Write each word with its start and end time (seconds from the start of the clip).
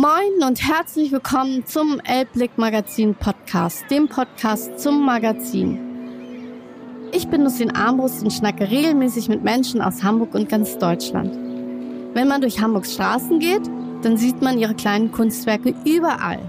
Moin 0.00 0.48
und 0.48 0.66
herzlich 0.66 1.12
willkommen 1.12 1.66
zum 1.66 2.00
Elbblick 2.00 2.56
Magazin 2.56 3.14
Podcast, 3.14 3.84
dem 3.90 4.08
Podcast 4.08 4.78
zum 4.80 5.04
Magazin. 5.04 5.78
Ich 7.12 7.28
bin 7.28 7.44
Lucien 7.44 7.70
Armbrust 7.76 8.22
und 8.22 8.32
schnacke 8.32 8.70
regelmäßig 8.70 9.28
mit 9.28 9.44
Menschen 9.44 9.82
aus 9.82 10.02
Hamburg 10.02 10.34
und 10.34 10.48
ganz 10.48 10.78
Deutschland. 10.78 11.36
Wenn 12.14 12.28
man 12.28 12.40
durch 12.40 12.62
Hamburgs 12.62 12.94
Straßen 12.94 13.40
geht, 13.40 13.60
dann 14.00 14.16
sieht 14.16 14.40
man 14.40 14.58
ihre 14.58 14.74
kleinen 14.74 15.12
Kunstwerke 15.12 15.74
überall. 15.84 16.40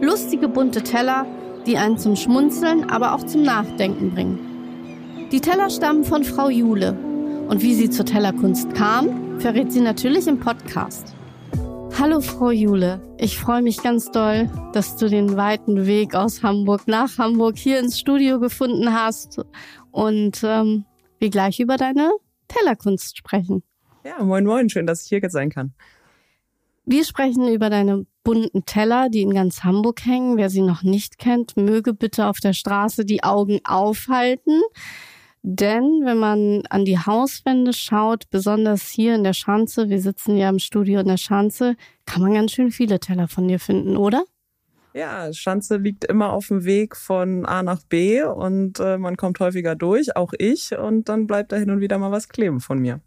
Lustige 0.00 0.48
bunte 0.48 0.80
Teller, 0.80 1.26
die 1.66 1.76
einen 1.76 1.98
zum 1.98 2.16
Schmunzeln, 2.16 2.88
aber 2.88 3.12
auch 3.12 3.24
zum 3.24 3.42
Nachdenken 3.42 4.12
bringen. 4.12 5.28
Die 5.30 5.42
Teller 5.42 5.68
stammen 5.68 6.04
von 6.04 6.24
Frau 6.24 6.48
Jule. 6.48 6.96
Und 7.50 7.60
wie 7.60 7.74
sie 7.74 7.90
zur 7.90 8.06
Tellerkunst 8.06 8.74
kam, 8.74 9.40
verrät 9.40 9.72
sie 9.72 9.82
natürlich 9.82 10.26
im 10.26 10.40
Podcast. 10.40 11.14
Hallo 11.96 12.20
Frau 12.20 12.50
Jule, 12.50 13.00
ich 13.18 13.38
freue 13.38 13.62
mich 13.62 13.82
ganz 13.82 14.10
doll, 14.10 14.50
dass 14.72 14.96
du 14.96 15.08
den 15.08 15.36
weiten 15.36 15.86
Weg 15.86 16.14
aus 16.14 16.42
Hamburg 16.42 16.88
nach 16.88 17.18
Hamburg 17.18 17.56
hier 17.56 17.78
ins 17.78 18.00
Studio 18.00 18.40
gefunden 18.40 18.92
hast 18.92 19.40
und 19.92 20.42
ähm, 20.42 20.84
wir 21.20 21.30
gleich 21.30 21.60
über 21.60 21.76
deine 21.76 22.10
Tellerkunst 22.48 23.16
sprechen. 23.16 23.62
Ja, 24.04 24.22
moin 24.22 24.44
moin, 24.44 24.68
schön, 24.68 24.86
dass 24.86 25.04
ich 25.04 25.08
hier 25.08 25.30
sein 25.30 25.50
kann. 25.50 25.72
Wir 26.84 27.04
sprechen 27.04 27.48
über 27.48 27.70
deine 27.70 28.06
bunten 28.24 28.66
Teller, 28.66 29.08
die 29.08 29.22
in 29.22 29.32
ganz 29.32 29.62
Hamburg 29.62 30.04
hängen. 30.04 30.36
Wer 30.36 30.50
sie 30.50 30.62
noch 30.62 30.82
nicht 30.82 31.18
kennt, 31.18 31.56
möge 31.56 31.94
bitte 31.94 32.26
auf 32.26 32.40
der 32.40 32.52
Straße 32.52 33.04
die 33.04 33.22
Augen 33.22 33.60
aufhalten. 33.64 34.60
Denn 35.46 36.00
wenn 36.04 36.16
man 36.16 36.62
an 36.70 36.86
die 36.86 36.98
Hauswände 36.98 37.74
schaut, 37.74 38.30
besonders 38.30 38.88
hier 38.88 39.14
in 39.14 39.24
der 39.24 39.34
Schanze, 39.34 39.90
wir 39.90 40.00
sitzen 40.00 40.38
ja 40.38 40.48
im 40.48 40.58
Studio 40.58 41.00
in 41.00 41.06
der 41.06 41.18
Schanze, 41.18 41.76
kann 42.06 42.22
man 42.22 42.32
ganz 42.32 42.52
schön 42.52 42.70
viele 42.70 42.98
Teller 42.98 43.28
von 43.28 43.46
dir 43.46 43.60
finden, 43.60 43.98
oder? 43.98 44.24
Ja, 44.94 45.30
Schanze 45.34 45.76
liegt 45.76 46.06
immer 46.06 46.32
auf 46.32 46.48
dem 46.48 46.64
Weg 46.64 46.96
von 46.96 47.44
A 47.44 47.62
nach 47.62 47.82
B 47.82 48.22
und 48.22 48.80
äh, 48.80 48.96
man 48.96 49.18
kommt 49.18 49.38
häufiger 49.38 49.74
durch, 49.76 50.16
auch 50.16 50.32
ich, 50.38 50.74
und 50.78 51.10
dann 51.10 51.26
bleibt 51.26 51.52
da 51.52 51.56
hin 51.56 51.70
und 51.70 51.80
wieder 51.80 51.98
mal 51.98 52.10
was 52.10 52.30
kleben 52.30 52.60
von 52.60 52.78
mir. 52.78 53.00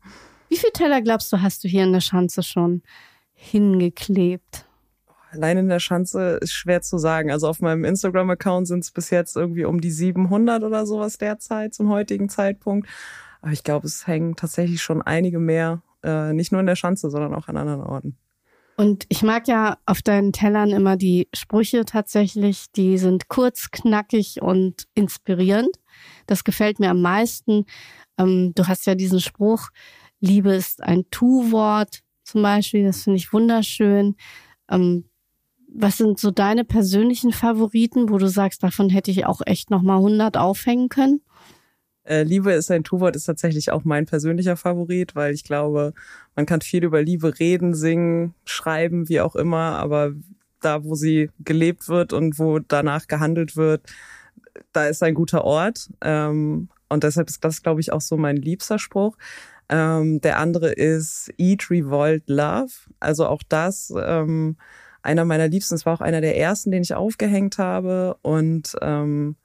Wie 0.47 0.57
viele 0.57 0.73
Teller 0.73 1.01
glaubst 1.01 1.33
du, 1.33 1.41
hast 1.41 1.63
du 1.63 1.67
hier 1.67 1.85
in 1.85 1.93
der 1.93 2.01
Schanze 2.01 2.43
schon 2.43 2.83
hingeklebt? 3.33 4.66
Allein 5.31 5.57
in 5.57 5.69
der 5.69 5.79
Schanze 5.79 6.37
ist 6.41 6.53
schwer 6.53 6.81
zu 6.81 6.97
sagen. 6.97 7.31
Also 7.31 7.47
auf 7.47 7.59
meinem 7.61 7.83
Instagram-Account 7.83 8.67
sind 8.67 8.83
es 8.83 8.91
bis 8.91 9.09
jetzt 9.09 9.35
irgendwie 9.35 9.65
um 9.65 9.81
die 9.81 9.91
700 9.91 10.63
oder 10.63 10.85
sowas 10.85 11.17
derzeit 11.17 11.73
zum 11.73 11.89
heutigen 11.89 12.29
Zeitpunkt. 12.29 12.87
Aber 13.41 13.51
ich 13.51 13.63
glaube, 13.63 13.87
es 13.87 14.07
hängen 14.07 14.35
tatsächlich 14.35 14.81
schon 14.81 15.01
einige 15.01 15.39
mehr, 15.39 15.81
äh, 16.03 16.33
nicht 16.33 16.51
nur 16.51 16.61
in 16.61 16.67
der 16.67 16.75
Schanze, 16.75 17.09
sondern 17.09 17.33
auch 17.33 17.47
an 17.47 17.57
anderen 17.57 17.81
Orten. 17.81 18.17
Und 18.77 19.05
ich 19.09 19.23
mag 19.23 19.47
ja 19.47 19.77
auf 19.87 20.03
deinen 20.03 20.31
Tellern 20.31 20.69
immer 20.69 20.97
die 20.97 21.27
Sprüche 21.33 21.83
tatsächlich. 21.83 22.71
Die 22.75 22.99
sind 22.99 23.27
kurz, 23.27 23.71
knackig 23.71 24.41
und 24.41 24.87
inspirierend. 24.93 25.75
Das 26.27 26.43
gefällt 26.43 26.79
mir 26.79 26.91
am 26.91 27.01
meisten. 27.01 27.65
Ähm, 28.19 28.53
du 28.53 28.67
hast 28.67 28.85
ja 28.85 28.93
diesen 28.93 29.19
Spruch, 29.19 29.69
Liebe 30.19 30.53
ist 30.53 30.83
ein 30.83 31.05
Tu-Wort 31.09 32.03
zum 32.23 32.43
Beispiel. 32.43 32.85
Das 32.85 33.03
finde 33.03 33.17
ich 33.17 33.33
wunderschön. 33.33 34.15
Ähm, 34.69 35.05
was 35.79 35.97
sind 35.97 36.19
so 36.19 36.31
deine 36.31 36.65
persönlichen 36.65 37.31
Favoriten, 37.31 38.09
wo 38.09 38.17
du 38.17 38.27
sagst, 38.27 38.63
davon 38.63 38.89
hätte 38.89 39.11
ich 39.11 39.25
auch 39.25 39.41
echt 39.45 39.69
nochmal 39.69 39.97
100 39.97 40.35
aufhängen 40.35 40.89
können? 40.89 41.21
Äh, 42.03 42.23
Liebe 42.23 42.51
ist 42.53 42.71
ein 42.71 42.83
Tu-Wort 42.83 43.15
ist 43.15 43.25
tatsächlich 43.25 43.71
auch 43.71 43.83
mein 43.83 44.07
persönlicher 44.07 44.57
Favorit, 44.57 45.13
weil 45.15 45.35
ich 45.35 45.43
glaube, 45.43 45.93
man 46.35 46.47
kann 46.47 46.61
viel 46.61 46.83
über 46.83 47.03
Liebe 47.03 47.37
reden, 47.37 47.75
singen, 47.75 48.33
schreiben, 48.43 49.07
wie 49.07 49.21
auch 49.21 49.35
immer, 49.35 49.77
aber 49.77 50.13
da, 50.61 50.83
wo 50.83 50.95
sie 50.95 51.29
gelebt 51.39 51.87
wird 51.89 52.11
und 52.11 52.39
wo 52.39 52.57
danach 52.57 53.07
gehandelt 53.07 53.55
wird, 53.55 53.81
da 54.73 54.87
ist 54.87 55.03
ein 55.03 55.13
guter 55.13 55.43
Ort. 55.43 55.89
Ähm, 56.01 56.69
und 56.89 57.03
deshalb 57.03 57.29
ist 57.29 57.43
das, 57.43 57.61
glaube 57.61 57.81
ich, 57.81 57.93
auch 57.93 58.01
so 58.01 58.17
mein 58.17 58.37
liebster 58.37 58.79
Spruch. 58.79 59.15
Ähm, 59.69 60.21
der 60.21 60.39
andere 60.39 60.71
ist 60.71 61.31
Eat, 61.37 61.69
Revolt, 61.69 62.23
Love. 62.27 62.71
Also 62.99 63.27
auch 63.27 63.43
das 63.47 63.93
ähm, 63.95 64.55
einer 65.01 65.25
meiner 65.25 65.47
Liebsten. 65.47 65.75
Es 65.75 65.85
war 65.85 65.93
auch 65.93 66.01
einer 66.01 66.21
der 66.21 66.37
ersten, 66.37 66.71
den 66.71 66.83
ich 66.83 66.93
aufgehängt 66.93 67.57
habe. 67.57 68.17
Und 68.21 68.75
ähm, 68.81 69.35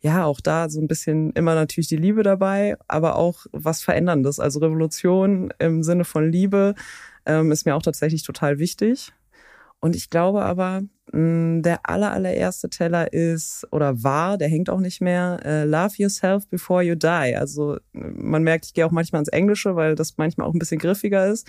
ja, 0.00 0.24
auch 0.24 0.40
da 0.40 0.68
so 0.68 0.80
ein 0.80 0.88
bisschen 0.88 1.30
immer 1.32 1.54
natürlich 1.54 1.88
die 1.88 1.96
Liebe 1.96 2.22
dabei, 2.22 2.76
aber 2.88 3.16
auch 3.16 3.46
was 3.52 3.82
Veränderndes. 3.82 4.40
Also 4.40 4.58
Revolution 4.58 5.54
im 5.58 5.82
Sinne 5.82 6.04
von 6.04 6.30
Liebe 6.30 6.74
ähm, 7.24 7.52
ist 7.52 7.66
mir 7.66 7.76
auch 7.76 7.82
tatsächlich 7.82 8.24
total 8.24 8.58
wichtig. 8.58 9.12
Und 9.78 9.96
ich 9.96 10.10
glaube 10.10 10.42
aber, 10.42 10.82
mh, 11.12 11.62
der 11.62 11.88
aller, 11.88 12.12
allererste 12.12 12.68
Teller 12.68 13.12
ist 13.12 13.66
oder 13.70 14.02
war, 14.02 14.38
der 14.38 14.48
hängt 14.48 14.70
auch 14.70 14.80
nicht 14.80 15.00
mehr, 15.00 15.40
äh, 15.44 15.64
Love 15.64 15.94
Yourself 15.96 16.48
Before 16.48 16.82
You 16.82 16.94
Die. 16.94 17.36
Also 17.36 17.78
man 17.92 18.42
merkt, 18.42 18.66
ich 18.66 18.74
gehe 18.74 18.86
auch 18.86 18.92
manchmal 18.92 19.20
ins 19.20 19.28
Englische, 19.28 19.76
weil 19.76 19.94
das 19.94 20.18
manchmal 20.18 20.46
auch 20.46 20.54
ein 20.54 20.58
bisschen 20.58 20.78
griffiger 20.78 21.26
ist. 21.26 21.48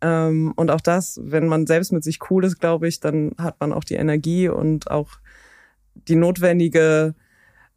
Ähm, 0.00 0.52
und 0.56 0.70
auch 0.70 0.80
das, 0.80 1.20
wenn 1.22 1.48
man 1.48 1.66
selbst 1.66 1.92
mit 1.92 2.04
sich 2.04 2.18
cool 2.30 2.44
ist, 2.44 2.60
glaube 2.60 2.88
ich, 2.88 3.00
dann 3.00 3.32
hat 3.38 3.60
man 3.60 3.72
auch 3.72 3.84
die 3.84 3.94
Energie 3.94 4.48
und 4.48 4.90
auch 4.90 5.10
die 5.94 6.16
notwendige 6.16 7.14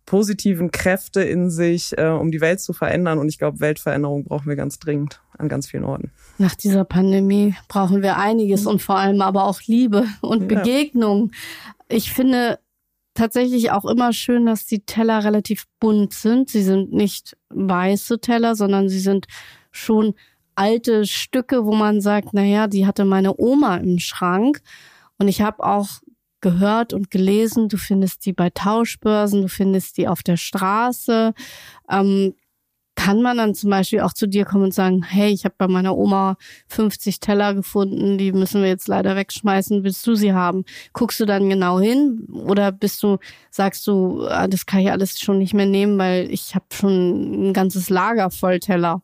positiven 0.05 0.71
Kräfte 0.71 1.21
in 1.21 1.49
sich, 1.49 1.97
äh, 1.97 2.07
um 2.07 2.31
die 2.31 2.41
Welt 2.41 2.59
zu 2.59 2.73
verändern. 2.73 3.19
Und 3.19 3.29
ich 3.29 3.37
glaube, 3.37 3.59
Weltveränderung 3.59 4.25
brauchen 4.25 4.47
wir 4.47 4.55
ganz 4.55 4.79
dringend 4.79 5.21
an 5.37 5.47
ganz 5.47 5.67
vielen 5.67 5.83
Orten. 5.83 6.11
Nach 6.37 6.55
dieser 6.55 6.85
Pandemie 6.85 7.55
brauchen 7.67 8.01
wir 8.01 8.17
einiges 8.17 8.65
und 8.65 8.81
vor 8.81 8.97
allem 8.97 9.21
aber 9.21 9.45
auch 9.45 9.61
Liebe 9.61 10.05
und 10.21 10.47
Begegnung. 10.47 11.31
Ja. 11.31 11.97
Ich 11.97 12.11
finde 12.11 12.59
tatsächlich 13.13 13.71
auch 13.71 13.85
immer 13.85 14.13
schön, 14.13 14.45
dass 14.45 14.65
die 14.65 14.81
Teller 14.85 15.23
relativ 15.23 15.65
bunt 15.79 16.13
sind. 16.13 16.49
Sie 16.49 16.63
sind 16.63 16.93
nicht 16.93 17.37
weiße 17.49 18.19
Teller, 18.19 18.55
sondern 18.55 18.89
sie 18.89 18.99
sind 18.99 19.27
schon 19.71 20.15
alte 20.55 21.05
Stücke, 21.05 21.65
wo 21.65 21.73
man 21.73 22.01
sagt, 22.01 22.33
naja, 22.33 22.67
die 22.67 22.85
hatte 22.85 23.05
meine 23.05 23.37
Oma 23.37 23.77
im 23.77 23.99
Schrank. 23.99 24.61
Und 25.17 25.27
ich 25.27 25.41
habe 25.41 25.63
auch 25.63 25.87
gehört 26.41 26.93
und 26.93 27.11
gelesen, 27.11 27.69
du 27.69 27.77
findest 27.77 28.25
die 28.25 28.33
bei 28.33 28.49
Tauschbörsen, 28.49 29.43
du 29.43 29.47
findest 29.47 29.97
die 29.97 30.07
auf 30.07 30.23
der 30.23 30.37
Straße. 30.37 31.33
Ähm, 31.89 32.33
kann 32.95 33.21
man 33.21 33.37
dann 33.37 33.55
zum 33.55 33.69
Beispiel 33.69 34.01
auch 34.01 34.13
zu 34.13 34.27
dir 34.27 34.45
kommen 34.45 34.65
und 34.65 34.73
sagen, 34.73 35.01
hey, 35.01 35.31
ich 35.31 35.45
habe 35.45 35.55
bei 35.57 35.67
meiner 35.67 35.97
Oma 35.97 36.35
50 36.67 37.19
Teller 37.19 37.53
gefunden, 37.55 38.17
die 38.17 38.31
müssen 38.31 38.61
wir 38.61 38.69
jetzt 38.69 38.87
leider 38.87 39.15
wegschmeißen, 39.15 39.83
willst 39.83 40.05
du 40.05 40.13
sie 40.13 40.33
haben? 40.33 40.65
Guckst 40.93 41.19
du 41.19 41.25
dann 41.25 41.49
genau 41.49 41.79
hin 41.79 42.27
oder 42.31 42.71
bist 42.71 43.01
du, 43.01 43.17
sagst 43.49 43.87
du, 43.87 44.27
ah, 44.27 44.47
das 44.47 44.65
kann 44.65 44.81
ich 44.81 44.91
alles 44.91 45.19
schon 45.19 45.39
nicht 45.39 45.53
mehr 45.53 45.65
nehmen, 45.65 45.97
weil 45.97 46.29
ich 46.29 46.53
habe 46.53 46.65
schon 46.71 47.49
ein 47.49 47.53
ganzes 47.53 47.89
Lager 47.89 48.29
voll 48.29 48.59
Teller? 48.59 49.01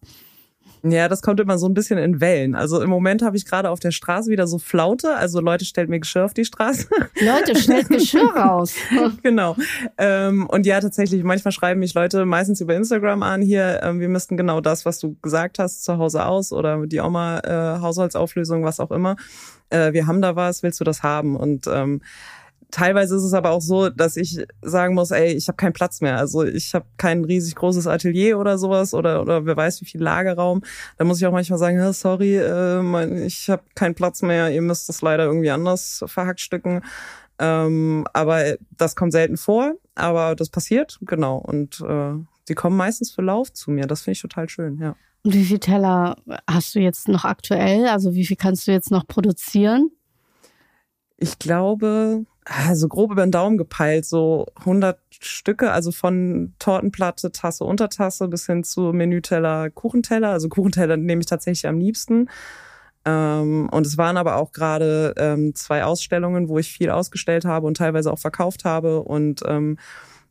Ja, 0.83 1.07
das 1.07 1.21
kommt 1.21 1.39
immer 1.39 1.57
so 1.57 1.67
ein 1.67 1.73
bisschen 1.73 1.97
in 1.97 2.21
Wellen. 2.21 2.55
Also 2.55 2.81
im 2.81 2.89
Moment 2.89 3.21
habe 3.21 3.35
ich 3.35 3.45
gerade 3.45 3.69
auf 3.69 3.79
der 3.79 3.91
Straße 3.91 4.29
wieder 4.29 4.47
so 4.47 4.59
Flaute. 4.59 5.15
Also 5.15 5.41
Leute 5.41 5.65
stellen 5.65 5.89
mir 5.89 5.99
Geschirr 5.99 6.25
auf 6.25 6.33
die 6.33 6.45
Straße. 6.45 6.87
Leute, 7.19 7.59
stellt 7.59 7.89
Geschirr 7.89 8.29
raus. 8.35 8.75
genau. 9.23 9.55
Ähm, 9.97 10.47
und 10.47 10.65
ja, 10.65 10.79
tatsächlich, 10.79 11.23
manchmal 11.23 11.51
schreiben 11.51 11.79
mich 11.79 11.93
Leute 11.93 12.25
meistens 12.25 12.61
über 12.61 12.75
Instagram 12.75 13.23
an, 13.23 13.41
hier, 13.41 13.81
ähm, 13.83 13.99
wir 13.99 14.09
müssten 14.09 14.37
genau 14.37 14.61
das, 14.61 14.85
was 14.85 14.99
du 14.99 15.17
gesagt 15.21 15.59
hast, 15.59 15.83
zu 15.83 15.97
Hause 15.97 16.25
aus 16.25 16.51
oder 16.51 16.85
die 16.85 16.99
Oma 16.99 17.39
äh, 17.39 17.81
Haushaltsauflösung, 17.81 18.63
was 18.63 18.79
auch 18.79 18.91
immer. 18.91 19.15
Äh, 19.69 19.93
wir 19.93 20.07
haben 20.07 20.21
da 20.21 20.35
was, 20.35 20.63
willst 20.63 20.79
du 20.79 20.83
das 20.83 21.03
haben? 21.03 21.35
Und 21.35 21.67
ähm, 21.67 22.01
teilweise 22.71 23.15
ist 23.15 23.23
es 23.23 23.33
aber 23.33 23.51
auch 23.51 23.61
so, 23.61 23.89
dass 23.89 24.17
ich 24.17 24.45
sagen 24.61 24.95
muss, 24.95 25.11
ey, 25.11 25.33
ich 25.33 25.47
habe 25.47 25.55
keinen 25.55 25.73
Platz 25.73 26.01
mehr. 26.01 26.17
Also 26.17 26.43
ich 26.43 26.73
habe 26.73 26.85
kein 26.97 27.23
riesig 27.23 27.55
großes 27.55 27.87
Atelier 27.87 28.39
oder 28.39 28.57
sowas 28.57 28.93
oder 28.93 29.21
oder 29.21 29.45
wer 29.45 29.55
weiß 29.55 29.81
wie 29.81 29.85
viel 29.85 30.01
Lagerraum. 30.01 30.61
Da 30.97 31.05
muss 31.05 31.19
ich 31.19 31.25
auch 31.25 31.31
manchmal 31.31 31.59
sagen, 31.59 31.77
ja, 31.77 31.93
sorry, 31.93 32.37
äh, 32.37 32.81
mein, 32.81 33.23
ich 33.23 33.49
habe 33.49 33.63
keinen 33.75 33.95
Platz 33.95 34.21
mehr. 34.21 34.51
Ihr 34.51 34.61
müsst 34.61 34.89
das 34.89 35.01
leider 35.01 35.25
irgendwie 35.25 35.51
anders 35.51 36.03
verhackstücken. 36.07 36.81
Ähm, 37.39 38.07
aber 38.13 38.57
das 38.77 38.95
kommt 38.95 39.11
selten 39.11 39.37
vor, 39.37 39.75
aber 39.95 40.35
das 40.35 40.49
passiert 40.49 40.97
genau 41.01 41.37
und 41.37 41.81
äh, 41.81 42.13
die 42.49 42.55
kommen 42.55 42.75
meistens 42.77 43.11
für 43.11 43.21
Lauf 43.21 43.53
zu 43.53 43.69
mir. 43.69 43.85
Das 43.85 44.01
finde 44.01 44.13
ich 44.13 44.21
total 44.21 44.49
schön, 44.49 44.79
ja. 44.79 44.95
Und 45.23 45.33
wie 45.33 45.43
viele 45.43 45.59
Teller 45.59 46.15
hast 46.49 46.73
du 46.73 46.79
jetzt 46.79 47.07
noch 47.07 47.25
aktuell? 47.25 47.87
Also 47.87 48.13
wie 48.13 48.25
viel 48.25 48.37
kannst 48.37 48.67
du 48.67 48.71
jetzt 48.71 48.91
noch 48.91 49.05
produzieren? 49.07 49.91
Ich 51.17 51.37
glaube, 51.39 52.25
also 52.49 52.87
grob 52.87 53.11
über 53.11 53.25
den 53.25 53.31
Daumen 53.31 53.57
gepeilt, 53.57 54.05
so 54.05 54.45
100 54.59 54.97
Stücke, 55.19 55.71
also 55.71 55.91
von 55.91 56.53
Tortenplatte, 56.59 57.31
Tasse, 57.31 57.65
Untertasse 57.65 58.27
bis 58.27 58.45
hin 58.45 58.63
zu 58.63 58.93
Menüteller, 58.93 59.69
Kuchenteller. 59.69 60.29
Also 60.29 60.47
Kuchenteller 60.47 60.97
nehme 60.97 61.21
ich 61.21 61.25
tatsächlich 61.25 61.67
am 61.67 61.79
liebsten. 61.79 62.29
Ähm, 63.05 63.67
und 63.69 63.85
es 63.85 63.97
waren 63.97 64.17
aber 64.17 64.37
auch 64.37 64.53
gerade 64.53 65.13
ähm, 65.17 65.55
zwei 65.55 65.83
Ausstellungen, 65.83 66.47
wo 66.47 66.57
ich 66.57 66.71
viel 66.71 66.89
ausgestellt 66.89 67.45
habe 67.45 67.67
und 67.67 67.77
teilweise 67.77 68.11
auch 68.11 68.19
verkauft 68.19 68.63
habe. 68.63 69.01
Und 69.01 69.41
ähm, 69.45 69.77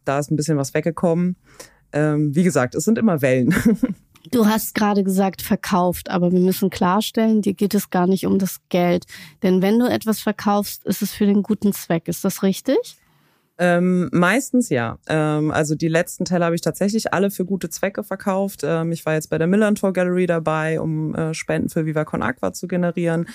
da 0.05 0.19
ist 0.19 0.31
ein 0.31 0.37
bisschen 0.37 0.57
was 0.57 0.75
weggekommen. 0.75 1.37
Wie 1.93 2.43
gesagt, 2.43 2.75
es 2.75 2.85
sind 2.85 2.99
immer 2.99 3.23
Wellen. 3.23 3.55
Du 4.31 4.47
hast 4.47 4.75
gerade 4.75 5.05
gesagt, 5.05 5.43
verkauft, 5.43 6.11
aber 6.11 6.33
wir 6.33 6.41
müssen 6.41 6.71
klarstellen, 6.71 7.43
dir 7.43 7.55
geht 7.55 7.75
es 7.75 7.91
gar 7.91 8.07
nicht 8.07 8.27
um 8.27 8.39
das 8.39 8.61
Geld. 8.69 9.07
Denn 9.43 9.63
wenn 9.63 9.79
du 9.79 9.87
etwas 9.87 10.21
verkaufst, 10.21 10.85
ist 10.85 11.03
es 11.03 11.13
für 11.13 11.27
den 11.27 11.43
guten 11.43 11.73
Zweck. 11.73 12.09
Ist 12.09 12.25
das 12.25 12.43
richtig? 12.43 12.97
Ähm, 13.59 14.11
meistens 14.13 14.69
ja. 14.69 14.99
Ähm, 15.09 15.51
also 15.51 15.75
die 15.75 15.89
letzten 15.89 16.25
Teller 16.25 16.47
habe 16.47 16.55
ich 16.55 16.61
tatsächlich 16.61 17.15
alle 17.15 17.31
für 17.31 17.45
gute 17.45 17.71
Zwecke 17.71 18.05
verkauft. 18.05 18.61
Ähm, 18.65 18.93
ich 18.93 19.07
war 19.07 19.15
jetzt 19.15 19.31
bei 19.31 19.39
der 19.39 19.47
Millantor 19.47 19.93
Gallery 19.93 20.27
dabei, 20.27 20.81
um 20.81 21.15
äh, 21.15 21.33
Spenden 21.33 21.71
für 21.71 21.87
Viva 21.87 22.05
Con 22.05 22.23
Aqua 22.23 22.53
zu 22.53 22.69
generieren. 22.69 23.27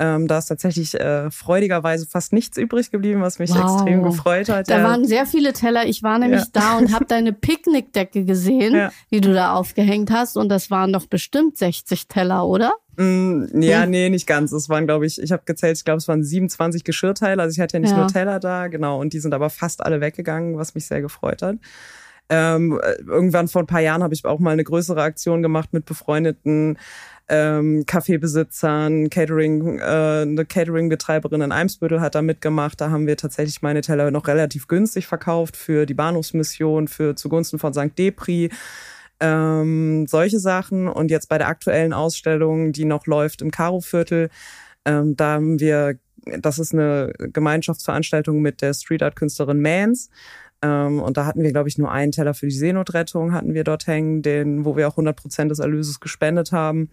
Ähm, 0.00 0.28
da 0.28 0.38
ist 0.38 0.46
tatsächlich 0.46 0.94
äh, 0.94 1.30
freudigerweise 1.30 2.06
fast 2.06 2.32
nichts 2.32 2.56
übrig 2.56 2.92
geblieben, 2.92 3.20
was 3.20 3.40
mich 3.40 3.50
wow. 3.50 3.74
extrem 3.74 4.04
gefreut 4.04 4.48
hat. 4.48 4.70
Da 4.70 4.78
ja. 4.78 4.84
waren 4.84 5.04
sehr 5.04 5.26
viele 5.26 5.52
Teller. 5.52 5.86
Ich 5.86 6.04
war 6.04 6.18
nämlich 6.20 6.42
ja. 6.42 6.46
da 6.52 6.78
und 6.78 6.94
habe 6.94 7.04
deine 7.08 7.32
Picknickdecke 7.32 8.24
gesehen, 8.24 8.74
ja. 8.74 8.92
die 9.10 9.20
du 9.20 9.34
da 9.34 9.54
aufgehängt 9.54 10.10
hast. 10.12 10.36
Und 10.36 10.50
das 10.50 10.70
waren 10.70 10.92
doch 10.92 11.06
bestimmt 11.06 11.58
60 11.58 12.06
Teller, 12.06 12.46
oder? 12.46 12.72
Mm, 12.98 13.62
ja, 13.62 13.84
hm? 13.84 13.90
nee, 13.90 14.10
nicht 14.10 14.26
ganz. 14.26 14.50
Es 14.50 14.68
waren, 14.68 14.86
glaube 14.86 15.06
ich, 15.06 15.22
ich 15.22 15.30
habe 15.30 15.42
gezählt, 15.44 15.76
ich 15.78 15.84
glaube, 15.84 15.98
es 15.98 16.08
waren 16.08 16.24
27 16.24 16.82
Geschirrteile. 16.82 17.40
Also 17.40 17.54
ich 17.54 17.60
hatte 17.60 17.76
ja 17.76 17.80
nicht 17.80 17.96
nur 17.96 18.08
Teller 18.08 18.40
da, 18.40 18.66
genau. 18.66 19.00
Und 19.00 19.12
die 19.12 19.20
sind 19.20 19.32
aber 19.34 19.50
fast 19.50 19.84
alle 19.84 20.00
weggegangen, 20.00 20.58
was 20.58 20.74
mich 20.74 20.86
sehr 20.86 21.00
gefreut 21.00 21.42
hat. 21.42 21.56
Ähm, 22.28 22.78
irgendwann 23.06 23.46
vor 23.48 23.62
ein 23.62 23.66
paar 23.66 23.80
Jahren 23.80 24.02
habe 24.02 24.14
ich 24.14 24.24
auch 24.24 24.40
mal 24.40 24.50
eine 24.50 24.64
größere 24.64 25.00
Aktion 25.00 25.42
gemacht 25.42 25.72
mit 25.72 25.86
befreundeten 25.86 26.76
ähm, 27.28 27.84
Kaffeebesitzern, 27.86 29.10
Catering, 29.10 29.78
äh, 29.78 29.82
eine 30.22 30.44
Catering-Betreiberin 30.44 31.42
in 31.42 31.52
Eimsbüttel 31.52 32.00
hat 32.00 32.14
da 32.14 32.22
mitgemacht. 32.22 32.80
Da 32.80 32.90
haben 32.90 33.06
wir 33.06 33.16
tatsächlich 33.16 33.62
meine 33.62 33.82
Teller 33.82 34.10
noch 34.10 34.26
relativ 34.26 34.66
günstig 34.66 35.06
verkauft 35.06 35.56
für 35.56 35.86
die 35.86 35.94
Bahnhofsmission, 35.94 36.88
für 36.88 37.14
zugunsten 37.14 37.58
von 37.58 37.72
St. 37.74 37.96
Depri. 37.96 38.50
Ähm, 39.20 40.06
solche 40.06 40.38
Sachen. 40.38 40.88
Und 40.88 41.10
jetzt 41.10 41.28
bei 41.28 41.38
der 41.38 41.48
aktuellen 41.48 41.92
Ausstellung, 41.92 42.72
die 42.72 42.84
noch 42.84 43.06
läuft 43.06 43.42
im 43.42 43.50
Karo-Viertel, 43.50 44.30
ähm, 44.84 45.16
da 45.16 45.34
haben 45.34 45.60
wir, 45.60 45.98
das 46.40 46.58
ist 46.58 46.72
eine 46.72 47.12
Gemeinschaftsveranstaltung 47.18 48.40
mit 48.40 48.62
der 48.62 48.74
Street 48.74 49.02
Art 49.02 49.16
Künstlerin 49.16 49.60
Mans. 49.60 50.10
Ähm, 50.62 51.00
und 51.00 51.16
da 51.16 51.26
hatten 51.26 51.42
wir, 51.42 51.52
glaube 51.52 51.68
ich, 51.68 51.78
nur 51.78 51.90
einen 51.90 52.12
Teller 52.12 52.34
für 52.34 52.46
die 52.46 52.54
Seenotrettung 52.54 53.32
hatten 53.32 53.54
wir 53.54 53.64
dort 53.64 53.86
hängen, 53.86 54.22
den, 54.22 54.64
wo 54.64 54.76
wir 54.76 54.88
auch 54.88 54.92
100 54.92 55.16
Prozent 55.16 55.50
des 55.50 55.60
Erlöses 55.60 56.00
gespendet 56.00 56.52
haben. 56.52 56.90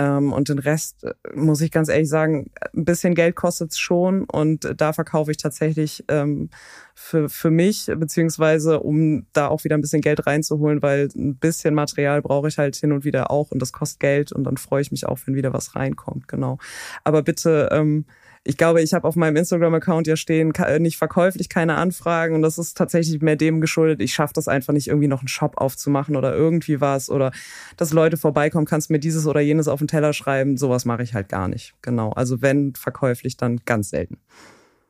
Ähm, 0.00 0.32
und 0.32 0.48
den 0.48 0.58
Rest, 0.58 1.04
äh, 1.04 1.12
muss 1.34 1.60
ich 1.60 1.70
ganz 1.70 1.90
ehrlich 1.90 2.08
sagen, 2.08 2.50
ein 2.74 2.86
bisschen 2.86 3.14
Geld 3.14 3.36
kostet's 3.36 3.78
schon. 3.78 4.24
Und 4.24 4.72
da 4.78 4.94
verkaufe 4.94 5.30
ich 5.30 5.36
tatsächlich 5.36 6.04
ähm, 6.08 6.48
für, 6.94 7.28
für 7.28 7.50
mich, 7.50 7.90
beziehungsweise 7.94 8.80
um 8.80 9.26
da 9.34 9.48
auch 9.48 9.64
wieder 9.64 9.76
ein 9.76 9.82
bisschen 9.82 10.00
Geld 10.00 10.26
reinzuholen, 10.26 10.80
weil 10.80 11.08
ein 11.14 11.36
bisschen 11.36 11.74
Material 11.74 12.22
brauche 12.22 12.48
ich 12.48 12.56
halt 12.56 12.76
hin 12.76 12.92
und 12.92 13.04
wieder 13.04 13.30
auch 13.30 13.50
und 13.50 13.60
das 13.60 13.72
kostet 13.72 14.00
Geld 14.00 14.32
und 14.32 14.44
dann 14.44 14.56
freue 14.56 14.80
ich 14.80 14.90
mich 14.90 15.06
auch, 15.06 15.18
wenn 15.26 15.34
wieder 15.34 15.52
was 15.52 15.76
reinkommt, 15.76 16.28
genau. 16.28 16.58
Aber 17.04 17.22
bitte 17.22 17.68
ähm, 17.70 18.06
ich 18.42 18.56
glaube, 18.56 18.80
ich 18.80 18.94
habe 18.94 19.06
auf 19.06 19.16
meinem 19.16 19.36
Instagram-Account 19.36 20.06
ja 20.06 20.16
stehen, 20.16 20.52
nicht 20.78 20.96
verkäuflich, 20.96 21.50
keine 21.50 21.76
Anfragen. 21.76 22.34
Und 22.34 22.42
das 22.42 22.56
ist 22.56 22.76
tatsächlich 22.76 23.20
mehr 23.20 23.36
dem 23.36 23.60
geschuldet. 23.60 24.00
Ich 24.00 24.14
schaffe 24.14 24.32
das 24.34 24.48
einfach 24.48 24.72
nicht, 24.72 24.88
irgendwie 24.88 25.08
noch 25.08 25.20
einen 25.20 25.28
Shop 25.28 25.58
aufzumachen 25.58 26.16
oder 26.16 26.34
irgendwie 26.34 26.80
was. 26.80 27.10
Oder 27.10 27.32
dass 27.76 27.92
Leute 27.92 28.16
vorbeikommen, 28.16 28.64
kannst 28.64 28.88
mir 28.88 28.98
dieses 28.98 29.26
oder 29.26 29.40
jenes 29.40 29.68
auf 29.68 29.80
den 29.80 29.88
Teller 29.88 30.14
schreiben. 30.14 30.56
Sowas 30.56 30.86
mache 30.86 31.02
ich 31.02 31.12
halt 31.12 31.28
gar 31.28 31.48
nicht. 31.48 31.74
Genau. 31.82 32.12
Also 32.12 32.40
wenn 32.40 32.74
verkäuflich, 32.74 33.36
dann 33.36 33.60
ganz 33.66 33.90
selten. 33.90 34.18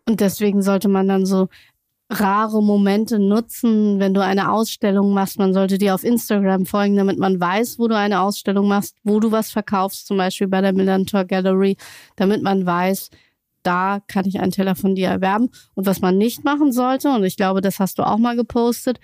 Und 0.09 0.21
deswegen 0.21 0.63
sollte 0.63 0.89
man 0.89 1.09
dann 1.09 1.27
so 1.27 1.49
rare 2.09 2.63
Momente 2.63 3.19
nutzen, 3.19 3.99
wenn 3.99 4.15
du 4.15 4.23
eine 4.23 4.53
Ausstellung 4.53 5.13
machst. 5.13 5.39
Man 5.39 5.55
sollte 5.55 5.79
dir 5.79 5.95
auf 5.95 6.05
Instagram 6.05 6.67
folgen, 6.67 6.97
damit 6.97 7.19
man 7.19 7.41
weiß, 7.41 7.79
wo 7.79 7.89
du 7.89 7.97
eine 7.97 8.21
Ausstellung 8.21 8.69
machst, 8.69 8.97
wo 9.05 9.21
du 9.21 9.31
was 9.33 9.51
verkaufst, 9.51 10.07
zum 10.07 10.17
Beispiel 10.17 10.49
bei 10.49 10.61
der 10.61 10.73
Millantor 10.73 11.25
Gallery, 11.25 11.77
damit 12.17 12.43
man 12.43 12.67
weiß, 12.67 13.11
da 13.63 14.01
kann 14.07 14.25
ich 14.27 14.41
einen 14.41 14.53
Teller 14.53 14.75
von 14.75 14.95
dir 14.95 15.09
erwerben. 15.09 15.51
Und 15.75 15.87
was 15.87 16.01
man 16.01 16.19
nicht 16.19 16.45
machen 16.45 16.73
sollte, 16.73 17.11
und 17.11 17.25
ich 17.25 17.37
glaube, 17.37 17.61
das 17.61 17.79
hast 17.79 17.99
du 17.99 18.03
auch 18.03 18.19
mal 18.19 18.37
gepostet, 18.37 19.01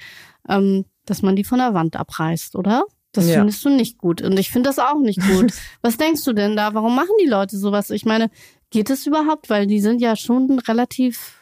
ähm, 0.49 0.85
dass 1.05 1.23
man 1.23 1.37
die 1.37 1.45
von 1.45 1.59
der 1.59 1.75
Wand 1.75 1.97
abreißt, 1.97 2.57
oder? 2.57 2.85
Das 3.13 3.29
ja. 3.29 3.39
findest 3.39 3.65
du 3.65 3.71
nicht 3.71 3.99
gut. 3.99 4.21
Und 4.23 4.39
ich 4.39 4.51
finde 4.51 4.69
das 4.69 4.79
auch 4.79 5.01
nicht 5.01 5.21
gut. 5.21 5.53
was 5.83 5.97
denkst 5.97 6.25
du 6.25 6.33
denn 6.33 6.57
da? 6.57 6.75
Warum 6.75 6.95
machen 6.95 7.15
die 7.23 7.29
Leute 7.29 7.57
sowas? 7.57 7.91
Ich 7.91 8.05
meine, 8.05 8.31
geht 8.71 8.91
es 8.91 9.07
überhaupt? 9.07 9.49
Weil 9.49 9.67
die 9.67 9.81
sind 9.81 10.01
ja 10.01 10.17
schon 10.17 10.59
relativ 10.59 11.36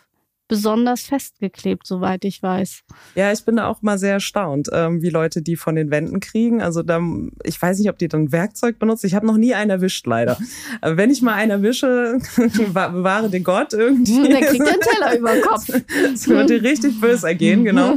besonders 0.54 1.02
festgeklebt, 1.02 1.84
soweit 1.84 2.24
ich 2.24 2.40
weiß. 2.40 2.84
Ja, 3.16 3.32
ich 3.32 3.44
bin 3.44 3.56
da 3.56 3.66
auch 3.66 3.82
mal 3.82 3.98
sehr 3.98 4.12
erstaunt, 4.12 4.68
ähm, 4.72 5.02
wie 5.02 5.10
Leute 5.10 5.42
die 5.42 5.56
von 5.56 5.74
den 5.74 5.90
Wänden 5.90 6.20
kriegen. 6.20 6.62
Also 6.62 6.84
da, 6.84 7.00
ich 7.42 7.60
weiß 7.60 7.80
nicht, 7.80 7.90
ob 7.90 7.98
die 7.98 8.06
dann 8.06 8.30
Werkzeug 8.30 8.78
benutzen. 8.78 9.08
Ich 9.08 9.16
habe 9.16 9.26
noch 9.26 9.36
nie 9.36 9.52
einen 9.52 9.70
erwischt, 9.70 10.06
leider. 10.06 10.38
Aber 10.80 10.96
wenn 10.96 11.10
ich 11.10 11.22
mal 11.22 11.34
einen 11.34 11.50
erwische, 11.50 12.18
bewahre 12.36 13.30
den 13.30 13.42
Gott 13.42 13.72
irgendwie. 13.72 14.14
Hm, 14.14 14.28
der 14.28 14.42
kriegt 14.42 14.64
den 14.64 14.80
Teller 14.80 15.18
über 15.18 15.32
den 15.32 15.42
Kopf. 15.42 15.68
Das 16.12 16.28
würde 16.28 16.62
richtig 16.62 17.00
böse 17.00 17.26
ergehen, 17.26 17.64
genau. 17.64 17.96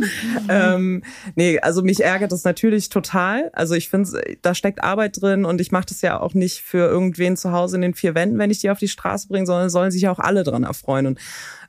ähm, 0.49 1.03
nee, 1.35 1.59
also 1.59 1.83
mich 1.83 2.03
ärgert 2.03 2.31
das 2.31 2.43
natürlich 2.43 2.89
total. 2.89 3.51
Also 3.53 3.75
ich 3.75 3.89
finde, 3.89 4.37
da 4.41 4.55
steckt 4.55 4.83
Arbeit 4.83 5.21
drin 5.21 5.45
und 5.45 5.61
ich 5.61 5.71
mache 5.71 5.85
das 5.89 6.01
ja 6.01 6.19
auch 6.19 6.33
nicht 6.33 6.61
für 6.61 6.87
irgendwen 6.87 7.37
zu 7.37 7.51
Hause 7.51 7.75
in 7.75 7.81
den 7.83 7.93
vier 7.93 8.15
Wänden, 8.15 8.39
wenn 8.39 8.49
ich 8.49 8.59
die 8.59 8.69
auf 8.69 8.79
die 8.79 8.87
Straße 8.87 9.27
bringe, 9.27 9.45
sondern 9.45 9.69
sollen 9.69 9.91
sich 9.91 10.07
auch 10.07 10.19
alle 10.19 10.43
dran 10.43 10.63
erfreuen. 10.63 11.05
Und 11.05 11.19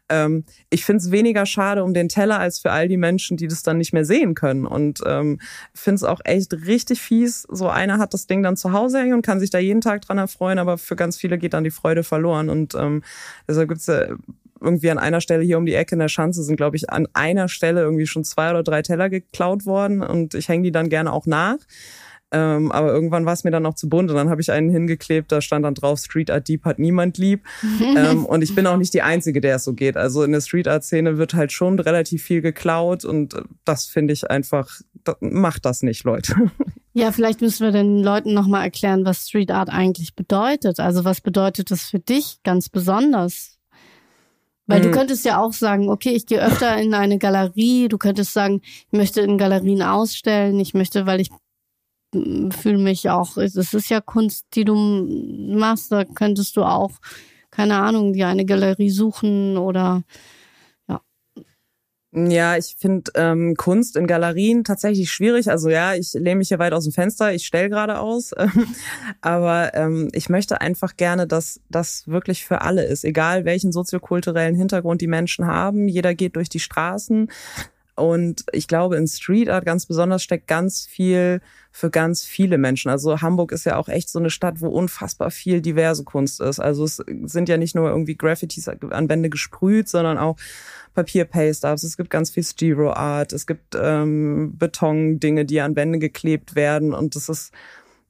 ähm, 0.08 0.44
ich 0.70 0.84
finde 0.84 1.02
es 1.02 1.10
weniger 1.10 1.46
schade 1.46 1.84
um 1.84 1.94
den 1.94 2.08
Teller 2.08 2.38
als 2.38 2.58
für 2.58 2.70
all 2.70 2.88
die 2.88 2.96
Menschen, 2.96 3.36
die 3.36 3.48
das 3.48 3.62
dann 3.62 3.78
nicht 3.78 3.92
mehr 3.92 4.04
sehen 4.04 4.34
können. 4.34 4.66
Und 4.66 5.00
ähm, 5.06 5.40
finde 5.74 5.96
es 5.96 6.04
auch 6.04 6.20
echt 6.24 6.52
richtig 6.66 7.00
fies. 7.00 7.46
So 7.50 7.68
einer 7.68 7.98
hat 7.98 8.14
das 8.14 8.26
Ding 8.26 8.42
dann 8.42 8.56
zu 8.56 8.72
Hause 8.72 8.98
hängen 8.98 9.14
und 9.14 9.22
kann 9.22 9.40
sich 9.40 9.50
da 9.50 9.58
jeden 9.58 9.80
Tag 9.80 10.02
dran 10.02 10.18
erfreuen, 10.18 10.58
aber 10.58 10.78
für 10.78 10.96
ganz 10.96 11.16
viele 11.16 11.38
geht 11.38 11.54
dann 11.54 11.64
die 11.64 11.70
Freude 11.70 12.02
verloren. 12.02 12.48
Und 12.48 12.74
ähm, 12.74 13.02
deshalb 13.46 13.68
gibt's 13.68 13.86
ja 13.86 14.06
irgendwie 14.60 14.90
an 14.90 14.98
einer 14.98 15.20
Stelle 15.20 15.44
hier 15.44 15.58
um 15.58 15.66
die 15.66 15.74
Ecke 15.74 15.94
in 15.94 16.00
der 16.00 16.08
Schanze 16.08 16.42
sind, 16.42 16.56
glaube 16.56 16.76
ich, 16.76 16.90
an 16.90 17.06
einer 17.12 17.48
Stelle 17.48 17.80
irgendwie 17.80 18.06
schon 18.06 18.24
zwei 18.24 18.50
oder 18.50 18.62
drei 18.62 18.82
Teller 18.82 19.08
geklaut 19.08 19.66
worden 19.66 20.02
und 20.02 20.34
ich 20.34 20.48
hänge 20.48 20.64
die 20.64 20.72
dann 20.72 20.88
gerne 20.88 21.12
auch 21.12 21.26
nach. 21.26 21.58
Ähm, 22.30 22.70
aber 22.72 22.92
irgendwann 22.92 23.24
war 23.24 23.32
es 23.32 23.44
mir 23.44 23.50
dann 23.50 23.64
auch 23.64 23.74
zu 23.74 23.88
bunt 23.88 24.10
und 24.10 24.16
dann 24.16 24.28
habe 24.28 24.40
ich 24.40 24.52
einen 24.52 24.68
hingeklebt, 24.68 25.32
da 25.32 25.40
stand 25.40 25.64
dann 25.64 25.74
drauf, 25.74 25.98
Street 25.98 26.30
Art 26.30 26.46
Deep 26.46 26.64
hat 26.64 26.78
niemand 26.78 27.16
lieb. 27.16 27.44
ähm, 27.96 28.26
und 28.26 28.42
ich 28.42 28.54
bin 28.54 28.66
auch 28.66 28.76
nicht 28.76 28.92
die 28.92 29.02
Einzige, 29.02 29.40
der 29.40 29.56
es 29.56 29.64
so 29.64 29.72
geht. 29.72 29.96
Also 29.96 30.22
in 30.22 30.32
der 30.32 30.42
Street 30.42 30.68
Art 30.68 30.84
Szene 30.84 31.16
wird 31.16 31.34
halt 31.34 31.52
schon 31.52 31.78
relativ 31.78 32.22
viel 32.22 32.42
geklaut 32.42 33.04
und 33.04 33.34
das 33.64 33.86
finde 33.86 34.12
ich 34.12 34.30
einfach, 34.30 34.68
das, 35.04 35.16
macht 35.20 35.64
das 35.64 35.82
nicht, 35.82 36.04
Leute. 36.04 36.34
Ja, 36.94 37.12
vielleicht 37.12 37.42
müssen 37.42 37.64
wir 37.64 37.70
den 37.70 38.02
Leuten 38.02 38.34
nochmal 38.34 38.64
erklären, 38.64 39.04
was 39.04 39.28
Street 39.28 39.52
Art 39.52 39.68
eigentlich 39.68 40.16
bedeutet. 40.16 40.80
Also 40.80 41.04
was 41.04 41.20
bedeutet 41.20 41.70
das 41.70 41.82
für 41.82 42.00
dich 42.00 42.38
ganz 42.42 42.70
besonders? 42.70 43.58
Weil 44.66 44.80
du 44.80 44.88
mhm. 44.88 44.92
könntest 44.92 45.24
ja 45.24 45.40
auch 45.40 45.52
sagen, 45.52 45.90
okay, 45.90 46.10
ich 46.10 46.26
gehe 46.26 46.44
öfter 46.44 46.76
in 46.76 46.94
eine 46.94 47.18
Galerie. 47.18 47.86
Du 47.86 47.98
könntest 47.98 48.32
sagen, 48.32 48.62
ich 48.62 48.98
möchte 48.98 49.20
in 49.20 49.38
Galerien 49.38 49.80
ausstellen. 49.80 50.58
Ich 50.58 50.74
möchte, 50.74 51.06
weil 51.06 51.20
ich 51.20 51.30
fühle 52.12 52.78
mich 52.78 53.10
auch, 53.10 53.36
es 53.36 53.54
ist 53.56 53.90
ja 53.90 54.00
Kunst, 54.00 54.46
die 54.54 54.64
du 54.64 54.74
machst, 54.74 55.92
da 55.92 56.04
könntest 56.04 56.56
du 56.56 56.62
auch, 56.62 56.92
keine 57.50 57.76
Ahnung, 57.76 58.12
dir 58.12 58.28
eine 58.28 58.46
Galerie 58.46 58.90
suchen 58.90 59.56
oder 59.58 60.02
ja. 60.88 61.02
Ja, 62.12 62.56
ich 62.56 62.76
finde 62.78 63.10
ähm, 63.14 63.54
Kunst 63.56 63.96
in 63.96 64.06
Galerien 64.06 64.64
tatsächlich 64.64 65.10
schwierig. 65.10 65.50
Also 65.50 65.68
ja, 65.68 65.94
ich 65.94 66.14
lehne 66.14 66.36
mich 66.36 66.48
hier 66.48 66.58
weit 66.58 66.72
aus 66.72 66.84
dem 66.84 66.92
Fenster, 66.92 67.34
ich 67.34 67.46
stelle 67.46 67.68
gerade 67.68 67.98
aus. 67.98 68.32
Aber 69.20 69.74
ähm, 69.74 70.08
ich 70.12 70.30
möchte 70.30 70.62
einfach 70.62 70.96
gerne, 70.96 71.26
dass 71.26 71.60
das 71.68 72.08
wirklich 72.08 72.46
für 72.46 72.62
alle 72.62 72.84
ist, 72.84 73.04
egal 73.04 73.44
welchen 73.44 73.72
soziokulturellen 73.72 74.54
Hintergrund 74.54 75.02
die 75.02 75.06
Menschen 75.06 75.46
haben. 75.46 75.88
Jeder 75.88 76.14
geht 76.14 76.36
durch 76.36 76.48
die 76.48 76.60
Straßen 76.60 77.28
und 77.98 78.44
ich 78.52 78.68
glaube, 78.68 78.96
in 78.96 79.08
Street 79.08 79.48
Art 79.48 79.64
ganz 79.64 79.86
besonders 79.86 80.22
steckt 80.22 80.46
ganz 80.46 80.86
viel 80.86 81.40
für 81.72 81.90
ganz 81.90 82.24
viele 82.24 82.56
Menschen. 82.56 82.90
Also 82.90 83.20
Hamburg 83.20 83.50
ist 83.50 83.64
ja 83.64 83.76
auch 83.76 83.88
echt 83.88 84.08
so 84.08 84.18
eine 84.18 84.30
Stadt, 84.30 84.60
wo 84.60 84.68
unfassbar 84.68 85.30
viel 85.30 85.60
diverse 85.60 86.04
Kunst 86.04 86.40
ist. 86.40 86.60
Also 86.60 86.84
es 86.84 87.02
sind 87.24 87.48
ja 87.48 87.56
nicht 87.56 87.74
nur 87.74 87.88
irgendwie 87.88 88.16
Graffitis 88.16 88.68
an 88.68 89.08
Wände 89.08 89.30
gesprüht, 89.30 89.88
sondern 89.88 90.16
auch 90.16 90.36
Papier-Paste-Ups. 90.94 91.82
Es 91.82 91.96
gibt 91.96 92.10
ganz 92.10 92.30
viel 92.30 92.44
Stero-Art. 92.44 93.32
Es 93.32 93.46
gibt 93.46 93.76
ähm, 93.80 94.56
Beton-Dinge, 94.56 95.44
die 95.44 95.60
an 95.60 95.74
Wände 95.74 95.98
geklebt 95.98 96.54
werden. 96.54 96.94
Und 96.94 97.16
das 97.16 97.28
ist 97.28 97.52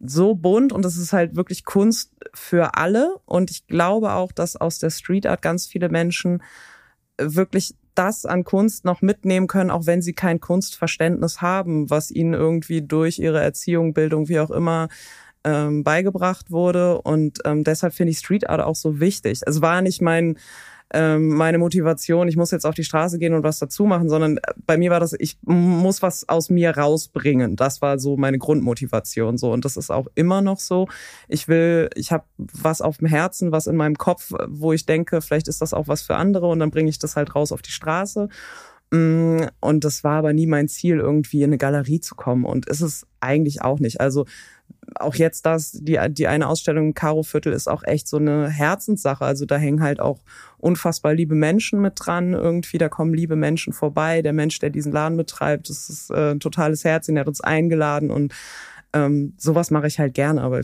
so 0.00 0.34
bunt 0.34 0.72
und 0.72 0.84
das 0.84 0.96
ist 0.96 1.12
halt 1.12 1.34
wirklich 1.34 1.64
Kunst 1.64 2.12
für 2.34 2.74
alle. 2.76 3.16
Und 3.24 3.50
ich 3.50 3.66
glaube 3.66 4.12
auch, 4.12 4.32
dass 4.32 4.54
aus 4.56 4.78
der 4.78 4.90
Street 4.90 5.26
Art 5.26 5.40
ganz 5.40 5.66
viele 5.66 5.88
Menschen 5.88 6.42
wirklich 7.18 7.74
das 7.98 8.24
an 8.24 8.44
Kunst 8.44 8.84
noch 8.84 9.02
mitnehmen 9.02 9.48
können, 9.48 9.70
auch 9.70 9.86
wenn 9.86 10.02
sie 10.02 10.12
kein 10.12 10.40
Kunstverständnis 10.40 11.40
haben, 11.42 11.90
was 11.90 12.10
ihnen 12.10 12.34
irgendwie 12.34 12.82
durch 12.82 13.18
ihre 13.18 13.40
Erziehung, 13.40 13.92
Bildung, 13.92 14.28
wie 14.28 14.40
auch 14.40 14.50
immer 14.50 14.88
ähm, 15.44 15.82
beigebracht 15.82 16.50
wurde. 16.50 17.00
Und 17.02 17.40
ähm, 17.44 17.64
deshalb 17.64 17.94
finde 17.94 18.12
ich 18.12 18.18
Street 18.18 18.48
Art 18.48 18.60
auch 18.60 18.76
so 18.76 19.00
wichtig. 19.00 19.40
Es 19.44 19.60
war 19.60 19.82
nicht 19.82 20.00
mein 20.00 20.38
ähm, 20.92 21.28
meine 21.28 21.58
Motivation, 21.58 22.28
ich 22.28 22.36
muss 22.36 22.50
jetzt 22.50 22.64
auf 22.64 22.74
die 22.74 22.84
Straße 22.84 23.18
gehen 23.18 23.34
und 23.34 23.42
was 23.42 23.58
dazu 23.58 23.84
machen, 23.84 24.08
sondern 24.08 24.38
bei 24.64 24.78
mir 24.78 24.90
war 24.90 25.00
das, 25.00 25.14
ich 25.18 25.38
muss 25.42 26.02
was 26.02 26.28
aus 26.28 26.48
mir 26.48 26.76
rausbringen. 26.76 27.56
Das 27.56 27.82
war 27.82 27.98
so 27.98 28.16
meine 28.16 28.38
Grundmotivation 28.38 29.36
so 29.36 29.52
und 29.52 29.64
das 29.64 29.76
ist 29.76 29.90
auch 29.90 30.06
immer 30.14 30.40
noch 30.40 30.60
so. 30.60 30.88
Ich 31.28 31.46
will, 31.48 31.90
ich 31.94 32.10
habe 32.10 32.24
was 32.36 32.80
auf 32.80 32.98
dem 32.98 33.08
Herzen, 33.08 33.52
was 33.52 33.66
in 33.66 33.76
meinem 33.76 33.96
Kopf, 33.96 34.32
wo 34.46 34.72
ich 34.72 34.86
denke, 34.86 35.20
vielleicht 35.20 35.48
ist 35.48 35.60
das 35.60 35.74
auch 35.74 35.88
was 35.88 36.02
für 36.02 36.16
andere 36.16 36.46
und 36.48 36.58
dann 36.58 36.70
bringe 36.70 36.88
ich 36.88 36.98
das 36.98 37.16
halt 37.16 37.34
raus 37.34 37.52
auf 37.52 37.60
die 37.60 37.70
Straße. 37.70 38.28
Mm, 38.90 39.42
und 39.60 39.84
das 39.84 40.02
war 40.02 40.18
aber 40.18 40.32
nie 40.32 40.46
mein 40.46 40.68
Ziel, 40.68 40.98
irgendwie 40.98 41.42
in 41.42 41.50
eine 41.50 41.58
Galerie 41.58 42.00
zu 42.00 42.14
kommen. 42.14 42.44
Und 42.44 42.66
ist 42.66 42.80
es 42.80 43.06
eigentlich 43.20 43.62
auch 43.62 43.80
nicht. 43.80 44.00
Also 44.00 44.24
auch 44.94 45.14
jetzt 45.14 45.46
das, 45.46 45.72
die, 45.72 45.98
die 46.10 46.26
eine 46.26 46.48
Ausstellung 46.48 46.86
im 46.88 46.94
Karo-Viertel 46.94 47.52
ist 47.52 47.68
auch 47.68 47.82
echt 47.84 48.08
so 48.08 48.16
eine 48.16 48.48
Herzenssache. 48.48 49.24
Also 49.24 49.46
da 49.46 49.56
hängen 49.56 49.82
halt 49.82 50.00
auch 50.00 50.20
unfassbar 50.58 51.14
liebe 51.14 51.34
Menschen 51.34 51.80
mit 51.80 51.94
dran. 51.96 52.32
Irgendwie, 52.32 52.78
da 52.78 52.88
kommen 52.88 53.14
liebe 53.14 53.36
Menschen 53.36 53.72
vorbei. 53.72 54.22
Der 54.22 54.32
Mensch, 54.32 54.58
der 54.58 54.70
diesen 54.70 54.92
Laden 54.92 55.16
betreibt, 55.16 55.68
das 55.68 55.88
ist 55.88 56.10
äh, 56.10 56.32
ein 56.32 56.40
totales 56.40 56.84
Herz, 56.84 57.06
der 57.06 57.20
hat 57.20 57.28
uns 57.28 57.40
eingeladen 57.40 58.10
und 58.10 58.34
ähm, 58.92 59.34
sowas 59.36 59.70
mache 59.70 59.86
ich 59.86 59.98
halt 59.98 60.14
gerne, 60.14 60.42
aber 60.42 60.62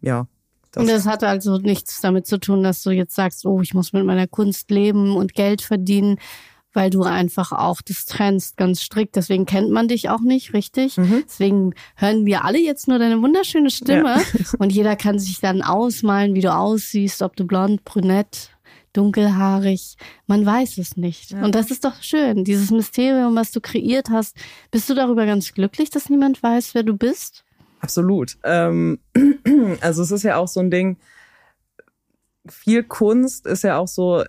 ja. 0.00 0.26
Das 0.72 0.82
und 0.82 0.90
das 0.90 1.06
hat 1.06 1.22
also 1.22 1.58
nichts 1.58 2.00
damit 2.00 2.26
zu 2.26 2.38
tun, 2.38 2.62
dass 2.62 2.82
du 2.82 2.90
jetzt 2.90 3.14
sagst, 3.14 3.46
oh, 3.46 3.60
ich 3.60 3.74
muss 3.74 3.92
mit 3.92 4.04
meiner 4.04 4.26
Kunst 4.26 4.70
leben 4.70 5.16
und 5.16 5.34
Geld 5.34 5.62
verdienen, 5.62 6.18
weil 6.74 6.90
du 6.90 7.04
einfach 7.04 7.52
auch 7.52 7.80
das 7.80 8.04
trennst 8.04 8.56
ganz 8.56 8.82
strikt. 8.82 9.16
Deswegen 9.16 9.46
kennt 9.46 9.70
man 9.70 9.88
dich 9.88 10.10
auch 10.10 10.20
nicht, 10.20 10.52
richtig? 10.52 10.98
Mhm. 10.98 11.22
Deswegen 11.24 11.74
hören 11.96 12.26
wir 12.26 12.44
alle 12.44 12.60
jetzt 12.60 12.88
nur 12.88 12.98
deine 12.98 13.22
wunderschöne 13.22 13.70
Stimme 13.70 14.16
ja. 14.16 14.44
und 14.58 14.70
jeder 14.70 14.96
kann 14.96 15.18
sich 15.18 15.40
dann 15.40 15.62
ausmalen, 15.62 16.34
wie 16.34 16.40
du 16.40 16.52
aussiehst, 16.52 17.22
ob 17.22 17.36
du 17.36 17.46
blond, 17.46 17.84
brünett, 17.84 18.50
dunkelhaarig. 18.92 19.96
Man 20.26 20.44
weiß 20.44 20.78
es 20.78 20.96
nicht. 20.96 21.30
Ja. 21.30 21.44
Und 21.44 21.54
das 21.54 21.70
ist 21.70 21.84
doch 21.84 22.02
schön, 22.02 22.44
dieses 22.44 22.70
Mysterium, 22.70 23.36
was 23.36 23.52
du 23.52 23.60
kreiert 23.60 24.10
hast. 24.10 24.36
Bist 24.70 24.90
du 24.90 24.94
darüber 24.94 25.26
ganz 25.26 25.54
glücklich, 25.54 25.90
dass 25.90 26.10
niemand 26.10 26.42
weiß, 26.42 26.74
wer 26.74 26.82
du 26.82 26.96
bist? 26.96 27.44
Absolut. 27.80 28.36
Ähm, 28.44 28.98
also 29.80 30.02
es 30.02 30.10
ist 30.10 30.22
ja 30.22 30.36
auch 30.36 30.48
so 30.48 30.60
ein 30.60 30.70
Ding, 30.70 30.96
viel 32.48 32.82
Kunst 32.82 33.46
ist 33.46 33.64
ja 33.64 33.78
auch 33.78 33.88
so 33.88 34.24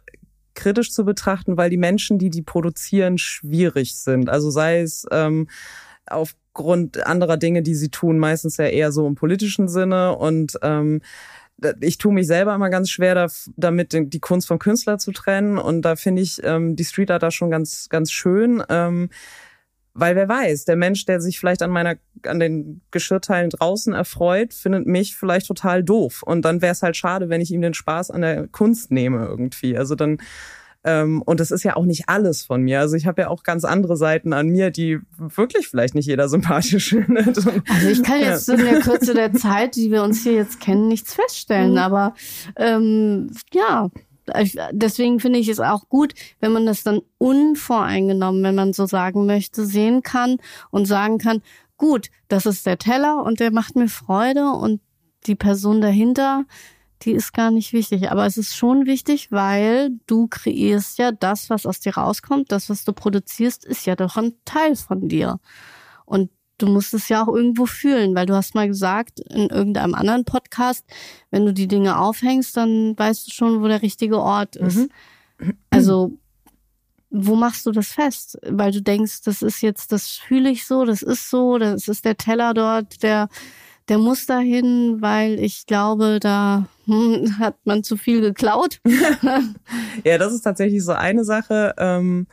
kritisch 0.56 0.92
zu 0.92 1.06
betrachten, 1.06 1.58
weil 1.58 1.70
die 1.70 1.78
Menschen, 1.78 2.18
die 2.18 2.30
die 2.30 2.42
produzieren, 2.42 3.18
schwierig 3.18 3.98
sind. 3.98 4.30
Also 4.30 4.50
sei 4.50 4.82
es 4.82 5.06
ähm, 5.12 5.48
aufgrund 6.08 7.06
anderer 7.06 7.38
Dinge, 7.38 7.62
die 7.62 7.76
sie 7.76 7.90
tun, 7.90 8.18
meistens 8.18 8.58
ja 8.58 8.66
eher 8.66 8.92
so 8.92 9.08
im 9.08 9.16
politischen 9.16 9.68
Sinne 9.68 10.16
und 10.18 10.58
ähm, 10.62 11.02
ich 11.80 11.98
tue 11.98 12.14
mich 12.14 12.28
selber 12.28 12.54
immer 12.54 12.70
ganz 12.70 12.90
schwer 12.90 13.30
damit, 13.56 13.94
die 13.94 14.20
Kunst 14.20 14.48
vom 14.48 14.60
Künstler 14.60 14.98
zu 14.98 15.12
trennen. 15.12 15.58
Und 15.58 15.84
da 15.84 15.96
finde 15.96 16.22
ich 16.22 16.42
ähm, 16.44 16.76
die 16.76 16.84
Street 16.84 17.12
Art 17.12 17.24
da 17.24 17.32
schon 17.32 17.50
ganz, 17.50 17.88
ganz 17.90 18.12
schön. 18.12 18.62
Ähm, 18.70 19.10
weil 19.96 20.16
wer 20.18 20.28
weiß, 20.28 20.66
der 20.66 20.76
Mensch, 20.76 21.06
der 21.06 21.22
sich 21.22 21.40
vielleicht 21.40 21.62
an 21.62 21.72
meiner, 21.72 21.96
an 22.24 22.40
den 22.40 22.82
Geschirrteilen 22.92 23.50
draußen 23.50 23.94
erfreut, 23.94 24.54
findet 24.54 24.86
mich 24.86 25.16
vielleicht 25.16 25.48
total 25.48 25.84
doof. 25.84 26.22
Und 26.22 26.44
dann 26.44 26.62
wäre 26.62 26.74
es 26.74 26.84
halt 26.84 26.98
schade, 26.98 27.30
wenn 27.30 27.40
ich 27.40 27.52
ihm 27.52 27.62
den 27.62 27.74
Spaß 27.74 28.12
an 28.12 28.22
der 28.22 28.48
Kunst 28.50 28.92
nehme 28.92 29.26
irgendwie. 29.26 29.78
Also 29.78 29.96
dann, 29.96 30.18
ähm, 30.84 31.22
und 31.22 31.40
das 31.40 31.50
ist 31.50 31.64
ja 31.64 31.78
auch 31.78 31.86
nicht 31.86 32.10
alles 32.10 32.44
von 32.44 32.62
mir. 32.62 32.82
Also 32.82 32.98
ich 32.98 33.08
habe 33.08 33.22
ja 33.22 33.30
auch 33.30 33.44
ganz 33.44 33.64
andere 33.64 33.96
Seiten 33.96 34.34
an 34.34 34.50
mir, 34.50 34.70
die 34.70 35.00
wirklich 35.18 35.70
vielleicht 35.70 35.96
nicht 35.96 36.08
jeder 36.08 36.28
sympathisch 36.28 36.90
findet. 36.90 37.38
Also 37.38 37.90
ich 37.90 38.04
kann 38.04 38.20
jetzt 38.20 38.50
ja. 38.50 38.56
in 38.56 38.66
der 38.66 38.82
Kürze 38.82 39.14
der 39.14 39.32
Zeit, 39.32 39.78
die 39.78 39.92
wir 39.92 40.04
uns 40.04 40.24
hier 40.24 40.34
jetzt 40.34 40.60
kennen, 40.60 40.90
nichts 40.90 41.14
feststellen. 41.14 41.72
Mhm. 41.72 41.78
Aber 41.78 42.16
ähm, 42.58 43.32
ja, 43.54 43.90
deswegen 44.72 45.20
finde 45.20 45.40
ich 45.40 45.50
es 45.50 45.60
auch 45.60 45.88
gut, 45.90 46.14
wenn 46.40 46.52
man 46.52 46.66
das 46.66 46.84
dann 46.84 47.02
unvoreingenommen, 47.18 48.44
wenn 48.44 48.56
man 48.56 48.74
so 48.74 48.86
sagen 48.86 49.26
möchte, 49.26 49.66
sehen 49.66 50.02
kann 50.02 50.38
und 50.72 50.86
sagen 50.86 51.18
kann, 51.18 51.42
gut, 51.78 52.10
das 52.28 52.46
ist 52.46 52.66
der 52.66 52.78
Teller 52.78 53.24
und 53.24 53.40
der 53.40 53.52
macht 53.52 53.76
mir 53.76 53.88
Freude 53.88 54.52
und 54.52 54.82
die 55.26 55.36
Person 55.36 55.82
dahinter, 55.82 56.46
die 57.02 57.12
ist 57.12 57.34
gar 57.34 57.52
nicht 57.52 57.74
wichtig. 57.74 58.12
Aber 58.12 58.26
es 58.26 58.38
ist 58.38 58.56
schon 58.56 58.86
wichtig, 58.86 59.32
weil 59.32 59.92
du 60.08 60.28
kreierst 60.28 60.98
ja 60.98 61.12
das, 61.12 61.50
was 61.50 61.66
aus 61.66 61.80
dir 61.80 61.96
rauskommt, 61.96 62.52
das, 62.52 62.70
was 62.70 62.86
du 62.86 62.94
produzierst, 62.94 63.66
ist 63.66 63.86
ja 63.86 63.96
doch 63.96 64.18
ein 64.18 64.34
Teil 64.46 64.76
von 64.76 65.08
dir. 65.08 65.40
Und 66.06 66.30
du 66.58 66.68
musst 66.68 66.94
es 66.94 67.10
ja 67.10 67.24
auch 67.24 67.28
irgendwo 67.28 67.66
fühlen, 67.66 68.16
weil 68.16 68.26
du 68.26 68.36
hast 68.36 68.56
mal 68.56 68.68
gesagt 68.68 69.20
in 69.20 69.50
irgendeinem 69.50 69.94
anderen 69.94 70.26
Podcast, 70.26 70.86
wenn 71.32 71.46
du 71.46 71.54
die 71.54 71.68
Dinge 71.68 72.00
aufhängst, 72.00 72.56
dann 72.56 72.98
weißt 72.98 73.28
du 73.28 73.32
schon, 73.32 73.62
wo 73.62 73.68
der 73.68 73.82
richtige 73.82 74.20
Ort 74.20 74.56
ist. 74.56 74.78
Mhm. 74.78 74.90
Also 75.70 76.18
wo 77.10 77.36
machst 77.36 77.66
du 77.66 77.72
das 77.72 77.88
fest? 77.88 78.38
Weil 78.48 78.72
du 78.72 78.82
denkst, 78.82 79.22
das 79.24 79.42
ist 79.42 79.62
jetzt, 79.62 79.92
das 79.92 80.12
fühle 80.12 80.50
ich 80.50 80.66
so, 80.66 80.86
das 80.86 81.02
ist 81.02 81.30
so, 81.30 81.58
das 81.58 81.88
ist 81.88 82.04
der 82.04 82.18
Teller 82.18 82.54
dort, 82.54 83.04
der 83.04 83.30
der 83.88 83.98
muss 84.00 84.26
dahin, 84.26 85.02
weil 85.02 85.40
ich 85.40 85.68
glaube, 85.68 86.20
da 86.20 86.68
hm, 86.86 87.38
hat 87.40 87.56
man 87.66 87.84
zu 87.84 87.98
viel 87.98 88.22
geklaut. 88.22 88.80
ja, 90.04 90.18
das 90.18 90.34
ist 90.34 90.42
tatsächlich 90.42 90.84
so 90.84 90.94
eine 90.94 91.24
Sache. 91.24 91.74
Ähm 91.78 92.28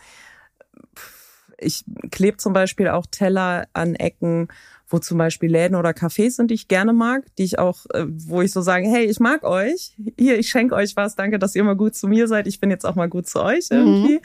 ich 1.62 1.84
klebe 2.10 2.36
zum 2.36 2.52
Beispiel 2.52 2.88
auch 2.88 3.06
Teller 3.10 3.66
an 3.72 3.94
Ecken, 3.94 4.48
wo 4.88 4.98
zum 4.98 5.18
Beispiel 5.18 5.50
Läden 5.50 5.74
oder 5.74 5.90
Cafés 5.90 6.32
sind, 6.32 6.50
die 6.50 6.54
ich 6.54 6.68
gerne 6.68 6.92
mag, 6.92 7.24
die 7.36 7.44
ich 7.44 7.58
auch, 7.58 7.86
äh, 7.94 8.04
wo 8.06 8.42
ich 8.42 8.52
so 8.52 8.60
sage, 8.60 8.86
hey, 8.86 9.04
ich 9.06 9.20
mag 9.20 9.42
euch, 9.42 9.96
hier, 10.18 10.38
ich 10.38 10.50
schenke 10.50 10.74
euch 10.74 10.96
was, 10.96 11.16
danke, 11.16 11.38
dass 11.38 11.54
ihr 11.54 11.62
immer 11.62 11.74
gut 11.74 11.94
zu 11.94 12.08
mir 12.08 12.28
seid, 12.28 12.46
ich 12.46 12.60
bin 12.60 12.70
jetzt 12.70 12.84
auch 12.84 12.94
mal 12.94 13.08
gut 13.08 13.26
zu 13.26 13.42
euch 13.42 13.68
irgendwie. 13.70 14.16
Mhm. 14.16 14.20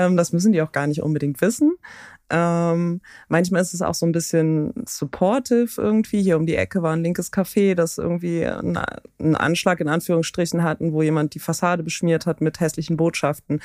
Ähm, 0.00 0.16
das 0.16 0.32
müssen 0.32 0.52
die 0.52 0.62
auch 0.62 0.72
gar 0.72 0.86
nicht 0.86 1.02
unbedingt 1.02 1.40
wissen. 1.42 1.76
Ähm, 2.30 3.00
manchmal 3.28 3.60
ist 3.60 3.74
es 3.74 3.82
auch 3.82 3.94
so 3.94 4.06
ein 4.06 4.12
bisschen 4.12 4.72
supportive 4.86 5.70
irgendwie. 5.76 6.22
Hier 6.22 6.36
um 6.36 6.46
die 6.46 6.54
Ecke 6.54 6.82
war 6.82 6.94
ein 6.94 7.02
linkes 7.02 7.32
Café, 7.32 7.74
das 7.74 7.98
irgendwie 7.98 8.46
einen 8.46 9.34
Anschlag 9.36 9.80
in 9.80 9.88
Anführungsstrichen 9.88 10.62
hatten, 10.62 10.92
wo 10.92 11.02
jemand 11.02 11.34
die 11.34 11.40
Fassade 11.40 11.82
beschmiert 11.82 12.26
hat 12.26 12.40
mit 12.40 12.60
hässlichen 12.60 12.96
Botschaften. 12.96 13.56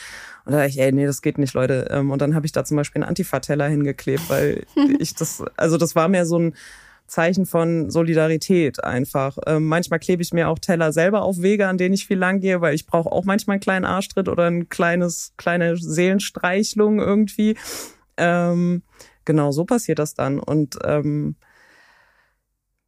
Und 0.46 0.52
da 0.52 0.58
dachte 0.58 0.70
ich, 0.70 0.80
ey, 0.80 0.92
nee, 0.92 1.06
das 1.06 1.22
geht 1.22 1.38
nicht, 1.38 1.54
Leute. 1.54 1.88
Ähm, 1.92 2.12
und 2.12 2.22
dann 2.22 2.36
habe 2.36 2.48
ich 2.48 2.52
da 2.52 2.66
zum 2.66 2.76
Beispiel 2.76 3.02
einen 3.02 3.10
Antifa-Teller 3.10 3.68
hingeklebt, 3.68 4.30
weil 4.30 4.66
ich 5.00 5.14
das, 5.14 5.44
also 5.56 5.78
das 5.78 5.96
war 5.96 6.10
mehr 6.10 6.26
so 6.26 6.40
ein 6.40 6.56
Zeichen 7.08 7.46
von 7.46 7.90
Solidarität 7.90 8.84
einfach. 8.84 9.38
Ähm, 9.46 9.66
manchmal 9.68 10.00
klebe 10.00 10.22
ich 10.22 10.34
mir 10.34 10.50
auch 10.50 10.60
Teller 10.60 10.92
selber 10.92 11.22
auf 11.22 11.42
Wege, 11.42 11.68
an 11.68 11.78
denen 11.78 11.94
ich 11.94 12.08
viel 12.08 12.18
lang 12.18 12.40
gehe, 12.40 12.62
weil 12.62 12.74
ich 12.74 12.88
brauche 12.88 13.12
auch 13.12 13.26
manchmal 13.26 13.56
einen 13.56 13.62
kleinen 13.62 13.86
Arschtritt 13.86 14.28
oder 14.28 14.48
ein 14.48 14.70
kleines, 14.70 15.34
kleine 15.38 15.78
Seelenstreichlung 15.78 17.00
irgendwie. 17.00 17.58
Ähm, 18.18 18.84
genau, 19.24 19.52
so 19.52 19.66
passiert 19.66 20.00
das 20.00 20.14
dann. 20.16 20.40
Und 20.40 20.78
ähm, 20.84 21.36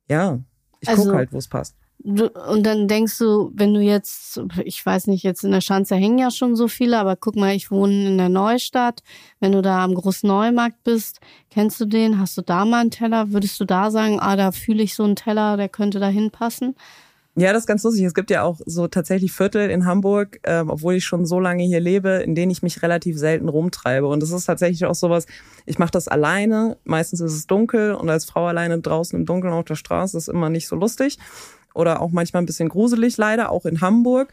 ja, 0.09 0.39
ich 0.79 0.89
also, 0.89 1.03
gucke 1.03 1.17
halt, 1.17 1.31
wo 1.31 1.37
es 1.37 1.47
passt. 1.47 1.75
Du, 1.99 2.27
und 2.27 2.63
dann 2.63 2.87
denkst 2.87 3.17
du, 3.17 3.51
wenn 3.55 3.73
du 3.73 3.81
jetzt, 3.81 4.39
ich 4.63 4.85
weiß 4.85 5.07
nicht, 5.07 5.23
jetzt 5.23 5.43
in 5.43 5.51
der 5.51 5.61
Schanze 5.61 5.95
hängen 5.95 6.19
ja 6.19 6.29
schon 6.29 6.55
so 6.55 6.67
viele, 6.67 6.97
aber 6.99 7.15
guck 7.15 7.35
mal, 7.35 7.55
ich 7.55 7.71
wohne 7.71 8.07
in 8.07 8.17
der 8.17 8.29
Neustadt. 8.29 9.01
Wenn 9.39 9.51
du 9.51 9.61
da 9.61 9.83
am 9.83 9.95
Großneumarkt 9.95 10.83
bist, 10.83 11.19
kennst 11.49 11.81
du 11.81 11.85
den? 11.85 12.19
Hast 12.19 12.37
du 12.37 12.41
da 12.43 12.65
mal 12.65 12.81
einen 12.81 12.91
Teller? 12.91 13.31
Würdest 13.31 13.59
du 13.59 13.65
da 13.65 13.89
sagen, 13.91 14.19
ah, 14.19 14.35
da 14.35 14.51
fühle 14.51 14.83
ich 14.83 14.95
so 14.95 15.03
einen 15.03 15.15
Teller, 15.15 15.57
der 15.57 15.69
könnte 15.69 15.99
da 15.99 16.07
hinpassen? 16.07 16.75
Ja, 17.39 17.53
das 17.53 17.63
ist 17.63 17.67
ganz 17.67 17.83
lustig. 17.83 18.03
Es 18.03 18.15
gibt 18.15 18.31
ja 18.31 18.41
auch 18.41 18.59
so 18.65 18.87
tatsächlich 18.87 19.31
Viertel 19.31 19.69
in 19.69 19.85
Hamburg, 19.85 20.39
äh, 20.41 20.63
obwohl 20.67 20.95
ich 20.95 21.05
schon 21.05 21.27
so 21.27 21.39
lange 21.39 21.63
hier 21.63 21.79
lebe, 21.79 22.09
in 22.09 22.33
denen 22.33 22.51
ich 22.51 22.63
mich 22.63 22.81
relativ 22.81 23.19
selten 23.19 23.47
rumtreibe. 23.47 24.07
Und 24.07 24.23
das 24.23 24.31
ist 24.31 24.45
tatsächlich 24.45 24.85
auch 24.85 24.95
sowas, 24.95 25.27
ich 25.67 25.77
mache 25.77 25.91
das 25.91 26.07
alleine. 26.07 26.77
Meistens 26.83 27.21
ist 27.21 27.33
es 27.33 27.45
dunkel 27.45 27.93
und 27.93 28.09
als 28.09 28.25
Frau 28.25 28.47
alleine 28.47 28.79
draußen 28.79 29.19
im 29.19 29.27
Dunkeln 29.27 29.53
auf 29.53 29.65
der 29.65 29.75
Straße 29.75 30.17
ist 30.17 30.29
immer 30.29 30.49
nicht 30.49 30.67
so 30.67 30.75
lustig. 30.75 31.19
Oder 31.77 32.01
auch 32.01 32.11
manchmal 32.11 32.43
ein 32.43 32.47
bisschen 32.47 32.69
gruselig, 32.69 33.17
leider, 33.17 33.51
auch 33.51 33.65
in 33.65 33.81
Hamburg. 33.81 34.31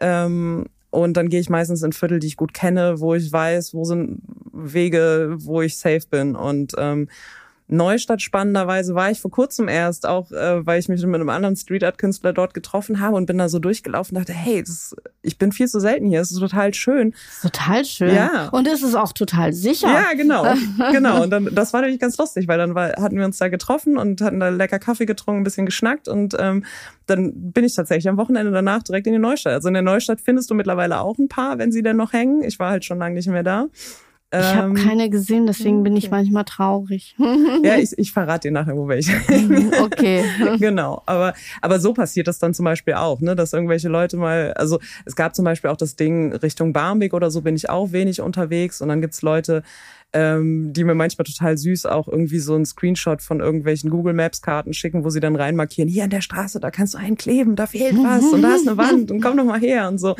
Ähm, 0.00 0.66
und 0.90 1.16
dann 1.16 1.28
gehe 1.28 1.40
ich 1.40 1.50
meistens 1.50 1.82
in 1.82 1.92
Viertel, 1.92 2.18
die 2.18 2.28
ich 2.28 2.36
gut 2.36 2.54
kenne, 2.54 3.00
wo 3.00 3.14
ich 3.14 3.30
weiß, 3.30 3.74
wo 3.74 3.84
sind 3.84 4.22
Wege, 4.52 5.36
wo 5.38 5.60
ich 5.60 5.76
safe 5.76 6.06
bin. 6.10 6.34
Und 6.34 6.72
ähm, 6.78 7.08
Neustadt 7.68 8.22
spannenderweise 8.22 8.94
war 8.94 9.10
ich 9.10 9.20
vor 9.20 9.30
kurzem 9.30 9.68
erst, 9.68 10.06
auch 10.06 10.32
äh, 10.32 10.66
weil 10.66 10.80
ich 10.80 10.88
mich 10.88 11.04
mit 11.04 11.14
einem 11.14 11.28
anderen 11.28 11.54
Street 11.54 11.84
Art 11.84 11.98
Künstler 11.98 12.32
dort 12.32 12.54
getroffen 12.54 13.00
habe 13.00 13.16
und 13.16 13.26
bin 13.26 13.36
da 13.36 13.50
so 13.50 13.58
durchgelaufen 13.58 14.16
und 14.16 14.22
dachte, 14.22 14.36
hey, 14.36 14.62
das, 14.62 14.96
ich 15.20 15.36
bin 15.36 15.52
viel 15.52 15.68
zu 15.68 15.78
selten 15.78 16.06
hier, 16.06 16.22
es 16.22 16.30
ist 16.30 16.38
total 16.38 16.72
schön. 16.72 17.14
Total 17.42 17.84
schön. 17.84 18.14
Ja. 18.14 18.48
Und 18.48 18.66
es 18.66 18.82
ist 18.82 18.94
auch 18.94 19.12
total 19.12 19.52
sicher. 19.52 19.88
Ja, 19.88 20.14
genau. 20.14 20.46
genau. 20.92 21.22
Und 21.22 21.30
dann, 21.30 21.54
das 21.54 21.74
war 21.74 21.82
nämlich 21.82 22.00
ganz 22.00 22.16
lustig, 22.16 22.48
weil 22.48 22.56
dann 22.56 22.74
war, 22.74 22.92
hatten 22.96 23.18
wir 23.18 23.24
uns 23.26 23.36
da 23.36 23.48
getroffen 23.48 23.98
und 23.98 24.22
hatten 24.22 24.40
da 24.40 24.48
lecker 24.48 24.78
Kaffee 24.78 25.06
getrunken, 25.06 25.42
ein 25.42 25.44
bisschen 25.44 25.66
geschnackt 25.66 26.08
und 26.08 26.34
ähm, 26.38 26.64
dann 27.06 27.52
bin 27.52 27.64
ich 27.64 27.74
tatsächlich 27.74 28.08
am 28.08 28.16
Wochenende 28.16 28.50
danach 28.50 28.82
direkt 28.82 29.06
in 29.06 29.12
die 29.12 29.18
Neustadt. 29.18 29.52
Also 29.52 29.68
in 29.68 29.74
der 29.74 29.82
Neustadt 29.82 30.20
findest 30.20 30.50
du 30.50 30.54
mittlerweile 30.54 31.00
auch 31.00 31.18
ein 31.18 31.28
paar, 31.28 31.58
wenn 31.58 31.70
sie 31.70 31.82
denn 31.82 31.96
noch 31.96 32.12
hängen. 32.12 32.42
Ich 32.42 32.58
war 32.58 32.70
halt 32.70 32.84
schon 32.84 32.98
lange 32.98 33.14
nicht 33.14 33.28
mehr 33.28 33.42
da. 33.42 33.66
Ich 34.30 34.54
habe 34.54 34.68
ähm, 34.68 34.74
keine 34.74 35.08
gesehen, 35.08 35.46
deswegen 35.46 35.82
bin 35.82 35.96
ich 35.96 36.10
manchmal 36.10 36.44
traurig. 36.44 37.16
ja, 37.62 37.76
ich, 37.76 37.96
ich 37.96 38.12
verrate 38.12 38.48
dir 38.48 38.52
nachher, 38.52 38.76
wo 38.76 38.86
welche. 38.86 39.12
okay. 39.82 40.22
genau. 40.58 41.02
Aber, 41.06 41.32
aber 41.62 41.80
so 41.80 41.94
passiert 41.94 42.28
das 42.28 42.38
dann 42.38 42.52
zum 42.52 42.64
Beispiel 42.64 42.94
auch, 42.94 43.20
ne, 43.20 43.34
dass 43.34 43.54
irgendwelche 43.54 43.88
Leute 43.88 44.18
mal, 44.18 44.52
also 44.54 44.80
es 45.06 45.16
gab 45.16 45.34
zum 45.34 45.46
Beispiel 45.46 45.70
auch 45.70 45.78
das 45.78 45.96
Ding 45.96 46.34
Richtung 46.34 46.74
Barmbek 46.74 47.14
oder 47.14 47.30
so 47.30 47.40
bin 47.40 47.56
ich 47.56 47.70
auch 47.70 47.92
wenig 47.92 48.20
unterwegs 48.20 48.82
und 48.82 48.88
dann 48.88 49.00
gibt's 49.00 49.22
Leute, 49.22 49.62
ähm, 50.12 50.72
die 50.72 50.84
mir 50.84 50.94
manchmal 50.94 51.24
total 51.24 51.56
süß 51.56 51.86
auch 51.86 52.08
irgendwie 52.08 52.38
so 52.38 52.54
einen 52.54 52.64
Screenshot 52.64 53.22
von 53.22 53.40
irgendwelchen 53.40 53.90
Google 53.90 54.14
Maps 54.14 54.42
Karten 54.42 54.72
schicken, 54.72 55.04
wo 55.04 55.10
sie 55.10 55.20
dann 55.20 55.36
reinmarkieren, 55.36 55.88
hier 55.88 56.04
an 56.04 56.10
der 56.10 56.22
Straße, 56.22 56.60
da 56.60 56.70
kannst 56.70 56.94
du 56.94 56.98
einkleben, 56.98 57.56
da 57.56 57.66
fehlt 57.66 57.96
was 57.96 58.24
und 58.24 58.42
da 58.42 58.54
ist 58.54 58.66
eine 58.66 58.76
Wand 58.76 59.10
und 59.10 59.22
komm 59.22 59.36
doch 59.36 59.44
mal 59.44 59.60
her 59.60 59.88
und 59.88 59.98
so. 59.98 60.16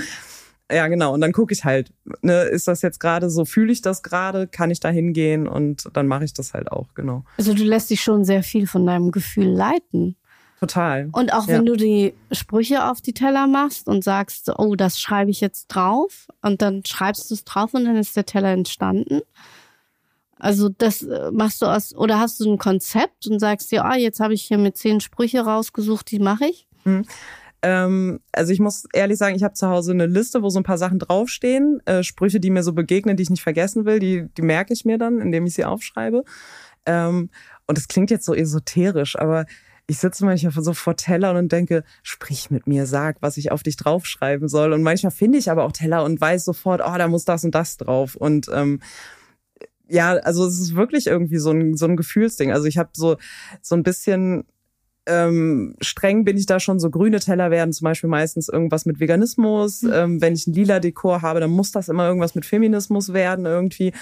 Ja, 0.71 0.87
genau. 0.89 1.15
Und 1.15 1.23
dann 1.23 1.33
gucke 1.33 1.53
ich 1.55 1.65
halt, 1.65 1.93
ne, 2.21 2.43
ist 2.43 2.69
das 2.69 2.83
jetzt 2.83 3.01
gerade 3.01 3.31
so, 3.31 3.45
fühle 3.45 3.73
ich 3.73 3.81
das 3.81 4.03
gerade, 4.03 4.47
kann 4.47 4.71
ich 4.71 4.81
da 4.81 4.91
hingehen 4.91 5.49
und 5.49 5.89
dann 5.95 6.07
mache 6.07 6.25
ich 6.25 6.35
das 6.35 6.53
halt 6.53 6.71
auch, 6.71 6.95
genau. 6.95 7.25
Also 7.39 7.55
du 7.55 7.65
lässt 7.65 7.89
dich 7.91 8.03
schon 8.03 8.25
sehr 8.25 8.43
viel 8.43 8.67
von 8.67 8.85
deinem 8.85 9.11
Gefühl 9.11 9.49
leiten. 9.49 10.17
Total. 10.61 11.09
Und 11.13 11.33
auch 11.33 11.47
wenn 11.47 11.65
ja. 11.65 11.73
du 11.73 11.77
die 11.77 12.15
Sprüche 12.33 12.85
auf 12.91 13.01
die 13.01 13.15
Teller 13.15 13.47
machst 13.47 13.87
und 13.87 14.03
sagst, 14.03 14.51
oh, 14.59 14.75
das 14.75 15.01
schreibe 15.01 15.31
ich 15.31 15.41
jetzt 15.41 15.69
drauf 15.69 16.27
und 16.43 16.61
dann 16.61 16.85
schreibst 16.85 17.31
du 17.31 17.35
es 17.35 17.45
drauf 17.45 17.75
und 17.75 17.85
dann 17.85 17.97
ist 17.97 18.17
der 18.17 18.27
Teller 18.27 18.51
entstanden. 18.51 19.21
Also 20.37 20.69
das 20.69 21.03
äh, 21.03 21.31
machst 21.33 21.63
du 21.63 21.67
aus, 21.67 21.95
oder 21.95 22.19
hast 22.19 22.41
du 22.41 22.51
ein 22.51 22.59
Konzept 22.59 23.27
und 23.27 23.39
sagst 23.39 23.71
dir, 23.71 23.85
ah, 23.85 23.97
jetzt 23.97 24.21
habe 24.21 24.35
ich 24.35 24.43
hier 24.43 24.59
mit 24.59 24.77
zehn 24.77 25.01
Sprüche 25.01 25.41
rausgesucht, 25.41 26.11
die 26.11 26.19
mache 26.19 26.47
ich? 26.47 26.67
Hm. 26.85 27.07
Ähm, 27.63 28.21
also 28.33 28.53
ich 28.53 28.61
muss 28.61 28.85
ehrlich 28.93 29.19
sagen, 29.19 29.35
ich 29.35 29.43
habe 29.43 29.55
zu 29.55 29.69
Hause 29.69 29.93
eine 29.93 30.07
Liste, 30.07 30.43
wo 30.43 30.49
so 30.49 30.61
ein 30.61 30.65
paar 30.65 30.79
Sachen 30.79 30.99
draufstehen, 30.99 31.81
äh, 31.87 32.03
Sprüche, 32.03 32.41
die 32.41 32.51
mir 32.51 32.63
so 32.63 32.73
begegnen, 32.73 33.17
die 33.17 33.25
ich 33.25 33.31
nicht 33.31 33.43
vergessen 33.43 33.85
will, 33.85 33.99
die, 33.99 34.29
die 34.37 34.43
merke 34.43 34.73
ich 34.73 34.85
mir 34.85 34.99
dann, 34.99 35.21
indem 35.21 35.47
ich 35.47 35.55
sie 35.55 35.65
aufschreibe. 35.65 36.25
Ähm, 36.87 37.31
und 37.67 37.79
es 37.79 37.89
klingt 37.89 38.11
jetzt 38.11 38.25
so 38.25 38.35
esoterisch, 38.35 39.19
aber 39.19 39.45
ich 39.91 39.99
sitze 39.99 40.25
manchmal 40.25 40.53
so 40.53 40.75
vor 40.75 40.97
Teller 40.97 41.37
und 41.37 41.51
denke, 41.51 41.83
sprich 42.03 42.51
mit 42.51 42.67
mir, 42.67 42.87
sag, 42.87 43.17
was 43.23 43.39
ich 43.39 43.51
auf 43.51 43.63
dich 43.63 43.77
draufschreiben 43.77 44.47
soll. 44.47 44.75
Und 44.75 44.83
manchmal 44.83 45.13
finde 45.13 45.39
ich 45.39 45.51
aber 45.51 45.65
auch 45.65 45.73
Teller 45.73 46.05
und 46.05 46.21
weiß 46.21 46.45
sofort, 46.45 46.83
oh, 46.85 46.99
da 46.99 47.09
muss 47.09 47.25
das 47.25 47.43
und 47.45 47.55
das 47.55 47.79
drauf. 47.79 48.15
Und 48.15 48.49
ähm, 48.53 48.81
ja, 49.89 50.13
also 50.13 50.47
es 50.47 50.61
ist 50.61 50.77
wirklich 50.77 51.07
irgendwie 51.07 51.39
so 51.39 51.51
ein, 51.51 51.75
so 51.75 51.87
ein 51.87 51.97
Gefühlsding. 51.97 52.53
Also 52.53 52.67
ich 52.67 52.77
habe 52.77 52.91
so, 52.93 53.17
so 53.63 53.75
ein 53.75 53.83
bisschen 53.83 54.45
ähm, 55.09 55.75
streng 55.81 56.25
bin 56.25 56.37
ich 56.37 56.47
da 56.47 56.61
schon 56.61 56.79
so 56.79 56.91
grüne 56.91 57.19
Teller 57.19 57.51
werden 57.51 57.73
zum 57.73 57.87
Beispiel 57.87 58.11
meistens 58.11 58.49
irgendwas 58.49 58.87
mit 58.87 59.01
Veganismus. 59.01 59.83
Mhm. 59.83 59.93
Ähm, 59.93 60.21
wenn 60.21 60.35
ich 60.35 60.47
ein 60.47 60.53
lila 60.53 60.79
Dekor 60.79 61.23
habe, 61.23 61.41
dann 61.41 61.51
muss 61.51 61.73
das 61.73 61.89
immer 61.89 62.07
irgendwas 62.07 62.35
mit 62.35 62.45
Feminismus 62.47 63.13
werden 63.13 63.47
irgendwie. 63.47 63.93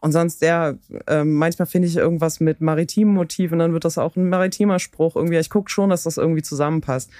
Und 0.00 0.12
sonst, 0.12 0.42
ja, 0.42 0.74
ähm, 1.06 1.34
manchmal 1.34 1.66
finde 1.66 1.88
ich 1.88 1.96
irgendwas 1.96 2.40
mit 2.40 2.60
maritimen 2.60 3.14
Motiven, 3.14 3.58
dann 3.58 3.72
wird 3.72 3.84
das 3.84 3.96
auch 3.96 4.16
ein 4.16 4.28
maritimer 4.28 4.78
Spruch 4.78 5.16
irgendwie. 5.16 5.38
Ich 5.38 5.50
gucke 5.50 5.70
schon, 5.70 5.90
dass 5.90 6.02
das 6.02 6.16
irgendwie 6.16 6.42
zusammenpasst. 6.42 7.10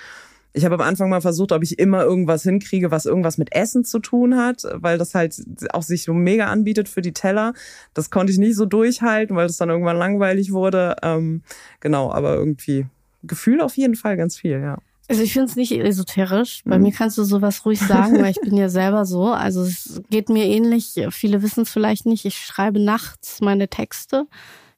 Ich 0.53 0.65
habe 0.65 0.77
am 0.77 0.83
Anfang 0.83 1.11
mal 1.11 1.21
versucht, 1.21 1.51
ob 1.51 1.63
ich 1.63 1.79
immer 1.81 2.05
irgendwas 2.05 2.45
hinkriege, 2.45 2.91
was 2.91 3.07
irgendwas 3.07 3.39
mit 3.39 3.55
Essen 3.55 3.85
zu 3.85 3.99
tun 3.99 4.37
hat, 4.37 4.63
weil 4.75 4.99
das 4.99 5.15
halt 5.15 5.35
auch 5.71 5.83
sich 5.83 6.05
so 6.05 6.15
mega 6.15 6.47
anbietet 6.47 6.89
für 6.89 7.03
die 7.03 7.13
Teller. 7.13 7.55
Das 7.93 8.11
konnte 8.11 8.33
ich 8.33 8.39
nicht 8.39 8.55
so 8.55 8.65
durchhalten, 8.65 9.35
weil 9.35 9.47
es 9.47 9.57
dann 9.57 9.71
irgendwann 9.71 9.97
langweilig 9.97 10.53
wurde. 10.53 10.97
Ähm, 11.03 11.43
genau, 11.81 12.13
aber 12.13 12.35
irgendwie 12.37 12.87
Gefühl 13.27 13.61
auf 13.61 13.77
jeden 13.77 13.97
Fall 13.97 14.17
ganz 14.17 14.37
viel, 14.37 14.61
ja. 14.61 14.79
Also 15.07 15.23
ich 15.23 15.35
finde 15.35 15.49
es 15.49 15.57
nicht 15.57 15.73
esoterisch. 15.73 16.63
Bei 16.65 16.79
mhm. 16.79 16.85
mir 16.85 16.93
kannst 16.93 17.19
du 17.19 17.25
sowas 17.25 17.67
ruhig 17.67 17.79
sagen, 17.79 18.23
weil 18.23 18.31
ich 18.31 18.41
bin 18.41 18.57
ja 18.57 18.69
selber 18.71 19.05
so. 19.05 19.27
Also 19.29 19.63
es 19.63 20.01
geht 20.09 20.31
mir 20.31 20.47
ähnlich. 20.47 20.95
Viele 21.11 21.43
wissen 21.43 21.63
es 21.63 21.71
vielleicht 21.71 22.07
nicht. 22.07 22.25
Ich 22.25 22.39
schreibe 22.39 22.81
nachts 22.81 23.41
meine 23.43 23.69
Texte 23.69 24.27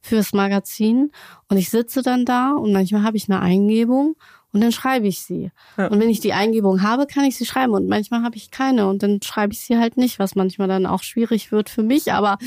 fürs 0.00 0.32
Magazin 0.32 1.10
und 1.48 1.56
ich 1.56 1.70
sitze 1.70 2.02
dann 2.02 2.24
da 2.24 2.52
und 2.52 2.72
manchmal 2.72 3.02
habe 3.02 3.16
ich 3.16 3.28
eine 3.28 3.40
Eingebung 3.40 4.16
und 4.52 4.60
dann 4.60 4.72
schreibe 4.72 5.06
ich 5.06 5.20
sie. 5.20 5.50
Ja. 5.76 5.88
Und 5.88 6.00
wenn 6.00 6.10
ich 6.10 6.20
die 6.20 6.32
Eingebung 6.32 6.82
habe, 6.82 7.06
kann 7.06 7.24
ich 7.24 7.36
sie 7.36 7.44
schreiben 7.44 7.72
und 7.72 7.88
manchmal 7.88 8.22
habe 8.22 8.36
ich 8.36 8.50
keine 8.50 8.88
und 8.88 9.02
dann 9.02 9.20
schreibe 9.22 9.52
ich 9.52 9.60
sie 9.60 9.78
halt 9.78 9.96
nicht, 9.96 10.18
was 10.18 10.34
manchmal 10.34 10.68
dann 10.68 10.86
auch 10.86 11.02
schwierig 11.02 11.52
wird 11.52 11.68
für 11.68 11.82
mich. 11.82 12.12
Aber 12.12 12.38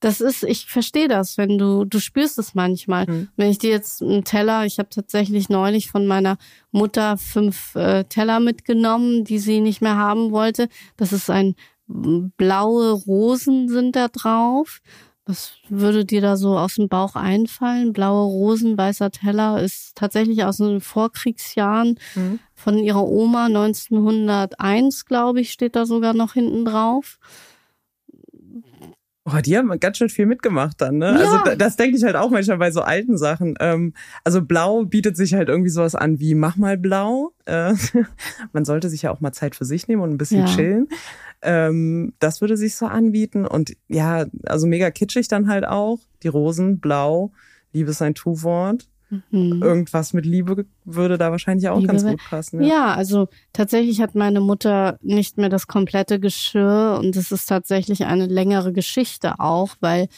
das 0.00 0.20
ist, 0.20 0.44
ich 0.44 0.66
verstehe 0.66 1.08
das, 1.08 1.38
wenn 1.38 1.58
du, 1.58 1.84
du 1.84 1.98
spürst 1.98 2.38
es 2.38 2.54
manchmal. 2.54 3.06
Mhm. 3.06 3.28
Wenn 3.36 3.50
ich 3.50 3.58
dir 3.58 3.70
jetzt 3.70 4.02
einen 4.02 4.24
Teller, 4.24 4.64
ich 4.64 4.78
habe 4.78 4.88
tatsächlich 4.90 5.48
neulich 5.48 5.90
von 5.90 6.06
meiner 6.06 6.38
Mutter 6.70 7.16
fünf 7.16 7.74
äh, 7.74 8.04
Teller 8.04 8.38
mitgenommen, 8.38 9.24
die 9.24 9.38
sie 9.38 9.60
nicht 9.60 9.82
mehr 9.82 9.96
haben 9.96 10.30
wollte. 10.30 10.68
Das 10.96 11.12
ist 11.12 11.30
ein 11.30 11.56
blaue 11.88 12.92
Rosen 12.92 13.68
sind 13.68 13.96
da 13.96 14.08
drauf. 14.08 14.80
Was 15.24 15.52
würde 15.68 16.06
dir 16.06 16.22
da 16.22 16.36
so 16.36 16.56
aus 16.56 16.76
dem 16.76 16.88
Bauch 16.88 17.14
einfallen? 17.14 17.92
Blaue 17.92 18.24
Rosen, 18.24 18.78
weißer 18.78 19.10
Teller 19.10 19.62
ist 19.62 19.94
tatsächlich 19.94 20.44
aus 20.44 20.56
den 20.56 20.80
Vorkriegsjahren 20.80 21.98
mhm. 22.14 22.38
von 22.54 22.78
ihrer 22.78 23.06
Oma 23.06 23.46
1901, 23.46 25.04
glaube 25.04 25.42
ich, 25.42 25.50
steht 25.50 25.76
da 25.76 25.84
sogar 25.84 26.14
noch 26.14 26.32
hinten 26.32 26.64
drauf. 26.64 27.18
Oh, 29.30 29.40
die 29.40 29.58
haben 29.58 29.78
ganz 29.78 29.98
schön 29.98 30.08
viel 30.08 30.24
mitgemacht 30.26 30.80
dann, 30.80 30.98
ne? 30.98 31.08
Also 31.08 31.22
ja. 31.22 31.42
Also 31.42 31.56
das 31.56 31.76
denke 31.76 31.98
ich 31.98 32.04
halt 32.04 32.16
auch 32.16 32.30
manchmal 32.30 32.56
bei 32.56 32.70
so 32.70 32.80
alten 32.80 33.18
Sachen. 33.18 33.56
Ähm, 33.60 33.92
also 34.24 34.40
blau 34.42 34.84
bietet 34.84 35.16
sich 35.16 35.34
halt 35.34 35.48
irgendwie 35.48 35.70
sowas 35.70 35.94
an 35.94 36.18
wie 36.18 36.34
mach 36.34 36.56
mal 36.56 36.78
blau. 36.78 37.32
Äh, 37.44 37.74
man 38.52 38.64
sollte 38.64 38.88
sich 38.88 39.02
ja 39.02 39.10
auch 39.10 39.20
mal 39.20 39.32
Zeit 39.32 39.54
für 39.54 39.66
sich 39.66 39.86
nehmen 39.86 40.02
und 40.02 40.10
ein 40.10 40.18
bisschen 40.18 40.46
ja. 40.46 40.46
chillen. 40.46 40.88
Ähm, 41.42 42.14
das 42.20 42.40
würde 42.40 42.56
sich 42.56 42.76
so 42.76 42.86
anbieten. 42.86 43.46
Und 43.46 43.76
ja, 43.88 44.26
also 44.46 44.66
mega 44.66 44.90
kitschig 44.90 45.28
dann 45.28 45.48
halt 45.48 45.66
auch. 45.66 45.98
Die 46.22 46.28
Rosen, 46.28 46.80
blau, 46.80 47.32
Liebe 47.72 47.90
ist 47.90 48.00
ein 48.00 48.14
Tu-Wort. 48.14 48.88
Mhm. 49.10 49.62
Irgendwas 49.62 50.12
mit 50.12 50.26
Liebe 50.26 50.66
würde 50.84 51.16
da 51.16 51.30
wahrscheinlich 51.30 51.68
auch 51.68 51.78
Liebe 51.78 51.92
ganz 51.92 52.04
gut 52.04 52.20
passen. 52.28 52.62
Ja. 52.62 52.68
ja, 52.68 52.94
also 52.94 53.28
tatsächlich 53.52 54.00
hat 54.00 54.14
meine 54.14 54.40
Mutter 54.40 54.98
nicht 55.02 55.38
mehr 55.38 55.48
das 55.48 55.66
komplette 55.66 56.20
Geschirr 56.20 56.98
und 57.00 57.16
es 57.16 57.32
ist 57.32 57.46
tatsächlich 57.46 58.04
eine 58.04 58.26
längere 58.26 58.72
Geschichte 58.72 59.40
auch, 59.40 59.70
weil 59.80 60.08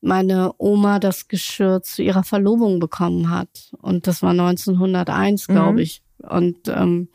meine 0.00 0.52
Oma 0.58 0.98
das 0.98 1.28
Geschirr 1.28 1.82
zu 1.82 2.02
ihrer 2.02 2.24
Verlobung 2.24 2.80
bekommen 2.80 3.30
hat. 3.30 3.72
Und 3.80 4.06
das 4.06 4.22
war 4.22 4.30
1901, 4.30 5.46
glaube 5.46 5.72
mhm. 5.72 5.78
ich. 5.78 6.02
Und 6.18 6.68
ähm, 6.68 7.08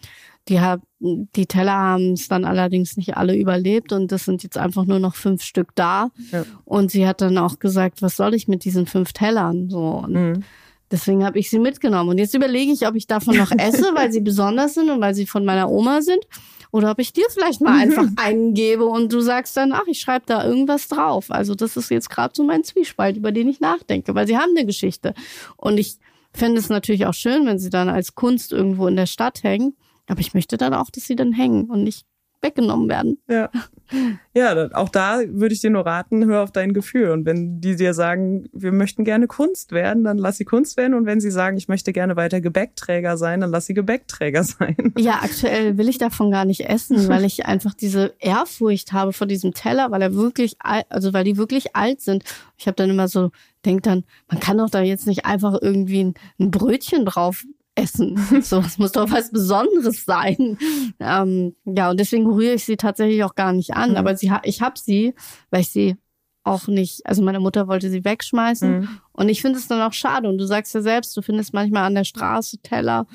die, 0.48 0.62
hat, 0.62 0.82
die 1.00 1.46
Teller 1.46 1.74
haben 1.74 2.14
es 2.14 2.30
dann 2.30 2.46
allerdings 2.46 2.96
nicht 2.96 3.18
alle 3.18 3.36
überlebt 3.36 3.92
und 3.92 4.12
es 4.12 4.26
sind 4.26 4.44
jetzt 4.44 4.58
einfach 4.58 4.86
nur 4.86 5.00
noch 5.00 5.16
fünf 5.16 5.44
Stück 5.44 5.76
da. 5.76 6.12
Ja. 6.32 6.46
Und 6.64 6.92
sie 6.92 7.06
hat 7.08 7.22
dann 7.22 7.38
auch 7.38 7.60
gesagt, 7.60 8.02
was 8.02 8.16
soll 8.16 8.34
ich 8.34 8.48
mit 8.48 8.64
diesen 8.64 8.86
fünf 8.86 9.12
Tellern? 9.12 9.70
So. 9.70 9.90
Und 10.06 10.14
mhm. 10.14 10.44
Deswegen 10.92 11.26
habe 11.26 11.40
ich 11.40 11.50
sie 11.50 11.60
mitgenommen. 11.60 12.10
Und 12.10 12.18
jetzt 12.18 12.34
überlege 12.34 12.72
ich, 12.72 12.88
ob 12.88 12.96
ich 12.96 13.08
davon 13.08 13.38
noch 13.38 13.52
esse, 13.58 13.92
weil 13.94 14.12
sie 14.12 14.22
besonders 14.22 14.76
sind 14.76 14.90
und 14.90 15.02
weil 15.02 15.14
sie 15.14 15.26
von 15.26 15.46
meiner 15.46 15.70
Oma 15.70 16.02
sind. 16.02 16.26
Oder 16.72 16.92
ob 16.92 17.00
ich 17.00 17.14
dir 17.14 17.26
vielleicht 17.30 17.62
mal 17.62 17.80
einfach 17.80 18.08
einen 18.18 18.54
gebe 18.54 18.86
und 18.86 19.12
du 19.12 19.22
sagst 19.22 19.56
dann, 19.56 19.72
ach, 19.72 19.88
ich 19.88 20.00
schreibe 20.00 20.26
da 20.26 20.46
irgendwas 20.46 20.88
drauf. 20.88 21.32
Also 21.32 21.56
das 21.56 21.78
ist 21.78 21.90
jetzt 21.90 22.10
gerade 22.10 22.34
so 22.36 22.44
mein 22.44 22.64
Zwiespalt, 22.64 23.18
über 23.18 23.32
den 23.32 23.48
ich 23.48 23.60
nachdenke, 23.60 24.16
weil 24.16 24.28
sie 24.28 24.38
haben 24.38 24.52
eine 24.56 24.66
Geschichte. 24.66 25.14
Und 25.56 25.78
ich 25.78 25.98
fände 26.34 26.60
es 26.60 26.70
natürlich 26.70 27.06
auch 27.06 27.14
schön, 27.14 27.46
wenn 27.46 27.58
sie 27.58 27.70
dann 27.70 27.90
als 27.90 28.16
Kunst 28.16 28.52
irgendwo 28.52 28.88
in 28.88 28.96
der 28.96 29.06
Stadt 29.06 29.44
hängen. 29.44 29.76
Aber 30.08 30.20
ich 30.20 30.34
möchte 30.34 30.58
dann 30.58 30.74
auch, 30.74 30.90
dass 30.90 31.06
sie 31.06 31.16
dann 31.16 31.34
hängen 31.34 31.70
und 31.70 31.84
nicht 31.84 32.06
weggenommen 32.42 32.90
werden. 32.90 33.18
Ja. 33.28 33.50
Ja, 34.34 34.70
auch 34.74 34.90
da 34.90 35.22
würde 35.28 35.54
ich 35.54 35.62
dir 35.62 35.70
nur 35.70 35.86
raten, 35.86 36.26
hör 36.26 36.44
auf 36.44 36.52
dein 36.52 36.74
Gefühl. 36.74 37.12
Und 37.12 37.26
wenn 37.26 37.62
die 37.62 37.76
dir 37.76 37.94
sagen, 37.94 38.48
wir 38.52 38.72
möchten 38.72 39.06
gerne 39.06 39.28
Kunst 39.28 39.72
werden, 39.72 40.04
dann 40.04 40.18
lass 40.18 40.38
sie 40.38 40.46
Kunst 40.46 40.78
werden. 40.78 40.94
Und 40.94 41.06
wenn 41.06 41.22
sie 41.22 41.32
sagen, 41.32 41.58
ich 41.58 41.68
möchte 41.68 41.94
gerne 41.94 42.16
weiter 42.16 42.42
Gebäckträger 42.42 43.18
sein, 43.18 43.40
dann 43.42 43.50
lass 43.50 43.66
sie 43.66 43.74
Gebäckträger 43.74 44.44
sein. 44.44 44.94
Ja, 44.98 45.20
aktuell 45.24 45.78
will 45.78 45.88
ich 45.88 45.98
davon 45.98 46.32
gar 46.32 46.46
nicht 46.46 46.70
essen, 46.70 47.08
weil 47.08 47.24
ich 47.24 47.46
einfach 47.46 47.74
diese 47.74 48.14
Ehrfurcht 48.20 48.92
habe 48.92 49.14
vor 49.14 49.28
diesem 49.28 49.54
Teller, 49.54 49.90
weil 49.92 50.02
er 50.02 50.14
wirklich, 50.14 50.58
also 50.60 51.14
weil 51.14 51.24
die 51.24 51.38
wirklich 51.38 51.76
alt 51.76 52.02
sind. 52.02 52.24
Ich 52.58 52.68
habe 52.68 52.76
dann 52.76 52.90
immer 52.90 53.08
so, 53.08 53.32
denk 53.66 53.84
dann, 53.84 54.04
man 54.30 54.40
kann 54.40 54.58
doch 54.58 54.70
da 54.70 54.82
jetzt 54.82 55.08
nicht 55.08 55.26
einfach 55.26 55.58
irgendwie 55.62 56.04
ein, 56.04 56.14
ein 56.40 56.52
Brötchen 56.52 57.06
drauf 57.06 57.46
essen. 57.78 58.18
So, 58.42 58.60
es 58.60 58.78
muss 58.78 58.92
doch 58.92 59.10
was 59.12 59.32
Besonderes 59.32 60.06
sein. 60.06 60.58
Ähm, 61.00 61.56
ja, 61.66 61.90
und 61.90 62.00
deswegen 62.00 62.26
rühre 62.26 62.54
ich 62.54 62.66
sie 62.66 62.78
tatsächlich 62.78 63.24
auch 63.24 63.36
gar 63.36 63.54
nicht 63.54 63.74
an. 63.74 63.92
Mhm. 63.92 63.98
Aber 63.98 64.16
sie, 64.16 64.32
ich 64.44 64.62
habe 64.62 64.78
sie, 64.80 65.14
weil 65.50 65.62
ich 65.62 65.70
sie 65.70 65.96
auch 66.44 66.68
nicht, 66.68 67.06
also 67.06 67.22
meine 67.22 67.40
Mutter 67.40 67.68
wollte 67.68 67.90
sie 67.90 68.06
wegschmeißen. 68.06 68.80
Mhm. 68.80 68.90
Und 69.12 69.30
ich 69.30 69.42
finde 69.42 69.60
es 69.60 69.68
dann 69.68 69.82
auch 69.82 69.94
schade. 69.94 70.30
Und 70.30 70.38
du 70.38 70.46
sagst 70.46 70.74
ja 70.74 70.82
selbst, 70.82 71.16
du 71.16 71.22
findest 71.22 71.54
manchmal 71.54 71.84
an 71.84 71.96
der 71.96 72.06
Straße 72.06 72.60
Teller, 72.60 73.06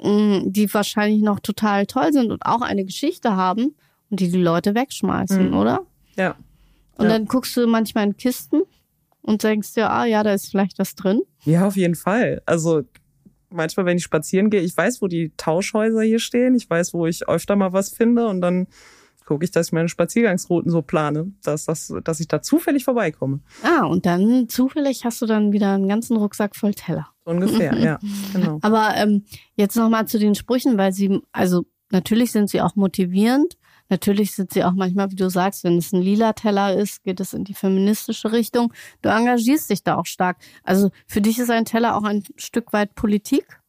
mh, 0.00 0.10
mm, 0.10 0.52
die 0.52 0.72
wahrscheinlich 0.72 1.22
noch 1.22 1.40
total 1.40 1.86
toll 1.86 2.12
sind 2.12 2.30
und 2.30 2.44
auch 2.44 2.60
eine 2.60 2.84
Geschichte 2.84 3.34
haben 3.34 3.74
und 4.10 4.20
die 4.20 4.30
die 4.30 4.42
Leute 4.42 4.74
wegschmeißen, 4.74 5.50
mhm. 5.50 5.56
oder? 5.56 5.80
Ja. 6.16 6.36
Und 6.96 7.06
ja. 7.06 7.12
dann 7.12 7.26
guckst 7.26 7.56
du 7.56 7.66
manchmal 7.66 8.04
in 8.04 8.16
Kisten 8.16 8.62
und 9.22 9.42
denkst 9.42 9.74
dir, 9.74 9.90
ah 9.90 10.04
ja, 10.04 10.22
da 10.22 10.32
ist 10.32 10.50
vielleicht 10.50 10.78
was 10.78 10.94
drin. 10.94 11.22
Ja, 11.44 11.66
auf 11.66 11.76
jeden 11.76 11.96
Fall. 11.96 12.42
Also 12.46 12.82
manchmal, 13.56 13.86
wenn 13.86 13.96
ich 13.96 14.04
spazieren 14.04 14.50
gehe, 14.50 14.60
ich 14.60 14.76
weiß, 14.76 15.02
wo 15.02 15.08
die 15.08 15.32
Tauschhäuser 15.36 16.02
hier 16.02 16.18
stehen. 16.18 16.54
Ich 16.54 16.68
weiß, 16.68 16.94
wo 16.94 17.06
ich 17.06 17.28
öfter 17.28 17.56
mal 17.56 17.72
was 17.72 17.90
finde 17.90 18.28
und 18.28 18.40
dann 18.40 18.66
gucke 19.26 19.44
ich, 19.44 19.50
dass 19.50 19.66
ich 19.66 19.72
meine 19.72 19.88
Spaziergangsrouten 19.88 20.70
so 20.70 20.82
plane, 20.82 21.32
dass, 21.42 21.66
das, 21.66 21.92
dass 22.04 22.20
ich 22.20 22.28
da 22.28 22.40
zufällig 22.40 22.84
vorbeikomme. 22.84 23.40
Ah, 23.62 23.84
und 23.84 24.06
dann 24.06 24.48
zufällig 24.48 25.04
hast 25.04 25.20
du 25.20 25.26
dann 25.26 25.52
wieder 25.52 25.74
einen 25.74 25.88
ganzen 25.88 26.16
Rucksack 26.16 26.56
voll 26.56 26.74
Teller. 26.74 27.08
So 27.24 27.32
ungefähr, 27.32 27.76
ja, 27.76 27.98
genau. 28.32 28.58
Aber 28.62 28.94
ähm, 28.96 29.24
jetzt 29.56 29.76
nochmal 29.76 30.06
zu 30.06 30.18
den 30.18 30.34
Sprüchen, 30.34 30.78
weil 30.78 30.92
sie, 30.92 31.20
also 31.32 31.66
natürlich 31.90 32.32
sind 32.32 32.48
sie 32.48 32.62
auch 32.62 32.76
motivierend. 32.76 33.58
Natürlich 33.88 34.32
sind 34.32 34.52
sie 34.52 34.64
auch 34.64 34.72
manchmal, 34.72 35.10
wie 35.10 35.16
du 35.16 35.30
sagst, 35.30 35.64
wenn 35.64 35.78
es 35.78 35.92
ein 35.92 36.02
lila 36.02 36.32
Teller 36.32 36.76
ist, 36.76 37.02
geht 37.04 37.20
es 37.20 37.32
in 37.32 37.44
die 37.44 37.54
feministische 37.54 38.32
Richtung. 38.32 38.72
Du 39.02 39.08
engagierst 39.08 39.70
dich 39.70 39.82
da 39.82 39.96
auch 39.96 40.06
stark. 40.06 40.38
Also 40.62 40.90
für 41.06 41.20
dich 41.20 41.38
ist 41.38 41.50
ein 41.50 41.64
Teller 41.64 41.96
auch 41.96 42.04
ein 42.04 42.24
Stück 42.36 42.72
weit 42.72 42.94
Politik? 42.94 43.60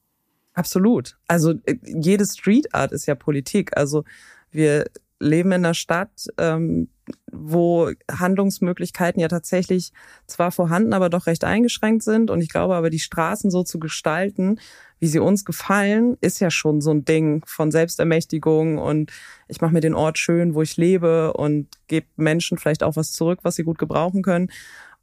Absolut. 0.54 1.18
Also 1.28 1.54
äh, 1.66 1.76
jede 1.84 2.26
Street 2.26 2.74
Art 2.74 2.92
ist 2.92 3.06
ja 3.06 3.16
Politik. 3.16 3.78
Also 3.78 4.04
wir 4.50 4.86
leben 5.20 5.52
in 5.52 5.66
einer 5.66 5.74
Stadt, 5.74 6.28
ähm, 6.38 6.90
wo 7.32 7.92
Handlungsmöglichkeiten 8.12 9.22
ja 9.22 9.28
tatsächlich 9.28 9.92
zwar 10.26 10.52
vorhanden, 10.52 10.94
aber 10.94 11.10
doch 11.10 11.28
recht 11.28 11.44
eingeschränkt 11.44 12.04
sind. 12.04 12.30
Und 12.30 12.42
ich 12.42 12.50
glaube 12.50 12.76
aber, 12.76 12.90
die 12.90 13.00
Straßen 13.00 13.50
so 13.50 13.64
zu 13.64 13.80
gestalten, 13.80 14.60
wie 15.00 15.08
sie 15.08 15.20
uns 15.20 15.46
gefallen, 15.46 16.18
ist 16.22 16.40
ja 16.40 16.50
schon 16.50 16.82
so 16.82 16.92
ein 16.92 17.06
Ding 17.06 17.44
von 17.46 17.72
Selbstermächtigung 17.72 18.78
und 18.78 19.12
ich 19.48 19.62
mache 19.62 19.74
mir 19.74 19.82
den 19.82 19.94
Ort 19.94 20.18
schön, 20.18 20.56
wo 20.56 20.62
ich 20.62 20.76
lebe 20.78 21.34
und 21.34 21.68
gebe 21.88 22.08
Menschen 22.16 22.58
vielleicht 22.58 22.84
auch 22.84 22.96
was 22.96 23.12
zurück, 23.12 23.40
was 23.44 23.56
sie 23.56 23.64
gut 23.64 23.78
gebrauchen 23.78 24.24
können. 24.24 24.50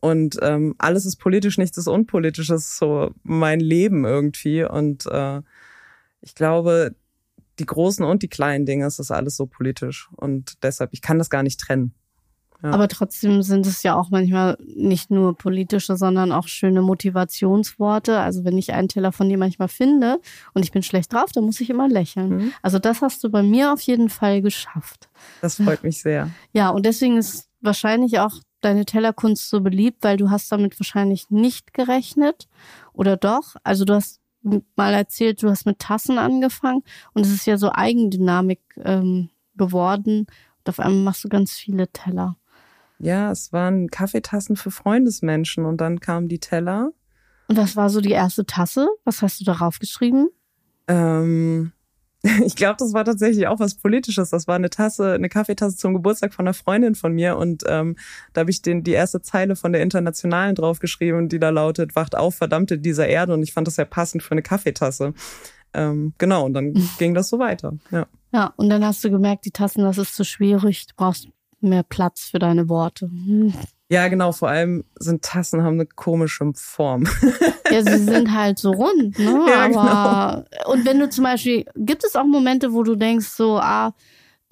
Und 0.00 0.36
ähm, 0.42 0.74
alles 0.76 1.06
ist 1.06 1.16
politisch, 1.16 1.56
nichts 1.56 1.78
ist 1.78 1.88
unpolitisch. 1.88 2.48
Das 2.48 2.66
ist 2.66 2.76
so 2.76 3.12
mein 3.22 3.58
Leben 3.58 4.04
irgendwie. 4.04 4.62
Und 4.62 5.06
äh, 5.06 5.40
ich 6.20 6.34
glaube, 6.34 6.94
die 7.58 7.66
großen 7.66 8.04
und 8.04 8.22
die 8.22 8.28
kleinen 8.28 8.66
Dinge, 8.66 8.86
es 8.86 8.98
ist 8.98 9.10
alles 9.10 9.36
so 9.36 9.46
politisch. 9.46 10.08
Und 10.16 10.62
deshalb, 10.62 10.90
ich 10.92 11.02
kann 11.02 11.18
das 11.18 11.30
gar 11.30 11.42
nicht 11.42 11.60
trennen. 11.60 11.94
Ja. 12.64 12.70
Aber 12.70 12.88
trotzdem 12.88 13.42
sind 13.42 13.66
es 13.66 13.82
ja 13.82 13.94
auch 13.94 14.08
manchmal 14.08 14.56
nicht 14.64 15.10
nur 15.10 15.36
politische, 15.36 15.98
sondern 15.98 16.32
auch 16.32 16.48
schöne 16.48 16.80
Motivationsworte. 16.80 18.18
Also 18.18 18.44
wenn 18.44 18.56
ich 18.56 18.72
einen 18.72 18.88
Teller 18.88 19.12
von 19.12 19.28
dir 19.28 19.36
manchmal 19.36 19.68
finde 19.68 20.18
und 20.54 20.64
ich 20.64 20.72
bin 20.72 20.82
schlecht 20.82 21.12
drauf, 21.12 21.30
dann 21.32 21.44
muss 21.44 21.60
ich 21.60 21.68
immer 21.68 21.88
lächeln. 21.88 22.36
Mhm. 22.36 22.52
Also 22.62 22.78
das 22.78 23.02
hast 23.02 23.22
du 23.22 23.28
bei 23.28 23.42
mir 23.42 23.72
auf 23.72 23.82
jeden 23.82 24.08
Fall 24.08 24.40
geschafft. 24.40 25.10
Das 25.42 25.56
freut 25.56 25.82
mich 25.82 26.00
sehr. 26.00 26.30
Ja, 26.52 26.70
und 26.70 26.86
deswegen 26.86 27.18
ist 27.18 27.48
wahrscheinlich 27.60 28.18
auch 28.20 28.40
deine 28.60 28.84
Tellerkunst 28.84 29.50
so 29.50 29.60
beliebt, 29.60 29.98
weil 30.02 30.16
du 30.16 30.30
hast 30.30 30.50
damit 30.50 30.78
wahrscheinlich 30.80 31.30
nicht 31.30 31.74
gerechnet. 31.74 32.48
Oder 32.92 33.16
doch? 33.16 33.56
Also 33.62 33.84
du 33.84 33.94
hast 33.94 34.20
mal 34.76 34.92
erzählt, 34.92 35.42
du 35.42 35.48
hast 35.48 35.66
mit 35.66 35.78
Tassen 35.78 36.18
angefangen 36.18 36.82
und 37.12 37.26
es 37.26 37.32
ist 37.32 37.46
ja 37.46 37.56
so 37.56 37.70
Eigendynamik 37.72 38.60
ähm, 38.82 39.30
geworden. 39.56 40.26
Und 40.58 40.68
auf 40.68 40.80
einmal 40.80 41.02
machst 41.04 41.24
du 41.24 41.28
ganz 41.28 41.52
viele 41.52 41.88
Teller. 41.88 42.36
Ja, 42.98 43.30
es 43.30 43.52
waren 43.52 43.90
Kaffeetassen 43.90 44.56
für 44.56 44.70
Freundesmenschen 44.70 45.64
und 45.64 45.80
dann 45.80 46.00
kamen 46.00 46.28
die 46.28 46.38
Teller. 46.38 46.92
Und 47.48 47.58
was 47.58 47.76
war 47.76 47.90
so 47.90 48.00
die 48.00 48.12
erste 48.12 48.46
Tasse? 48.46 48.88
Was 49.04 49.20
hast 49.20 49.40
du 49.40 49.44
darauf 49.44 49.78
geschrieben? 49.78 50.28
Ähm, 50.88 51.72
ich 52.44 52.56
glaube, 52.56 52.76
das 52.78 52.94
war 52.94 53.04
tatsächlich 53.04 53.46
auch 53.46 53.60
was 53.60 53.74
Politisches. 53.74 54.30
Das 54.30 54.48
war 54.48 54.54
eine 54.54 54.70
Tasse, 54.70 55.12
eine 55.12 55.28
Kaffeetasse 55.28 55.76
zum 55.76 55.92
Geburtstag 55.92 56.32
von 56.32 56.46
einer 56.46 56.54
Freundin 56.54 56.94
von 56.94 57.12
mir 57.12 57.36
und 57.36 57.64
ähm, 57.66 57.96
da 58.32 58.40
habe 58.40 58.50
ich 58.50 58.62
den 58.62 58.82
die 58.82 58.92
erste 58.92 59.20
Zeile 59.20 59.56
von 59.56 59.72
der 59.72 59.82
Internationalen 59.82 60.54
draufgeschrieben, 60.54 61.28
die 61.28 61.38
da 61.38 61.50
lautet: 61.50 61.94
Wacht 61.96 62.16
auf, 62.16 62.36
verdammte 62.36 62.78
dieser 62.78 63.06
Erde. 63.06 63.34
Und 63.34 63.42
ich 63.42 63.52
fand 63.52 63.66
das 63.66 63.74
sehr 63.74 63.84
passend 63.84 64.22
für 64.22 64.32
eine 64.32 64.42
Kaffeetasse. 64.42 65.12
Ähm, 65.74 66.14
genau, 66.16 66.46
und 66.46 66.54
dann 66.54 66.74
ging 66.98 67.12
das 67.12 67.28
so 67.28 67.38
weiter. 67.38 67.74
Ja. 67.90 68.06
Ja, 68.32 68.52
und 68.56 68.68
dann 68.68 68.84
hast 68.84 69.04
du 69.04 69.10
gemerkt, 69.10 69.44
die 69.44 69.52
Tassen, 69.52 69.84
das 69.84 69.98
ist 69.98 70.16
zu 70.16 70.24
schwierig. 70.24 70.86
Du 70.86 70.94
brauchst 70.96 71.28
mehr 71.60 71.84
Platz 71.84 72.28
für 72.30 72.38
deine 72.38 72.68
Worte. 72.68 73.08
Ja, 73.90 74.08
genau. 74.08 74.32
Vor 74.32 74.48
allem 74.48 74.84
sind 74.98 75.22
Tassen 75.22 75.62
haben 75.62 75.74
eine 75.74 75.86
komische 75.86 76.52
Form. 76.54 77.06
ja, 77.70 77.82
sie 77.82 77.98
sind 77.98 78.32
halt 78.32 78.58
so 78.58 78.72
rund, 78.72 79.18
ne? 79.18 79.44
Ja, 79.48 79.64
Aber 79.64 80.44
genau. 80.50 80.72
und 80.72 80.86
wenn 80.86 80.98
du 80.98 81.08
zum 81.10 81.24
Beispiel, 81.24 81.66
gibt 81.76 82.04
es 82.04 82.16
auch 82.16 82.24
Momente, 82.24 82.72
wo 82.72 82.82
du 82.82 82.96
denkst, 82.96 83.28
so, 83.28 83.58
ah, 83.58 83.94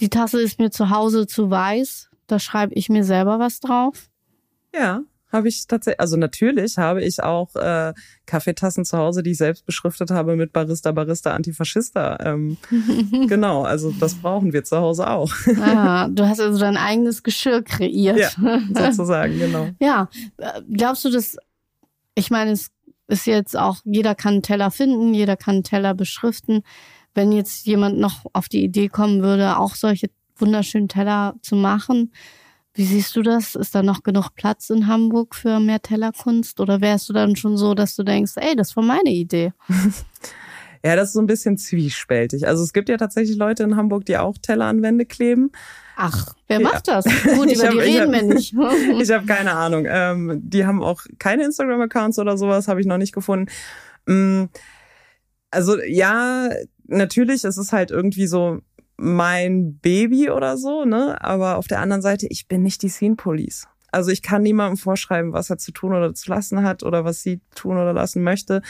die 0.01 0.11
Tasse 0.11 0.41
ist 0.41 0.59
mir 0.59 0.71
zu 0.71 0.91
Hause 0.91 1.27
zu 1.27 1.51
weiß, 1.51 2.11
da 2.27 2.39
schreibe 2.39 2.75
ich 2.75 2.89
mir 2.89 3.05
selber 3.05 3.39
was 3.39 3.61
drauf? 3.61 4.11
Ja 4.75 5.03
habe 5.33 5.49
ich 5.49 5.67
tatsächlich, 5.67 6.01
also 6.01 6.17
natürlich 6.17 6.77
habe 6.77 7.03
ich 7.03 7.23
auch 7.23 7.55
äh, 7.57 7.95
Kaffeetassen 8.27 8.85
zu 8.85 8.99
Hause, 8.99 9.23
die 9.23 9.31
ich 9.31 9.39
selbst 9.39 9.65
beschriftet 9.65 10.11
habe 10.11 10.37
mit 10.37 10.53
Barista, 10.53 10.93
Barista, 10.93 11.33
Antifaschista. 11.33 12.19
Ähm, 12.21 12.59
genau, 13.29 13.63
also 13.63 13.93
das 13.99 14.15
brauchen 14.15 14.53
wir 14.53 14.63
zu 14.65 14.77
Hause 14.77 15.09
auch. 15.09 15.33
ah, 15.61 16.09
du 16.13 16.29
hast 16.29 16.41
also 16.41 16.59
dein 16.59 16.77
eigenes 16.77 17.23
Geschirr 17.23 17.63
kreiert. 17.63 18.19
Ja, 18.19 18.61
sozusagen, 18.91 19.39
genau. 19.39 19.71
Ja, 19.81 20.09
glaubst 20.71 21.05
du, 21.05 21.11
dass, 21.11 21.37
ich 22.15 22.31
meine, 22.31 22.53
es 22.53 22.71
ist 23.09 23.27
jetzt 23.27 23.57
auch, 23.57 23.79
jeder 23.85 24.15
kann 24.15 24.35
einen 24.35 24.43
Teller 24.43 24.71
finden, 24.71 25.15
jeder 25.15 25.37
kann 25.37 25.57
einen 25.57 25.65
Teller 25.65 25.95
beschriften. 25.95 26.63
Wenn 27.15 27.33
jetzt 27.33 27.67
jemand 27.67 27.99
noch 27.99 28.25
auf 28.33 28.49
die 28.49 28.65
Idee 28.65 28.89
kommen 28.89 29.23
würde, 29.23 29.59
auch 29.59 29.75
solche 29.75 30.09
wunderschönen 30.37 30.89
Teller 30.89 31.35
zu 31.43 31.57
machen, 31.57 32.13
wie 32.75 32.85
siehst 32.85 33.15
du 33.17 33.23
das? 33.23 33.55
Ist 33.55 33.75
da 33.75 33.83
noch 33.83 34.03
genug 34.03 34.31
Platz 34.35 34.71
in 34.71 34.87
Hamburg 34.87 35.35
für 35.35 35.61
mehr 35.61 35.83
Tellerkunst? 35.83 36.59
Oder 36.61 36.81
wärst 36.81 37.09
du 37.09 37.13
dann 37.13 37.37
schon 37.37 37.57
so, 37.57 37.75
dass 37.75 37.97
du 37.97 38.03
denkst, 38.03 38.33
ey, 38.37 38.57
das 38.57 38.75
war 38.77 38.83
meine 38.83 39.11
Idee? 39.11 39.53
ja, 40.85 40.97
das 40.97 41.09
ist 41.09 41.15
so 41.15 41.21
ein 41.21 41.27
bisschen 41.27 41.59
zwiespältig. 41.59 42.47
Also 42.47 42.63
es 42.63 42.73
gibt 42.73 42.89
ja 42.89 42.97
tatsächlich 42.97 43.37
Leute 43.37 43.63
in 43.65 43.77
Hamburg, 43.77 44.07
die 44.07 44.17
auch 44.17 44.39
Teller 44.41 44.67
an 44.67 44.83
Wände 44.83 45.05
kleben. 45.05 45.53
Ach, 45.97 46.35
wer 46.49 46.61
macht 46.61 46.89
das? 46.89 47.05
Gut, 47.05 47.53
über 47.55 47.65
hab, 47.65 47.73
die 47.73 47.79
reden 47.79 48.13
wir 48.13 48.23
nicht. 48.23 48.55
ich 49.01 49.11
habe 49.11 49.27
keine 49.27 49.53
Ahnung. 49.53 49.87
Ähm, 49.87 50.41
die 50.43 50.65
haben 50.65 50.83
auch 50.83 51.03
keine 51.19 51.45
Instagram-Accounts 51.45 52.19
oder 52.19 52.39
sowas, 52.39 52.69
habe 52.69 52.81
ich 52.81 52.87
noch 52.87 52.99
nicht 52.99 53.13
gefunden. 53.13 53.51
Mm, 54.07 54.45
also 55.51 55.79
ja, 55.83 56.49
natürlich, 56.87 57.45
es 57.45 57.59
ist 57.59 57.73
halt 57.73 57.91
irgendwie 57.91 58.27
so, 58.27 58.61
mein 58.97 59.79
Baby 59.79 60.31
oder 60.31 60.57
so, 60.57 60.85
ne? 60.85 61.23
Aber 61.23 61.57
auf 61.57 61.67
der 61.67 61.81
anderen 61.81 62.03
Seite, 62.03 62.27
ich 62.29 62.49
bin 62.49 62.63
nicht 62.63 62.83
die 62.83 62.89
Scene 62.89 63.17
Police. 63.17 63.67
Also 63.91 64.11
ich 64.11 64.23
kann 64.23 64.43
niemandem 64.43 64.79
vorschreiben, 64.79 65.33
was 65.33 65.51
er 65.51 65.59
zu 65.59 65.73
tun 65.73 65.93
oder 65.93 66.15
zu 66.15 66.31
lassen 66.31 66.63
hat 66.63 66.83
oder 66.83 67.05
was 67.05 67.23
sie 67.23 67.41
tun 67.55 67.77
oder 67.77 67.93
lassen 67.93 68.23
möchte. 68.23 68.63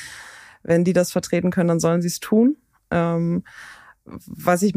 Wenn 0.63 0.85
die 0.85 0.93
das 0.93 1.13
vertreten 1.13 1.51
können, 1.51 1.69
dann 1.69 1.81
sollen 1.81 2.03
sie 2.03 2.09
es 2.09 2.21
tun. 2.21 2.57
Ähm, 2.91 3.45
was 4.05 4.63
ich, 4.63 4.75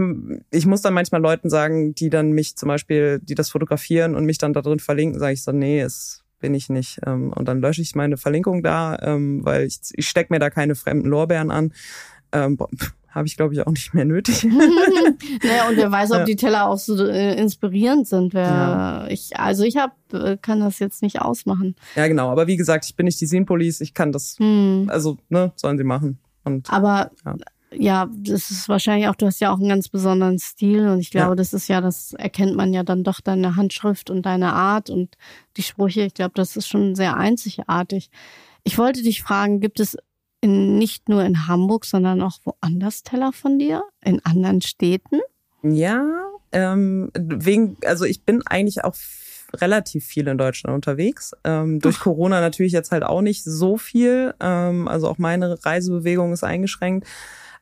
ich 0.52 0.66
muss 0.68 0.82
dann 0.82 0.94
manchmal 0.94 1.22
Leuten 1.22 1.50
sagen, 1.50 1.96
die 1.96 2.12
dann 2.12 2.32
mich 2.32 2.56
zum 2.56 2.68
Beispiel, 2.68 3.20
die 3.20 3.34
das 3.34 3.50
fotografieren 3.50 4.16
und 4.16 4.26
mich 4.26 4.38
dann 4.38 4.54
da 4.54 4.62
drin 4.62 4.80
verlinken, 4.80 5.20
sage 5.20 5.34
ich 5.34 5.44
so, 5.44 5.52
nee, 5.52 5.82
es 5.82 6.24
bin 6.40 6.54
ich 6.54 6.70
nicht. 6.70 7.00
Ähm, 7.06 7.34
und 7.34 7.48
dann 7.48 7.60
lösche 7.60 7.82
ich 7.82 7.96
meine 7.96 8.18
Verlinkung 8.18 8.62
da, 8.62 8.98
ähm, 9.02 9.44
weil 9.44 9.66
ich, 9.66 9.80
ich 9.94 10.08
stecke 10.08 10.32
mir 10.32 10.40
da 10.40 10.52
keine 10.52 10.76
fremden 10.76 11.08
Lorbeeren 11.08 11.50
an. 11.50 11.74
Ähm, 12.32 12.58
habe 13.16 13.28
ich, 13.28 13.38
glaube 13.38 13.54
ich, 13.54 13.66
auch 13.66 13.72
nicht 13.72 13.94
mehr 13.94 14.04
nötig. 14.04 14.44
naja, 14.44 15.70
und 15.70 15.78
wer 15.78 15.92
weiß, 15.92 16.12
ob 16.12 16.20
ja. 16.20 16.26
die 16.26 16.36
Teller 16.36 16.68
auch 16.68 16.78
so 16.78 17.08
äh, 17.08 17.40
inspirierend 17.40 18.08
sind. 18.08 18.34
Wer, 18.34 18.44
ja. 18.44 19.08
ich, 19.08 19.40
also 19.40 19.64
ich 19.64 19.78
hab, 19.78 19.96
äh, 20.14 20.38
kann 20.38 20.60
das 20.60 20.80
jetzt 20.80 21.02
nicht 21.02 21.22
ausmachen. 21.22 21.76
Ja, 21.96 22.08
genau. 22.08 22.30
Aber 22.30 22.48
wie 22.48 22.58
gesagt, 22.58 22.86
ich 22.86 22.96
bin 22.96 23.06
nicht 23.06 23.20
die 23.22 23.26
Scene 23.26 23.46
Police. 23.46 23.80
Ich 23.80 23.94
kann 23.94 24.12
das, 24.12 24.36
hm. 24.38 24.88
also, 24.90 25.18
ne, 25.30 25.54
sollen 25.56 25.78
sie 25.78 25.86
machen. 25.86 26.20
Und, 26.44 26.70
Aber 26.72 27.10
ja. 27.26 27.36
ja. 27.72 28.10
das 28.14 28.52
ist 28.52 28.68
wahrscheinlich 28.68 29.08
auch, 29.08 29.16
du 29.16 29.28
hast 29.28 29.40
ja 29.40 29.52
auch 29.52 29.60
einen 29.60 29.70
ganz 29.70 29.88
besonderen 29.88 30.38
Stil 30.38 30.88
und 30.90 31.00
ich 31.00 31.10
glaube, 31.10 31.38
das 31.38 31.54
ist 31.54 31.70
ja, 31.70 31.80
das 31.80 32.14
erkennt 32.14 32.56
man 32.56 32.74
ja 32.74 32.84
dann 32.84 33.04
doch 33.04 33.22
deine 33.22 33.56
Handschrift 33.56 34.10
und 34.10 34.26
deine 34.26 34.54
Art 34.54 34.90
und 34.90 35.16
die 35.56 35.64
Sprüche. 35.64 36.02
Ich 36.02 36.14
glaube, 36.14 36.34
das 36.36 36.58
ist 36.58 36.68
schon 36.68 36.96
sehr 36.96 37.16
einzigartig. 37.16 38.12
Ich 38.64 38.78
wollte 38.78 39.02
dich 39.02 39.24
fragen, 39.24 39.62
gibt 39.62 39.80
es 39.80 39.98
in, 40.46 40.78
nicht 40.78 41.10
nur 41.10 41.24
in 41.24 41.48
Hamburg, 41.48 41.86
sondern 41.86 42.22
auch 42.22 42.38
woanders 42.44 43.04
Teller 43.04 43.34
von 43.34 43.60
dir? 43.60 43.84
In 44.04 44.24
anderen 44.24 44.62
Städten? 44.62 45.20
Ja, 45.64 46.06
ähm, 46.52 47.12
wegen, 47.18 47.78
also 47.86 48.06
ich 48.06 48.24
bin 48.24 48.42
eigentlich 48.46 48.84
auch 48.84 48.96
relativ 49.54 50.06
viel 50.06 50.28
in 50.28 50.38
Deutschland 50.38 50.76
unterwegs. 50.76 51.34
Ähm, 51.44 51.80
durch. 51.80 52.00
Corona 52.00 52.42
natürlich 52.42 52.74
jetzt 52.74 52.92
halt 52.92 53.04
auch 53.04 53.22
nicht 53.22 53.44
so 53.44 53.78
viel. 53.78 54.34
Ähm, 54.40 54.88
also 54.88 55.10
auch 55.10 55.18
meine 55.18 55.66
Reisebewegung 55.66 56.34
ist 56.34 56.44
eingeschränkt. 56.44 57.08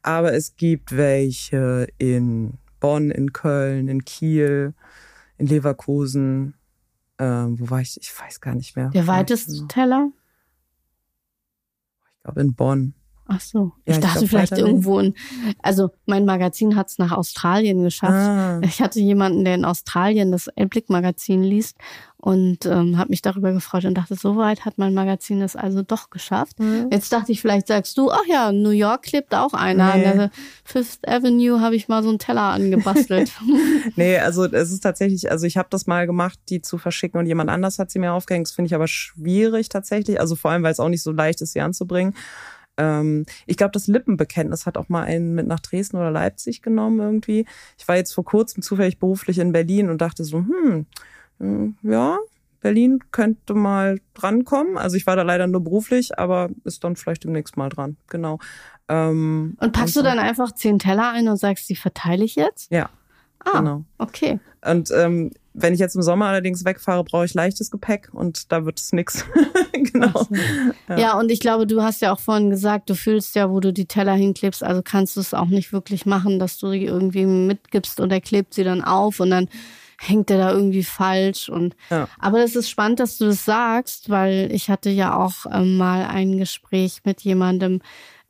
Aber 0.01 0.33
es 0.33 0.57
gibt 0.57 0.97
welche 0.97 1.87
in 1.97 2.55
Bonn, 2.81 3.09
in 3.09 3.31
Köln, 3.31 3.87
in 3.87 4.03
Kiel, 4.03 4.73
in 5.37 5.47
Leverkusen. 5.47 6.55
Ähm, 7.19 7.59
wo 7.59 7.69
war 7.69 7.79
ich? 7.79 7.97
Ich 8.01 8.11
weiß 8.19 8.41
gar 8.41 8.55
nicht 8.55 8.75
mehr. 8.75 8.89
Der 8.89 9.07
weiteste 9.07 9.67
Teller? 9.67 10.09
Glaube 12.23 12.41
in 12.41 12.55
Bonn. 12.55 12.93
Ach 13.35 13.41
so. 13.41 13.71
Ja, 13.85 13.93
ich 13.95 13.99
dachte 13.99 14.23
ich 14.23 14.29
glaub, 14.29 14.29
vielleicht 14.29 14.57
irgendwo 14.57 14.99
in, 14.99 15.15
also 15.61 15.89
mein 16.05 16.25
Magazin 16.25 16.75
hat 16.75 16.89
es 16.89 16.97
nach 16.97 17.11
Australien 17.11 17.83
geschafft. 17.83 18.13
Ah. 18.13 18.61
Ich 18.63 18.81
hatte 18.81 18.99
jemanden, 18.99 19.43
der 19.43 19.55
in 19.55 19.65
Australien 19.65 20.31
das 20.31 20.47
Elblick-Magazin 20.47 21.43
liest 21.43 21.77
und 22.23 22.65
ähm, 22.65 22.97
habe 22.97 23.09
mich 23.09 23.21
darüber 23.21 23.51
gefreut 23.51 23.83
und 23.83 23.95
dachte, 23.95 24.15
so 24.15 24.37
weit 24.37 24.63
hat 24.63 24.77
mein 24.77 24.93
Magazin 24.93 25.41
es 25.41 25.57
also 25.57 25.81
doch 25.81 26.09
geschafft. 26.09 26.57
Mhm. 26.57 26.87
Jetzt 26.89 27.11
dachte 27.11 27.33
ich, 27.33 27.41
vielleicht 27.41 27.67
sagst 27.67 27.97
du, 27.97 28.11
ach 28.11 28.25
ja, 28.29 28.53
New 28.53 28.69
York 28.69 29.03
klebt 29.03 29.35
auch 29.35 29.53
einer. 29.53 29.97
Nee. 29.97 30.03
Der 30.03 30.31
Fifth 30.63 31.05
Avenue 31.05 31.59
habe 31.59 31.75
ich 31.75 31.89
mal 31.89 32.01
so 32.01 32.07
einen 32.07 32.19
Teller 32.19 32.43
angebastelt. 32.43 33.33
nee, 33.97 34.17
also 34.17 34.45
es 34.45 34.71
ist 34.71 34.79
tatsächlich, 34.79 35.29
also 35.31 35.45
ich 35.45 35.57
habe 35.57 35.67
das 35.69 35.85
mal 35.85 36.07
gemacht, 36.07 36.39
die 36.47 36.61
zu 36.61 36.77
verschicken 36.77 37.19
und 37.19 37.25
jemand 37.25 37.49
anders 37.49 37.77
hat 37.77 37.91
sie 37.91 37.99
mir 37.99 38.13
aufgehängt. 38.13 38.47
Das 38.47 38.53
finde 38.53 38.67
ich 38.67 38.75
aber 38.75 38.87
schwierig 38.87 39.67
tatsächlich. 39.67 40.21
Also 40.21 40.37
vor 40.37 40.51
allem, 40.51 40.63
weil 40.63 40.71
es 40.71 40.79
auch 40.79 40.87
nicht 40.87 41.03
so 41.03 41.11
leicht 41.11 41.41
ist, 41.41 41.51
sie 41.51 41.59
anzubringen. 41.59 42.15
Ähm, 42.77 43.25
ich 43.45 43.57
glaube, 43.57 43.71
das 43.71 43.87
Lippenbekenntnis 43.87 44.65
hat 44.65 44.77
auch 44.77 44.89
mal 44.89 45.03
einen 45.03 45.35
mit 45.35 45.47
nach 45.47 45.59
Dresden 45.59 45.97
oder 45.97 46.11
Leipzig 46.11 46.61
genommen 46.61 46.99
irgendwie. 46.99 47.45
Ich 47.77 47.87
war 47.87 47.95
jetzt 47.95 48.13
vor 48.13 48.25
kurzem 48.25 48.63
zufällig 48.63 48.99
beruflich 48.99 49.39
in 49.39 49.51
Berlin 49.51 49.89
und 49.89 50.01
dachte 50.01 50.23
so, 50.23 50.39
hm, 50.39 50.85
hm, 51.39 51.77
ja, 51.83 52.17
Berlin 52.61 52.99
könnte 53.11 53.53
mal 53.53 53.99
drankommen. 54.13 54.77
Also 54.77 54.95
ich 54.95 55.05
war 55.05 55.15
da 55.15 55.21
leider 55.21 55.47
nur 55.47 55.63
beruflich, 55.63 56.17
aber 56.17 56.49
ist 56.63 56.83
dann 56.83 56.95
vielleicht 56.95 57.25
demnächst 57.25 57.57
mal 57.57 57.69
dran. 57.69 57.97
Genau. 58.07 58.39
Ähm, 58.87 59.57
und 59.59 59.73
packst 59.73 59.95
du 59.95 60.01
dann 60.01 60.17
einfach 60.17 60.53
zehn 60.53 60.79
Teller 60.79 61.11
ein 61.11 61.27
und 61.27 61.37
sagst, 61.37 61.69
die 61.69 61.75
verteile 61.75 62.23
ich 62.23 62.35
jetzt? 62.35 62.71
Ja. 62.71 62.89
Ah, 63.39 63.59
genau. 63.59 63.85
okay. 63.97 64.39
Und 64.65 64.91
ähm, 64.91 65.31
wenn 65.53 65.73
ich 65.73 65.79
jetzt 65.79 65.95
im 65.95 66.01
Sommer 66.01 66.25
allerdings 66.25 66.65
wegfahre, 66.65 67.03
brauche 67.03 67.25
ich 67.25 67.33
leichtes 67.33 67.69
Gepäck 67.69 68.09
und 68.11 68.51
da 68.51 68.65
wird 68.65 68.79
es 68.79 68.91
nix. 68.91 69.25
genau. 69.71 70.27
Ja. 70.87 70.97
ja, 70.97 71.19
und 71.19 71.31
ich 71.31 71.39
glaube, 71.39 71.67
du 71.67 71.81
hast 71.81 72.01
ja 72.01 72.11
auch 72.11 72.19
vorhin 72.19 72.49
gesagt, 72.49 72.89
du 72.89 72.95
fühlst 72.95 73.35
ja, 73.35 73.49
wo 73.49 73.59
du 73.59 73.71
die 73.71 73.85
Teller 73.85 74.13
hinklebst, 74.13 74.63
also 74.63 74.81
kannst 74.83 75.15
du 75.15 75.21
es 75.21 75.33
auch 75.33 75.47
nicht 75.47 75.71
wirklich 75.71 76.05
machen, 76.05 76.39
dass 76.39 76.57
du 76.57 76.71
die 76.71 76.85
irgendwie 76.85 77.25
mitgibst 77.25 77.99
und 77.99 78.11
er 78.11 78.21
klebt 78.21 78.53
sie 78.53 78.63
dann 78.63 78.83
auf 78.83 79.19
und 79.19 79.29
dann 79.29 79.47
hängt 79.99 80.29
der 80.29 80.37
da 80.37 80.51
irgendwie 80.51 80.83
falsch 80.83 81.49
und 81.49 81.75
ja. 81.89 82.09
aber 82.19 82.39
das 82.39 82.55
ist 82.55 82.69
spannend, 82.69 82.99
dass 82.99 83.17
du 83.17 83.25
das 83.25 83.45
sagst, 83.45 84.09
weil 84.09 84.49
ich 84.51 84.69
hatte 84.69 84.89
ja 84.89 85.15
auch 85.15 85.45
ähm, 85.51 85.77
mal 85.77 86.05
ein 86.05 86.37
Gespräch 86.37 87.01
mit 87.05 87.21
jemandem, 87.21 87.79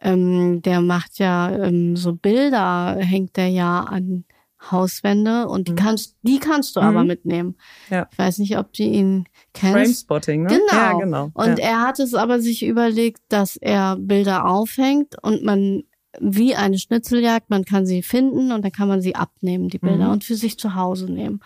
ähm, 0.02 0.62
der 0.62 0.82
macht 0.82 1.18
ja 1.18 1.50
ähm, 1.50 1.96
so 1.96 2.14
Bilder, 2.14 2.98
hängt 3.00 3.38
der 3.38 3.48
ja 3.48 3.80
an 3.80 4.26
Hauswände 4.72 5.48
und 5.48 5.68
die 5.68 5.74
mhm. 5.74 5.78
kannst, 5.78 6.16
die 6.22 6.40
kannst 6.40 6.76
du 6.76 6.82
mhm. 6.82 6.88
aber 6.88 7.04
mitnehmen. 7.04 7.56
Ja. 7.90 8.08
Ich 8.12 8.18
weiß 8.18 8.40
nicht, 8.40 8.58
ob 8.58 8.74
du 8.74 8.84
ihn 8.84 9.26
kennst. 9.54 9.74
Framespotting, 9.74 10.44
ne? 10.44 10.50
Genau. 10.50 10.74
Ja, 10.74 10.94
genau. 10.94 11.32
Und 11.34 11.60
ja. 11.60 11.66
er 11.66 11.82
hat 11.82 12.00
es 12.00 12.14
aber 12.14 12.40
sich 12.40 12.66
überlegt, 12.66 13.22
dass 13.30 13.58
er 13.58 13.98
Bilder 13.98 14.46
aufhängt 14.48 15.16
und 15.22 15.44
man 15.44 15.84
wie 16.20 16.56
eine 16.56 16.78
Schnitzeljagd, 16.78 17.50
man 17.50 17.66
kann 17.66 17.86
sie 17.86 18.04
finden 18.04 18.52
und 18.52 18.64
dann 18.64 18.72
kann 18.72 18.88
man 18.88 19.02
sie 19.02 19.16
abnehmen, 19.16 19.70
die 19.70 19.80
Bilder, 19.80 20.06
mhm. 20.06 20.12
und 20.12 20.24
für 20.24 20.36
sich 20.36 20.60
zu 20.60 20.76
Hause 20.76 21.12
nehmen. 21.12 21.40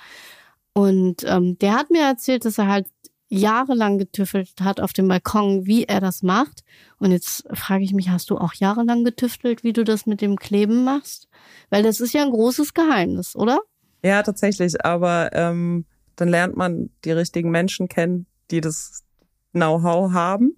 Und 0.73 1.23
ähm, 1.25 1.57
der 1.59 1.73
hat 1.73 1.89
mir 1.89 2.03
erzählt, 2.03 2.45
dass 2.45 2.57
er 2.57 2.67
halt 2.67 2.87
jahrelang 3.29 3.97
getüftelt 3.97 4.53
hat 4.61 4.79
auf 4.79 4.93
dem 4.93 5.07
Balkon, 5.07 5.65
wie 5.65 5.83
er 5.83 5.99
das 5.99 6.23
macht. 6.23 6.63
Und 6.99 7.11
jetzt 7.11 7.45
frage 7.53 7.83
ich 7.83 7.93
mich, 7.93 8.09
hast 8.09 8.29
du 8.29 8.37
auch 8.37 8.53
jahrelang 8.53 9.03
getüftelt, 9.03 9.63
wie 9.63 9.73
du 9.73 9.83
das 9.83 10.05
mit 10.05 10.21
dem 10.21 10.37
Kleben 10.37 10.83
machst? 10.83 11.26
Weil 11.69 11.83
das 11.83 11.99
ist 11.99 12.13
ja 12.13 12.23
ein 12.23 12.31
großes 12.31 12.73
Geheimnis, 12.73 13.35
oder? 13.35 13.59
Ja, 14.03 14.23
tatsächlich. 14.23 14.83
Aber 14.85 15.29
ähm, 15.33 15.85
dann 16.15 16.29
lernt 16.29 16.55
man 16.55 16.89
die 17.05 17.11
richtigen 17.11 17.51
Menschen 17.51 17.87
kennen, 17.87 18.25
die 18.51 18.61
das 18.61 19.03
Know-how 19.53 20.11
haben. 20.13 20.55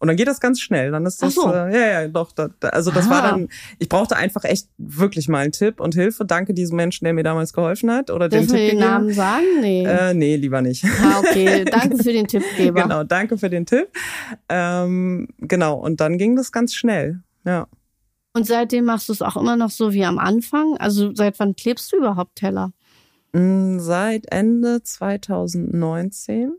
Und 0.00 0.08
dann 0.08 0.16
geht 0.16 0.28
das 0.28 0.40
ganz 0.40 0.62
schnell. 0.62 0.90
Dann 0.92 1.04
ist 1.04 1.22
das, 1.22 1.34
so. 1.34 1.52
äh, 1.52 1.74
ja, 1.74 2.00
ja, 2.00 2.08
doch. 2.08 2.32
Da, 2.32 2.48
also 2.72 2.90
das 2.90 3.06
ah. 3.08 3.10
war 3.10 3.22
dann, 3.22 3.48
ich 3.78 3.90
brauchte 3.90 4.16
einfach 4.16 4.44
echt 4.44 4.68
wirklich 4.78 5.28
mal 5.28 5.40
einen 5.40 5.52
Tipp 5.52 5.78
und 5.78 5.94
Hilfe. 5.94 6.24
Danke 6.24 6.54
diesem 6.54 6.76
Menschen, 6.76 7.04
der 7.04 7.12
mir 7.12 7.22
damals 7.22 7.52
geholfen 7.52 7.90
hat. 7.90 8.10
Oder 8.10 8.30
Dürfen 8.30 8.48
den 8.48 8.56
wir 8.56 8.70
den 8.70 8.78
Namen 8.78 9.12
sagen? 9.12 9.44
Nee. 9.60 9.84
Äh, 9.84 10.14
nee, 10.14 10.36
lieber 10.36 10.62
nicht. 10.62 10.86
Ah, 11.02 11.18
okay. 11.18 11.66
Danke 11.70 11.98
für 12.02 12.14
den 12.14 12.26
Tippgeber. 12.26 12.82
genau, 12.84 13.04
danke 13.04 13.36
für 13.36 13.50
den 13.50 13.66
Tipp. 13.66 13.88
Ähm, 14.48 15.28
genau, 15.36 15.74
und 15.74 16.00
dann 16.00 16.16
ging 16.16 16.34
das 16.34 16.50
ganz 16.50 16.74
schnell. 16.74 17.20
Ja. 17.44 17.68
Und 18.32 18.46
seitdem 18.46 18.84
machst 18.84 19.08
du 19.08 19.12
es 19.12 19.22
auch 19.22 19.36
immer 19.36 19.56
noch 19.56 19.70
so 19.70 19.92
wie 19.92 20.04
am 20.04 20.18
Anfang? 20.18 20.76
Also 20.78 21.14
seit 21.14 21.38
wann 21.40 21.56
klebst 21.56 21.92
du 21.92 21.96
überhaupt 21.96 22.36
Teller? 22.36 22.72
Mm, 23.32 23.78
seit 23.78 24.30
Ende 24.32 24.82
2019, 24.82 26.52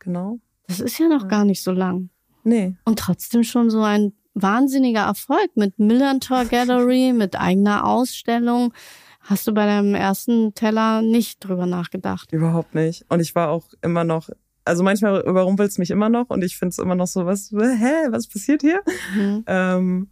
genau. 0.00 0.38
Das 0.66 0.80
ist 0.80 0.98
ja 0.98 1.08
noch 1.08 1.28
gar 1.28 1.44
nicht 1.44 1.62
so 1.62 1.72
lang. 1.72 2.10
Nee. 2.42 2.76
Und 2.84 2.98
trotzdem 2.98 3.44
schon 3.44 3.70
so 3.70 3.82
ein 3.82 4.12
wahnsinniger 4.34 5.02
Erfolg 5.02 5.56
mit 5.56 5.78
Millantor 5.78 6.44
Gallery, 6.44 7.12
mit 7.16 7.38
eigener 7.38 7.86
Ausstellung. 7.86 8.72
Hast 9.20 9.46
du 9.46 9.52
bei 9.54 9.64
deinem 9.64 9.94
ersten 9.94 10.54
Teller 10.54 11.00
nicht 11.00 11.40
drüber 11.40 11.66
nachgedacht? 11.66 12.32
Überhaupt 12.32 12.74
nicht. 12.74 13.06
Und 13.08 13.20
ich 13.20 13.34
war 13.34 13.48
auch 13.48 13.68
immer 13.80 14.04
noch, 14.04 14.28
also 14.64 14.82
manchmal 14.82 15.22
überrumpelt 15.22 15.70
es 15.70 15.78
mich 15.78 15.90
immer 15.90 16.10
noch 16.10 16.28
und 16.28 16.44
ich 16.44 16.56
finde 16.58 16.70
es 16.70 16.78
immer 16.78 16.94
noch 16.94 17.06
so, 17.06 17.24
was, 17.24 17.50
hä, 17.50 18.08
was 18.10 18.26
passiert 18.26 18.60
hier? 18.60 18.82
Mhm. 19.14 19.44
Ähm, 19.46 20.08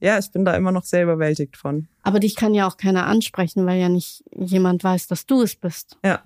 ja, 0.00 0.18
ich 0.18 0.30
bin 0.30 0.44
da 0.44 0.54
immer 0.54 0.72
noch 0.72 0.84
sehr 0.84 1.04
überwältigt 1.04 1.56
von. 1.56 1.88
Aber 2.02 2.20
dich 2.20 2.36
kann 2.36 2.54
ja 2.54 2.66
auch 2.66 2.76
keiner 2.76 3.06
ansprechen, 3.06 3.66
weil 3.66 3.80
ja 3.80 3.88
nicht 3.88 4.24
jemand 4.34 4.84
weiß, 4.84 5.06
dass 5.06 5.26
du 5.26 5.42
es 5.42 5.56
bist. 5.56 5.98
Ja, 6.04 6.22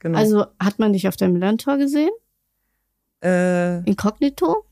genau. 0.00 0.18
Also 0.18 0.46
hat 0.60 0.78
man 0.78 0.92
dich 0.92 1.08
auf 1.08 1.16
der 1.16 1.28
Millantor 1.28 1.78
gesehen? 1.78 2.10
Äh, 3.22 3.78
Inkognito? 3.88 4.64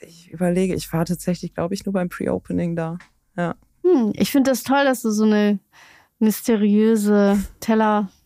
Ich 0.00 0.30
überlege, 0.30 0.74
ich 0.74 0.92
war 0.92 1.04
tatsächlich, 1.04 1.54
glaube 1.54 1.74
ich, 1.74 1.84
nur 1.84 1.92
beim 1.92 2.08
Pre-Opening 2.08 2.74
da. 2.74 2.98
Ja. 3.36 3.54
Hm, 3.82 4.12
ich 4.16 4.30
finde 4.30 4.50
das 4.50 4.62
toll, 4.62 4.84
dass 4.84 5.02
du 5.02 5.10
so 5.10 5.24
eine 5.24 5.58
mysteriöse 6.18 7.42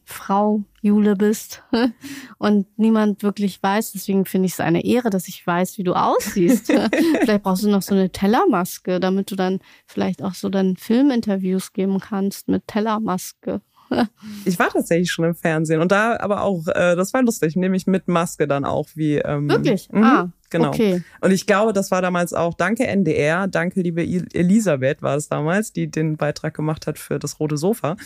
Tellerfrau 0.05 0.63
Jule 0.81 1.17
bist 1.17 1.63
und 2.39 2.67
niemand 2.79 3.23
wirklich 3.23 3.63
weiß. 3.63 3.93
Deswegen 3.93 4.25
finde 4.27 4.47
ich 4.47 4.53
es 4.53 4.61
eine 4.61 4.85
Ehre, 4.85 5.11
dass 5.11 5.29
ich 5.29 5.47
weiß, 5.47 5.79
wie 5.79 5.85
du 5.85 5.95
aussiehst. 5.95 6.67
vielleicht 7.21 7.43
brauchst 7.43 7.65
du 7.65 7.71
noch 7.71 7.83
so 7.83 7.95
eine 7.95 8.11
Tellermaske, 8.11 9.01
damit 9.01 9.31
du 9.31 9.37
dann 9.37 9.61
vielleicht 9.87 10.23
auch 10.23 10.35
so 10.35 10.49
dann 10.49 10.77
Filminterviews 10.77 11.73
geben 11.73 12.01
kannst 12.01 12.49
mit 12.49 12.67
Tellermaske. 12.67 13.61
ich 14.45 14.59
war 14.59 14.71
tatsächlich 14.71 15.11
schon 15.11 15.27
im 15.27 15.35
Fernsehen 15.35 15.81
und 15.81 15.93
da 15.93 16.19
aber 16.19 16.43
auch, 16.43 16.67
äh, 16.69 16.97
das 16.97 17.13
war 17.15 17.23
lustig, 17.23 17.57
nämlich 17.57 17.87
mit 17.87 18.09
Maske 18.09 18.47
dann 18.47 18.65
auch 18.65 18.89
wie. 18.95 19.17
Ähm, 19.17 19.49
Wirklich? 19.49 19.89
Mh, 19.91 20.07
ah. 20.07 20.33
Genau. 20.51 20.69
Okay. 20.69 21.03
Und 21.21 21.33
ich 21.33 21.47
glaube, 21.47 21.73
das 21.73 21.91
war 21.91 22.01
damals 22.01 22.33
auch, 22.33 22.55
danke 22.55 22.87
NDR, 22.87 23.49
danke 23.49 23.81
liebe 23.81 24.03
Elisabeth 24.03 25.03
war 25.03 25.17
es 25.17 25.29
damals, 25.29 25.73
die 25.73 25.91
den 25.91 26.17
Beitrag 26.17 26.55
gemacht 26.55 26.87
hat 26.87 26.97
für 26.97 27.19
das 27.19 27.41
rote 27.41 27.57
Sofa. 27.57 27.97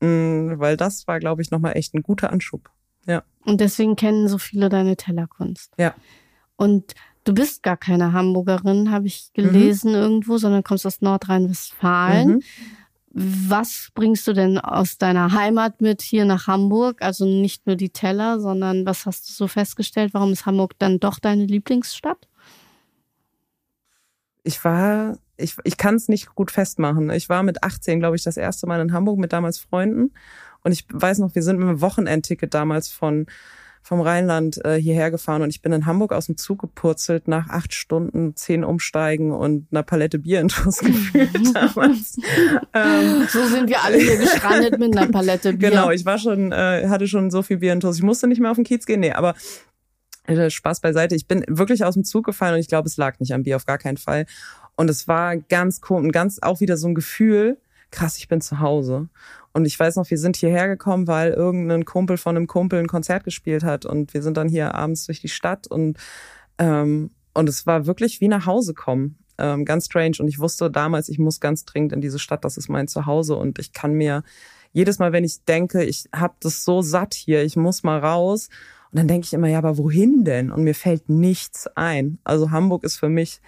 Mhm, 0.00 0.54
weil 0.58 0.76
das 0.76 1.06
war, 1.06 1.18
glaube 1.18 1.42
ich, 1.42 1.50
nochmal 1.50 1.76
echt 1.76 1.94
ein 1.94 2.02
guter 2.02 2.32
Anschub. 2.32 2.70
Ja. 3.06 3.22
Und 3.44 3.60
deswegen 3.60 3.96
kennen 3.96 4.28
so 4.28 4.38
viele 4.38 4.68
deine 4.68 4.96
Tellerkunst. 4.96 5.72
Ja. 5.78 5.94
Und 6.56 6.94
du 7.24 7.34
bist 7.34 7.62
gar 7.62 7.76
keine 7.76 8.12
Hamburgerin, 8.12 8.90
habe 8.90 9.06
ich 9.06 9.30
gelesen 9.32 9.90
mhm. 9.90 9.96
irgendwo, 9.98 10.38
sondern 10.38 10.64
kommst 10.64 10.86
aus 10.86 11.00
Nordrhein-Westfalen. 11.00 12.28
Mhm. 12.28 12.42
Was 13.18 13.90
bringst 13.94 14.26
du 14.28 14.34
denn 14.34 14.58
aus 14.58 14.98
deiner 14.98 15.32
Heimat 15.32 15.80
mit 15.80 16.02
hier 16.02 16.26
nach 16.26 16.48
Hamburg? 16.48 17.00
Also 17.00 17.24
nicht 17.24 17.66
nur 17.66 17.76
die 17.76 17.88
Teller, 17.88 18.40
sondern 18.40 18.84
was 18.84 19.06
hast 19.06 19.28
du 19.28 19.32
so 19.32 19.48
festgestellt? 19.48 20.12
Warum 20.12 20.32
ist 20.32 20.44
Hamburg 20.44 20.74
dann 20.78 21.00
doch 21.00 21.18
deine 21.18 21.46
Lieblingsstadt? 21.46 22.28
Ich 24.46 24.64
war, 24.64 25.18
ich, 25.36 25.56
ich 25.64 25.76
kann 25.76 25.96
es 25.96 26.08
nicht 26.08 26.34
gut 26.34 26.50
festmachen. 26.50 27.10
Ich 27.10 27.28
war 27.28 27.42
mit 27.42 27.62
18, 27.62 27.98
glaube 27.98 28.16
ich, 28.16 28.22
das 28.22 28.36
erste 28.36 28.66
Mal 28.66 28.80
in 28.80 28.92
Hamburg 28.92 29.18
mit 29.18 29.32
damals 29.32 29.58
Freunden. 29.58 30.12
Und 30.62 30.72
ich 30.72 30.86
weiß 30.90 31.18
noch, 31.18 31.34
wir 31.34 31.42
sind 31.42 31.58
mit 31.58 31.68
einem 31.68 31.80
Wochenendticket 31.80 32.54
damals 32.54 32.90
von 32.90 33.26
vom 33.86 34.00
Rheinland 34.00 34.64
äh, 34.64 34.74
hierher 34.74 35.12
gefahren 35.12 35.42
und 35.42 35.50
ich 35.50 35.62
bin 35.62 35.70
in 35.70 35.86
Hamburg 35.86 36.12
aus 36.12 36.26
dem 36.26 36.36
Zug 36.36 36.58
gepurzelt 36.58 37.28
nach 37.28 37.48
acht 37.50 37.72
Stunden, 37.72 38.34
zehn 38.34 38.64
Umsteigen 38.64 39.30
und 39.30 39.68
einer 39.70 39.84
Palette 39.84 40.18
Bier 40.18 40.40
in 40.40 40.50
Schuss 40.50 40.78
gefühlt 40.78 41.30
damals. 41.54 42.18
ähm, 42.74 43.26
so 43.28 43.46
sind 43.46 43.68
wir 43.68 43.84
alle 43.84 43.98
hier 43.98 44.16
gestrandet 44.16 44.80
mit 44.80 44.96
einer 44.96 45.08
Palette 45.12 45.52
Bier. 45.52 45.70
Genau, 45.70 45.90
ich 45.90 46.04
war 46.04 46.18
schon, 46.18 46.50
äh, 46.50 46.88
hatte 46.88 47.06
schon 47.06 47.30
so 47.30 47.42
viel 47.42 47.58
Bier 47.58 47.74
in 47.74 47.80
Schuss. 47.80 47.98
Ich 47.98 48.02
musste 48.02 48.26
nicht 48.26 48.40
mehr 48.40 48.50
auf 48.50 48.56
den 48.56 48.64
Kiez 48.64 48.86
gehen, 48.86 48.98
nee, 48.98 49.12
aber 49.12 49.36
Spaß 50.48 50.80
beiseite. 50.80 51.14
Ich 51.14 51.26
bin 51.26 51.44
wirklich 51.48 51.84
aus 51.84 51.94
dem 51.94 52.04
Zug 52.04 52.24
gefallen 52.24 52.54
und 52.54 52.60
ich 52.60 52.68
glaube, 52.68 52.88
es 52.88 52.96
lag 52.96 53.18
nicht 53.20 53.32
am 53.32 53.42
Bier, 53.42 53.56
auf 53.56 53.66
gar 53.66 53.78
keinen 53.78 53.96
Fall. 53.96 54.26
Und 54.76 54.90
es 54.90 55.08
war 55.08 55.36
ganz 55.36 55.80
komisch, 55.80 56.12
ganz 56.12 56.38
auch 56.42 56.60
wieder 56.60 56.76
so 56.76 56.88
ein 56.88 56.94
Gefühl, 56.94 57.58
krass, 57.90 58.18
ich 58.18 58.28
bin 58.28 58.40
zu 58.40 58.60
Hause. 58.60 59.08
Und 59.52 59.64
ich 59.64 59.78
weiß 59.78 59.96
noch, 59.96 60.10
wir 60.10 60.18
sind 60.18 60.36
hierher 60.36 60.68
gekommen, 60.68 61.06
weil 61.06 61.32
irgendein 61.32 61.86
Kumpel 61.86 62.18
von 62.18 62.36
einem 62.36 62.46
Kumpel 62.46 62.78
ein 62.78 62.88
Konzert 62.88 63.24
gespielt 63.24 63.64
hat. 63.64 63.86
Und 63.86 64.12
wir 64.12 64.22
sind 64.22 64.36
dann 64.36 64.48
hier 64.48 64.74
abends 64.74 65.06
durch 65.06 65.20
die 65.20 65.28
Stadt 65.28 65.66
und, 65.66 65.96
ähm, 66.58 67.10
und 67.32 67.48
es 67.48 67.66
war 67.66 67.86
wirklich 67.86 68.20
wie 68.20 68.28
nach 68.28 68.44
Hause 68.44 68.74
kommen. 68.74 69.16
Ähm, 69.38 69.64
ganz 69.64 69.86
strange. 69.86 70.16
Und 70.20 70.28
ich 70.28 70.38
wusste 70.38 70.70
damals, 70.70 71.08
ich 71.08 71.18
muss 71.18 71.40
ganz 71.40 71.64
dringend 71.64 71.92
in 71.92 72.00
diese 72.00 72.18
Stadt, 72.18 72.44
das 72.44 72.56
ist 72.58 72.68
mein 72.68 72.88
Zuhause. 72.88 73.36
Und 73.36 73.58
ich 73.58 73.72
kann 73.72 73.94
mir 73.94 74.22
jedes 74.72 74.98
Mal, 74.98 75.12
wenn 75.12 75.24
ich 75.24 75.42
denke, 75.44 75.84
ich 75.84 76.04
habe 76.14 76.34
das 76.40 76.64
so 76.64 76.82
satt 76.82 77.14
hier, 77.14 77.42
ich 77.42 77.56
muss 77.56 77.82
mal 77.82 77.98
raus. 77.98 78.50
Und 78.96 79.00
dann 79.00 79.08
denke 79.08 79.26
ich 79.26 79.34
immer, 79.34 79.48
ja, 79.48 79.58
aber 79.58 79.76
wohin 79.76 80.24
denn? 80.24 80.50
Und 80.50 80.64
mir 80.64 80.74
fällt 80.74 81.10
nichts 81.10 81.66
ein. 81.74 82.16
Also 82.24 82.50
Hamburg 82.50 82.82
ist 82.82 82.96
für 82.96 83.10
mich 83.10 83.42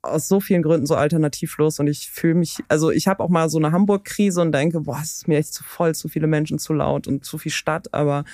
aus 0.00 0.28
so 0.28 0.40
vielen 0.40 0.62
Gründen 0.62 0.86
so 0.86 0.94
alternativlos 0.94 1.78
und 1.78 1.88
ich 1.88 2.08
fühle 2.08 2.36
mich, 2.36 2.56
also 2.68 2.90
ich 2.90 3.06
habe 3.06 3.22
auch 3.22 3.28
mal 3.28 3.50
so 3.50 3.58
eine 3.58 3.70
Hamburg-Krise 3.70 4.40
und 4.40 4.52
denke, 4.52 4.80
boah, 4.80 5.00
es 5.02 5.12
ist 5.12 5.28
mir 5.28 5.36
echt 5.36 5.52
zu 5.52 5.62
voll, 5.62 5.94
zu 5.94 6.08
viele 6.08 6.26
Menschen, 6.26 6.58
zu 6.58 6.72
laut 6.72 7.06
und 7.06 7.22
zu 7.22 7.36
viel 7.36 7.52
Stadt, 7.52 7.92
aber 7.92 8.24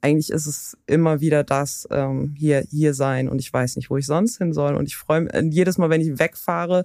eigentlich 0.00 0.30
ist 0.30 0.46
es 0.46 0.78
immer 0.86 1.20
wieder 1.20 1.44
das 1.44 1.86
ähm, 1.90 2.34
hier 2.34 2.64
hier 2.70 2.94
sein 2.94 3.28
und 3.28 3.38
ich 3.38 3.52
weiß 3.52 3.76
nicht, 3.76 3.90
wo 3.90 3.98
ich 3.98 4.06
sonst 4.06 4.38
hin 4.38 4.54
soll 4.54 4.76
und 4.76 4.86
ich 4.86 4.96
freue 4.96 5.20
mich 5.20 5.32
jedes 5.50 5.76
Mal, 5.76 5.90
wenn 5.90 6.00
ich 6.00 6.18
wegfahre, 6.18 6.84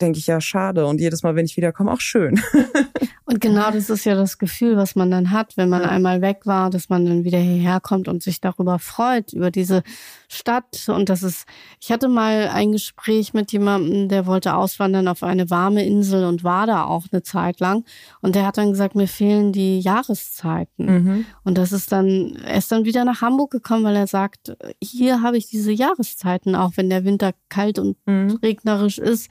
denke 0.00 0.20
ich 0.20 0.28
ja 0.28 0.40
schade 0.40 0.86
und 0.86 1.00
jedes 1.00 1.24
Mal, 1.24 1.34
wenn 1.34 1.44
ich 1.44 1.56
wiederkomme, 1.56 1.90
auch 1.90 2.00
schön. 2.00 2.40
Und 3.28 3.42
genau 3.42 3.70
das 3.70 3.90
ist 3.90 4.06
ja 4.06 4.14
das 4.14 4.38
Gefühl, 4.38 4.78
was 4.78 4.96
man 4.96 5.10
dann 5.10 5.30
hat, 5.30 5.58
wenn 5.58 5.68
man 5.68 5.82
ja. 5.82 5.90
einmal 5.90 6.22
weg 6.22 6.46
war, 6.46 6.70
dass 6.70 6.88
man 6.88 7.04
dann 7.04 7.24
wieder 7.24 7.36
hierher 7.36 7.78
kommt 7.78 8.08
und 8.08 8.22
sich 8.22 8.40
darüber 8.40 8.78
freut, 8.78 9.34
über 9.34 9.50
diese 9.50 9.82
Stadt. 10.28 10.88
Und 10.88 11.10
das 11.10 11.22
ist, 11.22 11.46
ich 11.78 11.92
hatte 11.92 12.08
mal 12.08 12.48
ein 12.48 12.72
Gespräch 12.72 13.34
mit 13.34 13.52
jemandem, 13.52 14.08
der 14.08 14.24
wollte 14.24 14.54
auswandern 14.54 15.08
auf 15.08 15.22
eine 15.22 15.50
warme 15.50 15.84
Insel 15.84 16.24
und 16.24 16.42
war 16.42 16.66
da 16.66 16.84
auch 16.84 17.04
eine 17.12 17.22
Zeit 17.22 17.60
lang. 17.60 17.84
Und 18.22 18.34
der 18.34 18.46
hat 18.46 18.56
dann 18.56 18.70
gesagt, 18.70 18.94
mir 18.94 19.08
fehlen 19.08 19.52
die 19.52 19.78
Jahreszeiten. 19.78 20.86
Mhm. 20.86 21.26
Und 21.44 21.58
das 21.58 21.72
ist 21.72 21.92
dann, 21.92 22.34
er 22.46 22.56
ist 22.56 22.72
dann 22.72 22.86
wieder 22.86 23.04
nach 23.04 23.20
Hamburg 23.20 23.50
gekommen, 23.50 23.84
weil 23.84 23.96
er 23.96 24.06
sagt, 24.06 24.56
hier 24.82 25.20
habe 25.20 25.36
ich 25.36 25.50
diese 25.50 25.70
Jahreszeiten, 25.70 26.54
auch 26.54 26.72
wenn 26.76 26.88
der 26.88 27.04
Winter 27.04 27.32
kalt 27.50 27.78
und 27.78 27.98
mhm. 28.06 28.38
regnerisch 28.42 28.96
ist 28.96 29.28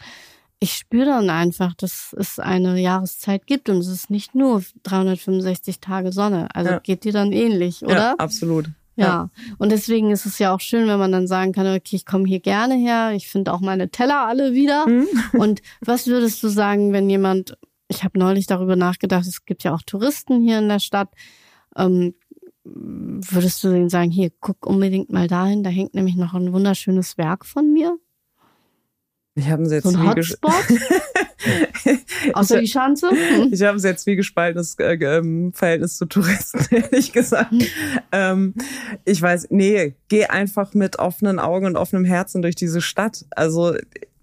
ich 0.59 0.73
spüre 0.73 1.05
dann 1.05 1.29
einfach, 1.29 1.75
dass 1.75 2.15
es 2.17 2.39
eine 2.39 2.79
Jahreszeit 2.79 3.45
gibt 3.45 3.69
und 3.69 3.77
es 3.77 3.87
ist 3.87 4.09
nicht 4.09 4.33
nur 4.33 4.63
365 4.83 5.79
Tage 5.79 6.11
Sonne. 6.11 6.47
Also 6.53 6.71
ja. 6.71 6.79
geht 6.79 7.03
dir 7.03 7.13
dann 7.13 7.31
ähnlich, 7.31 7.83
oder? 7.83 7.93
Ja, 7.93 8.15
absolut. 8.17 8.69
Ja. 8.95 9.05
ja. 9.05 9.29
und 9.59 9.71
deswegen 9.71 10.09
ist 10.09 10.25
es 10.25 10.39
ja 10.39 10.55
auch 10.55 10.59
schön, 10.59 10.87
wenn 10.87 10.97
man 10.97 11.11
dann 11.11 11.27
sagen 11.27 11.51
kann, 11.51 11.67
okay, 11.67 11.95
ich 11.95 12.05
komme 12.07 12.25
hier 12.25 12.39
gerne 12.39 12.73
her, 12.73 13.11
ich 13.15 13.27
finde 13.27 13.53
auch 13.53 13.59
meine 13.59 13.89
Teller 13.89 14.25
alle 14.25 14.53
wieder. 14.53 14.87
Mhm. 14.87 15.07
Und 15.33 15.61
was 15.81 16.07
würdest 16.07 16.41
du 16.41 16.47
sagen, 16.47 16.93
wenn 16.93 17.07
jemand, 17.07 17.55
ich 17.89 18.03
habe 18.03 18.17
neulich 18.17 18.47
darüber 18.47 18.75
nachgedacht, 18.75 19.27
es 19.27 19.45
gibt 19.45 19.63
ja 19.63 19.75
auch 19.75 19.83
Touristen 19.83 20.41
hier 20.41 20.57
in 20.57 20.67
der 20.67 20.79
Stadt, 20.79 21.09
ähm, 21.75 22.15
würdest 22.63 23.63
du 23.63 23.69
denen 23.69 23.89
sagen, 23.89 24.09
hier, 24.09 24.31
guck 24.39 24.65
unbedingt 24.65 25.11
mal 25.11 25.27
dahin, 25.27 25.63
da 25.63 25.69
hängt 25.69 25.93
nämlich 25.93 26.15
noch 26.15 26.33
ein 26.33 26.51
wunderschönes 26.51 27.19
Werk 27.19 27.45
von 27.45 27.71
mir? 27.71 27.97
Ich 29.37 29.49
habe 29.49 29.63
jetzt 29.65 29.83
so 29.83 29.89
ein 29.89 30.03
Hotspot? 30.03 30.51
Außer 32.33 32.59
die 32.59 32.67
Schanze? 32.67 33.09
Hm. 33.17 33.49
Ich 33.51 33.61
habe 33.61 33.77
jetzt 33.79 34.07
wie 34.07 34.15
gespaltenes 34.15 34.75
äh, 34.79 34.95
ähm, 34.95 35.51
Verhältnis 35.53 35.97
zu 35.97 36.05
Touristen, 36.05 36.65
ehrlich 36.75 37.11
gesagt. 37.11 37.51
Hm. 37.51 37.61
Ähm, 38.11 38.53
ich 39.05 39.21
weiß, 39.21 39.47
nee, 39.49 39.95
geh 40.07 40.25
einfach 40.25 40.73
mit 40.73 40.99
offenen 40.99 41.39
Augen 41.39 41.65
und 41.65 41.75
offenem 41.75 42.05
Herzen 42.05 42.41
durch 42.41 42.55
diese 42.55 42.81
Stadt. 42.81 43.25
Also 43.31 43.75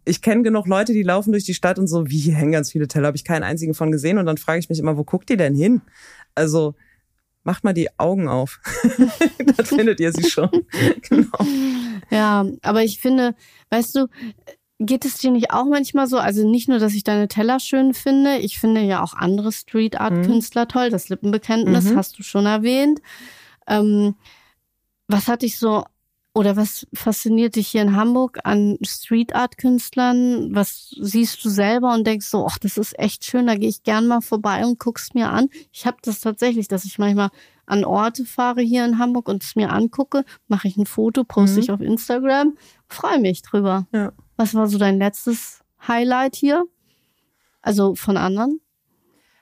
ich 0.05 0.23
kenne 0.23 0.43
genug 0.43 0.67
Leute, 0.67 0.93
die 0.93 1.03
laufen 1.03 1.33
durch 1.33 1.45
die 1.45 1.55
Stadt 1.55 1.79
und 1.79 1.87
so, 1.87 2.09
wie 2.09 2.19
hier 2.19 2.35
hängen 2.35 2.53
ganz 2.53 2.73
viele 2.73 2.89
Teller, 2.89 3.09
habe 3.09 3.17
ich 3.17 3.25
keinen 3.25 3.43
einzigen 3.43 3.75
von 3.75 3.93
gesehen. 3.93 4.19
Und 4.19 4.27
dann 4.27 4.39
frage 4.39 4.59
ich 4.59 4.69
mich 4.69 4.79
immer, 4.79 4.97
wo 4.97 5.05
guckt 5.05 5.31
ihr 5.31 5.37
denn 5.37 5.55
hin? 5.55 5.83
Also 6.35 6.75
macht 7.45 7.63
mal 7.63 7.75
die 7.75 7.89
Augen 7.99 8.27
auf. 8.27 8.61
dann 9.39 9.67
findet 9.67 10.01
ihr 10.01 10.13
sie 10.13 10.29
schon. 10.29 10.51
genau. 11.09 11.39
Ja, 12.11 12.47
aber 12.63 12.83
ich 12.83 13.01
finde, 13.01 13.35
weißt 13.71 13.95
du, 13.97 14.07
Geht 14.85 15.05
es 15.05 15.19
dir 15.19 15.31
nicht 15.31 15.51
auch 15.51 15.67
manchmal 15.67 16.07
so? 16.07 16.19
Also 16.19 16.49
nicht 16.49 16.69
nur, 16.69 16.79
dass 16.79 16.95
ich 16.95 17.05
deine 17.05 17.29
Teller 17.29 17.61
schön 17.61 17.95
finde, 17.95 18.39
ich 18.39 18.59
finde 18.59 18.83
ja 18.83 19.03
auch 19.03 19.15
andere 19.15 19.53
Street 19.53 20.01
Art 20.01 20.25
Künstler 20.25 20.65
mhm. 20.65 20.69
toll. 20.69 20.91
Das 20.91 21.09
Lippenbekenntnis 21.09 21.85
mhm. 21.87 21.97
hast 21.97 22.19
du 22.19 22.23
schon 22.23 22.47
erwähnt. 22.47 23.01
Ähm, 23.67 24.15
was 25.09 25.29
hat 25.29 25.43
dich 25.43 25.59
so 25.59 25.85
oder 26.37 26.57
was 26.57 26.87
fasziniert 26.93 27.55
dich 27.55 27.69
hier 27.69 27.83
in 27.83 27.95
Hamburg 27.95 28.41
an 28.43 28.77
Street 28.83 29.35
Art 29.37 29.57
Künstlern? 29.57 30.53
Was 30.55 30.91
siehst 31.01 31.45
du 31.45 31.49
selber 31.49 31.95
und 31.95 32.07
denkst 32.07 32.27
so, 32.27 32.45
ach, 32.45 32.59
das 32.59 32.77
ist 32.77 32.99
echt 32.99 33.25
schön, 33.25 33.47
da 33.47 33.55
gehe 33.55 33.69
ich 33.69 33.85
gern 33.85 34.09
mal 34.09 34.21
vorbei 34.21 34.67
und 34.67 34.81
guck's 34.81 35.15
mir 35.15 35.31
an. 35.31 35.49
Ich 35.73 35.87
habe 35.87 35.99
das 36.03 36.21
tatsächlich, 36.21 36.67
dass 36.67 36.85
ich 36.85 36.99
manchmal 36.99 37.31
an 37.67 37.85
Orte 37.85 38.25
fahre 38.25 38.63
hier 38.63 38.85
in 38.85 38.99
Hamburg 38.99 39.29
und 39.29 39.45
es 39.45 39.55
mir 39.55 39.71
angucke, 39.71 40.25
mache 40.49 40.67
ich 40.67 40.77
ein 40.77 40.87
Foto, 40.87 41.23
poste 41.23 41.57
mhm. 41.57 41.63
ich 41.63 41.71
auf 41.71 41.81
Instagram, 41.81 42.57
freue 42.89 43.21
mich 43.21 43.43
drüber. 43.43 43.87
Ja. 43.93 44.13
Was 44.37 44.55
war 44.55 44.67
so 44.67 44.79
dein 44.79 44.99
letztes 44.99 45.65
Highlight 45.87 46.37
hier? 46.37 46.65
Also 47.63 47.95
von 47.95 48.17
anderen? 48.17 48.61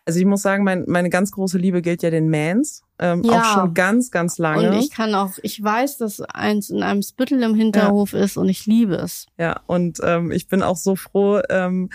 Also 0.04 0.18
ich 0.18 0.26
muss 0.26 0.42
sagen, 0.42 0.64
mein, 0.64 0.84
meine 0.88 1.10
ganz 1.10 1.30
große 1.30 1.58
Liebe 1.58 1.80
gilt 1.80 2.02
ja 2.02 2.10
den 2.10 2.28
Mans. 2.28 2.82
Ähm, 2.98 3.22
ja. 3.22 3.40
Auch 3.40 3.54
schon 3.54 3.74
ganz, 3.74 4.10
ganz 4.10 4.38
lange. 4.38 4.70
Und 4.70 4.78
ich 4.78 4.90
kann 4.90 5.14
auch, 5.14 5.32
ich 5.42 5.62
weiß, 5.62 5.98
dass 5.98 6.20
eins 6.20 6.70
in 6.70 6.82
einem 6.82 7.02
Spittel 7.02 7.42
im 7.42 7.54
Hinterhof 7.54 8.12
ja. 8.12 8.20
ist 8.20 8.36
und 8.36 8.48
ich 8.48 8.66
liebe 8.66 8.94
es. 8.96 9.26
Ja, 9.38 9.60
und 9.66 9.98
ähm, 10.02 10.32
ich 10.32 10.48
bin 10.48 10.62
auch 10.62 10.76
so 10.76 10.96
froh, 10.96 11.40
ähm, 11.48 11.90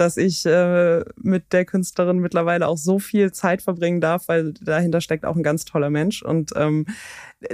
dass 0.00 0.16
ich 0.16 0.46
äh, 0.46 1.04
mit 1.16 1.52
der 1.52 1.64
Künstlerin 1.64 2.18
mittlerweile 2.18 2.66
auch 2.66 2.78
so 2.78 2.98
viel 2.98 3.32
Zeit 3.32 3.62
verbringen 3.62 4.00
darf, 4.00 4.28
weil 4.28 4.54
dahinter 4.54 5.00
steckt 5.00 5.26
auch 5.26 5.36
ein 5.36 5.42
ganz 5.42 5.64
toller 5.64 5.90
Mensch. 5.90 6.22
Und 6.22 6.52
ähm, 6.56 6.86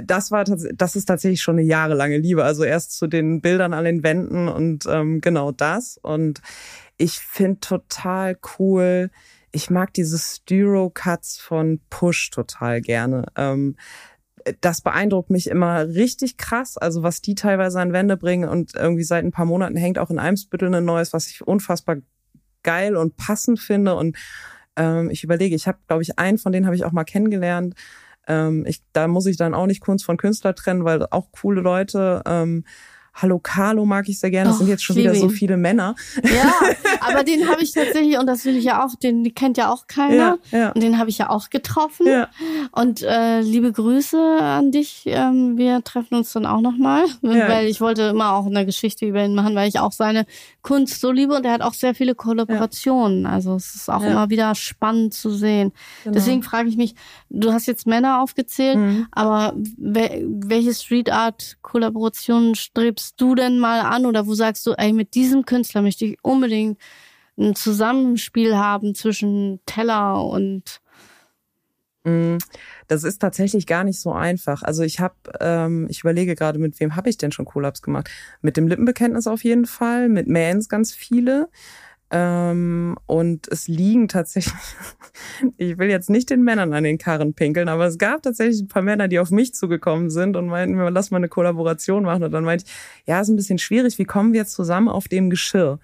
das 0.03 0.31
war 0.31 0.45
das 0.45 0.95
ist 0.95 1.05
tatsächlich 1.05 1.41
schon 1.41 1.57
eine 1.57 1.67
jahrelange 1.67 2.17
Liebe. 2.17 2.43
Also 2.43 2.63
erst 2.63 2.97
zu 2.97 3.07
den 3.07 3.41
Bildern 3.41 3.73
an 3.73 3.85
den 3.85 4.03
Wänden 4.03 4.47
und 4.47 4.85
ähm, 4.87 5.19
genau 5.19 5.51
das. 5.51 5.99
Und 6.01 6.41
ich 6.97 7.19
finde 7.19 7.59
total 7.59 8.37
cool. 8.57 9.11
Ich 9.51 9.69
mag 9.69 9.93
diese 9.93 10.17
Styro-Cuts 10.17 11.39
von 11.39 11.81
Push 11.89 12.31
total 12.31 12.81
gerne. 12.81 13.25
Ähm, 13.35 13.75
das 14.61 14.81
beeindruckt 14.81 15.29
mich 15.29 15.47
immer 15.49 15.87
richtig 15.87 16.37
krass, 16.37 16.77
also 16.77 17.03
was 17.03 17.21
die 17.21 17.35
teilweise 17.35 17.81
an 17.81 17.93
Wände 17.93 18.17
bringen 18.17 18.47
und 18.47 18.75
irgendwie 18.75 19.03
seit 19.03 19.25
ein 19.25 19.31
paar 19.31 19.45
Monaten 19.45 19.75
hängt 19.75 19.99
auch 19.99 20.09
in 20.09 20.19
Eimsbüttel 20.19 20.73
ein 20.73 20.85
neues, 20.85 21.11
was 21.11 21.27
ich 21.27 21.45
unfassbar 21.45 21.97
geil 22.67 22.97
und 22.97 23.15
passend 23.15 23.61
finde. 23.61 23.95
Und 23.95 24.17
ähm, 24.75 25.09
ich 25.09 25.23
überlege, 25.23 25.55
ich 25.55 25.67
habe, 25.67 25.79
glaube 25.87 26.03
ich, 26.03 26.19
einen 26.19 26.37
von 26.37 26.51
denen 26.51 26.65
habe 26.65 26.75
ich 26.75 26.83
auch 26.83 26.91
mal 26.91 27.05
kennengelernt. 27.05 27.75
Ähm, 28.27 28.65
ich, 28.67 28.83
da 28.91 29.07
muss 29.07 29.25
ich 29.25 29.37
dann 29.37 29.53
auch 29.53 29.67
nicht 29.67 29.79
Kunst 29.79 30.03
von 30.03 30.17
Künstler 30.17 30.53
trennen, 30.53 30.83
weil 30.83 31.07
auch 31.09 31.31
coole 31.31 31.61
Leute. 31.61 32.21
Ähm, 32.25 32.65
Hallo 33.19 33.39
Carlo 33.39 33.83
mag 33.83 34.07
ich 34.09 34.19
sehr 34.19 34.29
gerne. 34.29 34.49
Das 34.49 34.59
sind 34.59 34.67
jetzt 34.67 34.83
schon 34.83 34.95
wieder 34.95 35.15
so 35.15 35.27
viele 35.29 35.57
Männer. 35.57 35.95
Ja, 36.23 36.53
aber 36.99 37.23
den 37.23 37.49
habe 37.49 37.63
ich 37.63 37.71
tatsächlich, 37.71 38.19
und 38.19 38.27
das 38.27 38.45
will 38.45 38.55
ich 38.55 38.65
ja 38.65 38.85
auch, 38.85 38.93
den 38.95 39.33
kennt 39.33 39.57
ja 39.57 39.71
auch 39.71 39.87
keiner. 39.87 40.37
Ja, 40.51 40.57
ja. 40.57 40.71
Und 40.71 40.83
den 40.83 40.99
habe 40.99 41.09
ich 41.09 41.17
ja 41.17 41.31
auch 41.31 41.49
getroffen. 41.49 42.05
Ja. 42.05 42.29
Und 42.73 43.01
äh, 43.01 43.41
liebe 43.41 43.71
Grüße 43.71 44.19
an 44.39 44.71
dich. 44.71 45.03
Ähm, 45.07 45.57
wir 45.57 45.83
treffen 45.83 46.13
uns 46.15 46.31
dann 46.33 46.45
auch 46.45 46.61
nochmal. 46.61 47.05
Ja. 47.23 47.49
Weil 47.49 47.67
ich 47.67 47.81
wollte 47.81 48.03
immer 48.03 48.33
auch 48.33 48.45
eine 48.45 48.67
Geschichte 48.67 49.07
über 49.07 49.25
ihn 49.25 49.33
machen, 49.33 49.55
weil 49.55 49.67
ich 49.67 49.79
auch 49.79 49.91
seine 49.91 50.27
Kunst 50.61 51.01
so 51.01 51.11
liebe 51.11 51.33
und 51.33 51.45
er 51.45 51.53
hat 51.53 51.61
auch 51.61 51.73
sehr 51.73 51.95
viele 51.95 52.13
Kollaborationen. 52.13 53.23
Ja. 53.23 53.29
Also 53.29 53.55
es 53.55 53.73
ist 53.73 53.89
auch 53.89 54.03
immer 54.03 54.29
wieder 54.29 54.53
spannend 54.53 55.13
zu 55.15 55.31
sehen. 55.31 55.71
Genau. 56.03 56.13
Deswegen 56.13 56.43
frage 56.43 56.69
ich 56.69 56.77
mich, 56.77 56.93
du 57.29 57.51
hast 57.51 57.65
jetzt 57.65 57.87
Männer 57.87 58.21
aufgezählt, 58.21 58.77
mhm. 58.77 59.07
aber 59.11 59.53
welche 59.55 60.73
Street 60.73 61.11
Art 61.11 61.57
Kollaborationen 61.61 62.55
strebst 62.55 63.06
sprichst 63.07 63.21
du 63.21 63.35
denn 63.35 63.59
mal 63.59 63.81
an 63.81 64.05
oder 64.05 64.27
wo 64.27 64.33
sagst 64.33 64.65
du, 64.65 64.73
ey, 64.73 64.91
mit 64.93 65.15
diesem 65.15 65.45
Künstler 65.45 65.81
möchte 65.81 66.05
ich 66.05 66.17
unbedingt 66.23 66.77
ein 67.37 67.55
Zusammenspiel 67.55 68.57
haben 68.57 68.95
zwischen 68.95 69.59
Teller 69.65 70.23
und 70.25 70.81
mm, 72.03 72.37
das 72.87 73.03
ist 73.03 73.19
tatsächlich 73.19 73.67
gar 73.67 73.83
nicht 73.83 73.99
so 73.99 74.11
einfach. 74.11 74.63
Also 74.63 74.83
ich 74.83 74.99
habe, 74.99 75.15
ähm, 75.39 75.87
ich 75.89 76.01
überlege 76.01 76.35
gerade, 76.35 76.59
mit 76.59 76.79
wem 76.79 76.95
habe 76.95 77.09
ich 77.09 77.17
denn 77.17 77.31
schon 77.31 77.45
Collabs 77.45 77.81
gemacht? 77.81 78.09
Mit 78.41 78.57
dem 78.57 78.67
Lippenbekenntnis 78.67 79.27
auf 79.27 79.43
jeden 79.43 79.65
Fall, 79.65 80.09
mit 80.09 80.27
Mans 80.27 80.67
ganz 80.67 80.93
viele. 80.93 81.49
Ähm, 82.09 82.97
und 83.05 83.47
es 83.49 83.67
liegen 83.67 84.07
tatsächlich, 84.07 84.55
ich 85.57 85.77
will 85.77 85.89
jetzt 85.89 86.09
nicht 86.09 86.29
den 86.29 86.43
Männern 86.43 86.73
an 86.73 86.83
den 86.83 86.97
Karren 86.97 87.33
pinkeln, 87.33 87.67
aber 87.67 87.85
es 87.85 87.97
gab 87.97 88.23
tatsächlich 88.23 88.61
ein 88.61 88.67
paar 88.69 88.81
Männer, 88.81 89.07
die 89.07 89.19
auf 89.19 89.29
mich 89.29 89.53
zugekommen 89.53 90.09
sind 90.09 90.37
und 90.37 90.47
meinten, 90.47 90.77
lass 90.93 91.11
mal 91.11 91.17
eine 91.17 91.27
Kollaboration 91.27 92.03
machen. 92.03 92.23
Und 92.23 92.31
dann 92.31 92.45
meinte 92.45 92.65
ich, 92.65 92.71
ja, 93.05 93.19
ist 93.19 93.27
ein 93.27 93.35
bisschen 93.35 93.59
schwierig, 93.59 93.97
wie 93.97 94.05
kommen 94.05 94.33
wir 94.33 94.45
zusammen 94.45 94.87
auf 94.87 95.07
dem 95.07 95.29
Geschirr? 95.29 95.79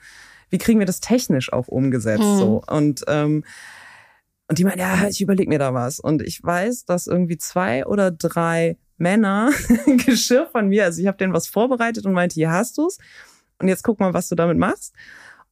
Wie 0.49 0.57
kriegen 0.59 0.79
wir 0.79 0.85
das 0.85 1.01
technisch 1.01 1.51
auch 1.51 1.67
umgesetzt? 1.67 2.23
Hm. 2.23 2.37
So. 2.37 2.63
Und 2.67 3.03
ähm, 3.07 3.43
und 4.47 4.59
die 4.59 4.65
meinen, 4.65 4.79
ja, 4.79 5.07
ich 5.07 5.21
überlege 5.21 5.49
mir 5.49 5.57
da 5.57 5.73
was. 5.73 5.99
Und 5.99 6.21
ich 6.21 6.43
weiß, 6.43 6.85
dass 6.85 7.07
irgendwie 7.07 7.37
zwei 7.37 7.85
oder 7.85 8.11
drei 8.11 8.77
Männer 8.97 9.51
Geschirr 10.05 10.47
von 10.51 10.67
mir, 10.67 10.85
also 10.85 11.01
ich 11.01 11.07
habe 11.07 11.17
denen 11.17 11.33
was 11.33 11.47
vorbereitet 11.47 12.05
und 12.05 12.13
meinte, 12.13 12.35
hier 12.35 12.51
hast 12.51 12.77
du's. 12.77 12.97
Und 13.59 13.67
jetzt 13.67 13.83
guck 13.83 13.99
mal, 13.99 14.13
was 14.13 14.29
du 14.29 14.35
damit 14.35 14.57
machst. 14.57 14.93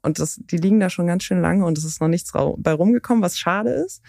Und 0.03 0.19
das, 0.19 0.39
die 0.43 0.57
liegen 0.57 0.79
da 0.79 0.89
schon 0.89 1.07
ganz 1.07 1.23
schön 1.23 1.41
lange 1.41 1.65
und 1.65 1.77
es 1.77 1.85
ist 1.85 2.01
noch 2.01 2.07
nichts 2.07 2.31
bei 2.31 2.73
rumgekommen, 2.73 3.23
was 3.23 3.37
schade 3.37 3.69
ist. 3.71 4.01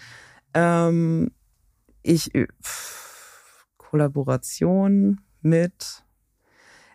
Ähm, 0.53 1.31
ich 2.01 2.31
pff, 2.63 3.65
Kollaboration 3.77 5.21
mit 5.41 6.03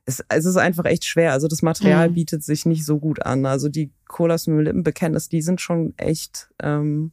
es, 0.08 0.24
es 0.28 0.46
ist 0.46 0.56
einfach 0.56 0.86
echt 0.86 1.04
schwer. 1.04 1.32
Also 1.32 1.48
das 1.48 1.62
Material 1.62 2.08
mhm. 2.08 2.14
bietet 2.14 2.42
sich 2.42 2.64
nicht 2.64 2.84
so 2.84 2.98
gut 2.98 3.24
an. 3.24 3.44
Also 3.44 3.68
die 3.68 3.92
Colas 4.06 4.46
mit 4.46 4.64
Lippenbekenntnis, 4.64 5.28
die 5.28 5.42
sind 5.42 5.60
schon 5.60 5.92
echt 5.98 6.48
ähm, 6.62 7.12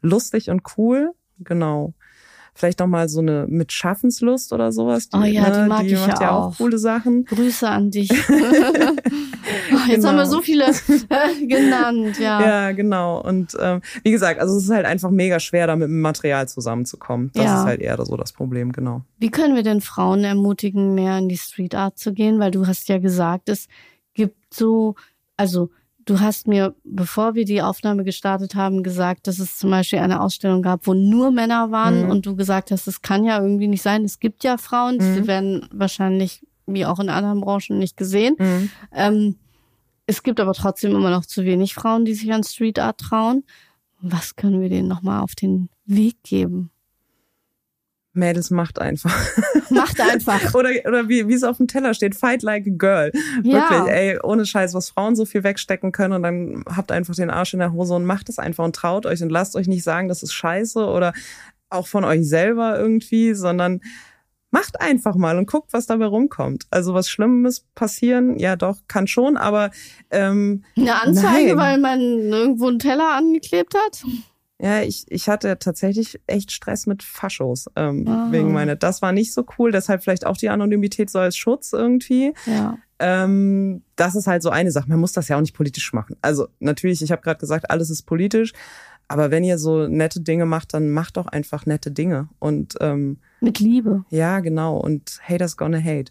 lustig 0.00 0.50
und 0.50 0.62
cool. 0.76 1.12
Genau. 1.38 1.94
Vielleicht 2.54 2.80
noch 2.80 2.88
mal 2.88 3.08
so 3.08 3.20
eine 3.20 3.46
mit 3.48 3.72
Schaffenslust 3.72 4.52
oder 4.52 4.72
sowas. 4.72 5.08
Die, 5.08 5.16
oh 5.16 5.22
ja, 5.22 5.50
die 5.50 5.60
ne, 5.60 5.66
mag 5.68 5.82
die 5.82 5.94
ich 5.94 6.06
macht 6.06 6.20
ja 6.20 6.32
auch. 6.32 6.52
auch 6.52 6.56
coole 6.58 6.78
Sachen. 6.78 7.24
Grüße 7.24 7.68
an 7.68 7.90
dich. 7.90 8.10
Oh, 9.72 9.76
jetzt 9.86 9.96
genau. 9.96 10.08
haben 10.08 10.16
wir 10.16 10.26
so 10.26 10.40
viele 10.40 10.66
äh, 11.08 11.46
genannt, 11.46 12.18
ja. 12.18 12.40
Ja, 12.40 12.72
genau. 12.72 13.20
Und 13.20 13.56
ähm, 13.60 13.80
wie 14.02 14.10
gesagt, 14.10 14.40
also 14.40 14.56
es 14.56 14.64
ist 14.64 14.70
halt 14.70 14.86
einfach 14.86 15.10
mega 15.10 15.40
schwer, 15.40 15.66
da 15.66 15.76
mit 15.76 15.88
dem 15.88 16.00
Material 16.00 16.48
zusammenzukommen. 16.48 17.30
Das 17.34 17.44
ja. 17.44 17.60
ist 17.60 17.66
halt 17.66 17.80
eher 17.80 18.04
so 18.04 18.16
das 18.16 18.32
Problem, 18.32 18.72
genau. 18.72 19.02
Wie 19.18 19.30
können 19.30 19.54
wir 19.54 19.62
denn 19.62 19.80
Frauen 19.80 20.24
ermutigen, 20.24 20.94
mehr 20.94 21.18
in 21.18 21.28
die 21.28 21.38
Street 21.38 21.74
Art 21.74 21.98
zu 21.98 22.12
gehen? 22.12 22.38
Weil 22.40 22.50
du 22.50 22.66
hast 22.66 22.88
ja 22.88 22.98
gesagt, 22.98 23.48
es 23.48 23.68
gibt 24.14 24.54
so, 24.54 24.94
also 25.36 25.70
Du 26.04 26.18
hast 26.18 26.48
mir, 26.48 26.74
bevor 26.84 27.34
wir 27.34 27.44
die 27.44 27.62
Aufnahme 27.62 28.02
gestartet 28.02 28.54
haben, 28.54 28.82
gesagt, 28.82 29.28
dass 29.28 29.38
es 29.38 29.58
zum 29.58 29.70
Beispiel 29.70 30.00
eine 30.00 30.20
Ausstellung 30.20 30.62
gab, 30.62 30.86
wo 30.86 30.94
nur 30.94 31.30
Männer 31.30 31.70
waren 31.70 32.04
mhm. 32.04 32.10
und 32.10 32.26
du 32.26 32.34
gesagt 32.34 32.70
hast, 32.70 32.88
es 32.88 33.02
kann 33.02 33.24
ja 33.24 33.40
irgendwie 33.40 33.68
nicht 33.68 33.82
sein. 33.82 34.04
Es 34.04 34.18
gibt 34.18 34.42
ja 34.42 34.56
Frauen, 34.56 34.96
mhm. 34.96 35.14
die 35.14 35.26
werden 35.26 35.68
wahrscheinlich 35.72 36.44
wie 36.66 36.86
auch 36.86 36.98
in 36.98 37.08
anderen 37.08 37.40
Branchen 37.40 37.78
nicht 37.78 37.96
gesehen. 37.96 38.36
Mhm. 38.38 38.70
Ähm, 38.92 39.36
es 40.12 40.22
gibt 40.22 40.40
aber 40.40 40.52
trotzdem 40.52 40.94
immer 40.94 41.10
noch 41.10 41.24
zu 41.24 41.44
wenig 41.44 41.74
Frauen, 41.74 42.04
die 42.04 42.14
sich 42.14 42.32
an 42.32 42.44
Street 42.44 42.78
Art 42.78 42.98
trauen. 42.98 43.44
Was 44.00 44.36
können 44.36 44.60
wir 44.60 44.68
denen 44.68 44.88
nochmal 44.88 45.22
auf 45.22 45.34
den 45.34 45.70
Weg 45.86 46.22
geben? 46.22 46.70
Mädels 48.12 48.50
macht 48.50 48.78
einfach. 48.78 49.16
Macht 49.70 49.98
einfach. 49.98 50.54
oder 50.54 50.68
oder 50.86 51.08
wie, 51.08 51.28
wie 51.28 51.32
es 51.32 51.44
auf 51.44 51.56
dem 51.56 51.66
Teller 51.66 51.94
steht, 51.94 52.14
fight 52.14 52.42
like 52.42 52.66
a 52.66 52.70
girl. 52.70 53.10
Ja. 53.42 53.70
Wirklich, 53.70 53.94
ey, 53.94 54.18
ohne 54.22 54.44
Scheiß, 54.44 54.74
was 54.74 54.90
Frauen 54.90 55.16
so 55.16 55.24
viel 55.24 55.44
wegstecken 55.44 55.92
können 55.92 56.12
und 56.12 56.22
dann 56.22 56.62
habt 56.68 56.92
einfach 56.92 57.14
den 57.14 57.30
Arsch 57.30 57.54
in 57.54 57.60
der 57.60 57.72
Hose 57.72 57.94
und 57.94 58.04
macht 58.04 58.28
es 58.28 58.38
einfach 58.38 58.64
und 58.64 58.76
traut 58.76 59.06
euch 59.06 59.22
und 59.22 59.30
lasst 59.30 59.56
euch 59.56 59.66
nicht 59.66 59.82
sagen, 59.82 60.08
das 60.08 60.22
ist 60.22 60.34
scheiße 60.34 60.84
oder 60.84 61.14
auch 61.70 61.86
von 61.86 62.04
euch 62.04 62.28
selber 62.28 62.78
irgendwie, 62.78 63.32
sondern 63.32 63.80
macht 64.52 64.80
einfach 64.80 65.16
mal 65.16 65.38
und 65.38 65.50
guckt, 65.50 65.72
was 65.72 65.86
dabei 65.86 66.06
rumkommt. 66.06 66.66
Also 66.70 66.94
was 66.94 67.08
Schlimmes 67.08 67.64
passieren, 67.74 68.38
ja 68.38 68.54
doch, 68.54 68.78
kann 68.86 69.08
schon, 69.08 69.36
aber 69.36 69.70
ähm, 70.10 70.64
eine 70.76 71.02
Anzeige, 71.02 71.56
nein. 71.56 71.56
weil 71.56 71.78
man 71.78 72.00
irgendwo 72.00 72.68
einen 72.68 72.78
Teller 72.78 73.14
angeklebt 73.16 73.74
hat? 73.74 74.04
Ja, 74.60 74.82
ich, 74.82 75.06
ich 75.08 75.28
hatte 75.28 75.58
tatsächlich 75.58 76.20
echt 76.28 76.52
Stress 76.52 76.86
mit 76.86 77.02
Faschos 77.02 77.66
ähm, 77.74 78.04
oh. 78.06 78.30
wegen 78.30 78.52
meiner. 78.52 78.76
Das 78.76 79.02
war 79.02 79.10
nicht 79.10 79.32
so 79.34 79.44
cool, 79.58 79.72
deshalb 79.72 80.04
vielleicht 80.04 80.24
auch 80.24 80.36
die 80.36 80.50
Anonymität 80.50 81.10
so 81.10 81.18
als 81.18 81.36
Schutz 81.36 81.72
irgendwie. 81.72 82.32
Ja. 82.46 82.78
Ähm, 83.00 83.82
das 83.96 84.14
ist 84.14 84.28
halt 84.28 84.42
so 84.42 84.50
eine 84.50 84.70
Sache. 84.70 84.88
Man 84.88 85.00
muss 85.00 85.12
das 85.12 85.26
ja 85.26 85.36
auch 85.36 85.40
nicht 85.40 85.56
politisch 85.56 85.92
machen. 85.92 86.16
Also 86.22 86.46
natürlich, 86.60 87.02
ich 87.02 87.10
habe 87.10 87.22
gerade 87.22 87.40
gesagt, 87.40 87.70
alles 87.70 87.90
ist 87.90 88.04
politisch, 88.04 88.52
aber 89.08 89.30
wenn 89.30 89.44
ihr 89.44 89.58
so 89.58 89.86
nette 89.86 90.20
Dinge 90.20 90.46
macht, 90.46 90.74
dann 90.74 90.90
macht 90.90 91.16
doch 91.16 91.26
einfach 91.26 91.66
nette 91.66 91.90
Dinge 91.90 92.28
und 92.38 92.74
ähm, 92.80 93.18
mit 93.40 93.58
Liebe. 93.58 94.04
Ja, 94.08 94.40
genau. 94.40 94.78
Und 94.78 95.18
haters 95.22 95.56
gonna 95.56 95.78
hate. 95.78 96.10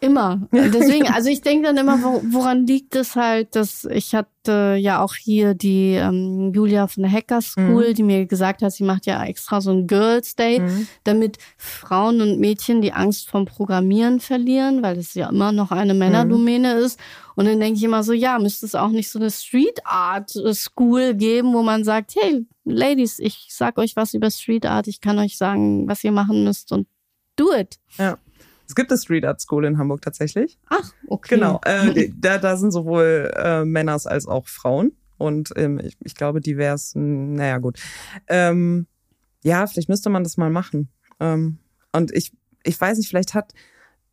Immer. 0.00 0.48
Deswegen, 0.52 1.08
also 1.08 1.28
ich 1.28 1.40
denke 1.40 1.66
dann 1.66 1.76
immer, 1.76 1.98
woran 2.30 2.66
liegt 2.66 2.94
es 2.94 3.16
halt, 3.16 3.56
dass 3.56 3.84
ich 3.84 4.14
hatte 4.14 4.76
ja 4.78 5.02
auch 5.02 5.14
hier 5.14 5.54
die 5.54 5.94
ähm, 5.94 6.52
Julia 6.54 6.86
von 6.86 7.02
der 7.02 7.12
Hacker 7.12 7.42
School, 7.42 7.90
mhm. 7.90 7.94
die 7.94 8.02
mir 8.04 8.26
gesagt 8.26 8.62
hat, 8.62 8.72
sie 8.72 8.84
macht 8.84 9.06
ja 9.06 9.22
extra 9.24 9.60
so 9.60 9.72
ein 9.72 9.86
Girls 9.86 10.36
Day, 10.36 10.60
mhm. 10.60 10.86
damit 11.04 11.38
Frauen 11.56 12.20
und 12.20 12.38
Mädchen 12.38 12.80
die 12.80 12.92
Angst 12.92 13.28
vom 13.28 13.44
Programmieren 13.44 14.20
verlieren, 14.20 14.82
weil 14.82 14.98
es 14.98 15.14
ja 15.14 15.28
immer 15.28 15.52
noch 15.52 15.72
eine 15.72 15.94
Männerdomäne 15.94 16.74
mhm. 16.74 16.80
ist. 16.80 17.00
Und 17.34 17.46
dann 17.46 17.58
denke 17.58 17.78
ich 17.78 17.84
immer 17.84 18.02
so, 18.02 18.12
ja, 18.12 18.38
müsste 18.38 18.66
es 18.66 18.74
auch 18.74 18.90
nicht 18.90 19.10
so 19.10 19.18
eine 19.18 19.30
Street 19.30 19.80
Art 19.84 20.30
School 20.52 21.14
geben, 21.14 21.54
wo 21.54 21.62
man 21.62 21.84
sagt, 21.84 22.14
hey, 22.16 22.46
Ladies, 22.64 23.18
ich 23.18 23.48
sag 23.50 23.78
euch 23.78 23.96
was 23.96 24.14
über 24.14 24.30
Street 24.30 24.66
Art, 24.66 24.86
ich 24.86 25.00
kann 25.00 25.18
euch 25.18 25.36
sagen, 25.36 25.88
was 25.88 26.04
ihr 26.04 26.12
machen 26.12 26.44
müsst 26.44 26.70
und 26.72 26.86
do 27.36 27.52
it. 27.54 27.78
Ja. 27.98 28.18
Es 28.70 28.76
gibt 28.76 28.92
eine 28.92 28.98
Street 28.98 29.24
Art 29.24 29.40
School 29.40 29.64
in 29.64 29.78
Hamburg 29.78 30.00
tatsächlich. 30.00 30.56
Ach, 30.68 30.92
okay. 31.08 31.34
Genau. 31.34 31.60
Äh, 31.64 32.12
da, 32.16 32.38
da 32.38 32.56
sind 32.56 32.70
sowohl 32.70 33.28
äh, 33.34 33.64
Männers 33.64 34.06
als 34.06 34.28
auch 34.28 34.46
Frauen. 34.46 34.92
Und 35.18 35.50
ähm, 35.56 35.80
ich, 35.82 35.96
ich 36.04 36.14
glaube, 36.14 36.40
divers, 36.40 36.92
naja, 36.94 37.58
gut. 37.58 37.80
Ähm, 38.28 38.86
ja, 39.42 39.66
vielleicht 39.66 39.88
müsste 39.88 40.08
man 40.08 40.22
das 40.22 40.36
mal 40.36 40.50
machen. 40.50 40.88
Ähm, 41.18 41.58
und 41.90 42.14
ich, 42.14 42.32
ich 42.62 42.80
weiß 42.80 42.98
nicht, 42.98 43.08
vielleicht 43.08 43.34
hat 43.34 43.54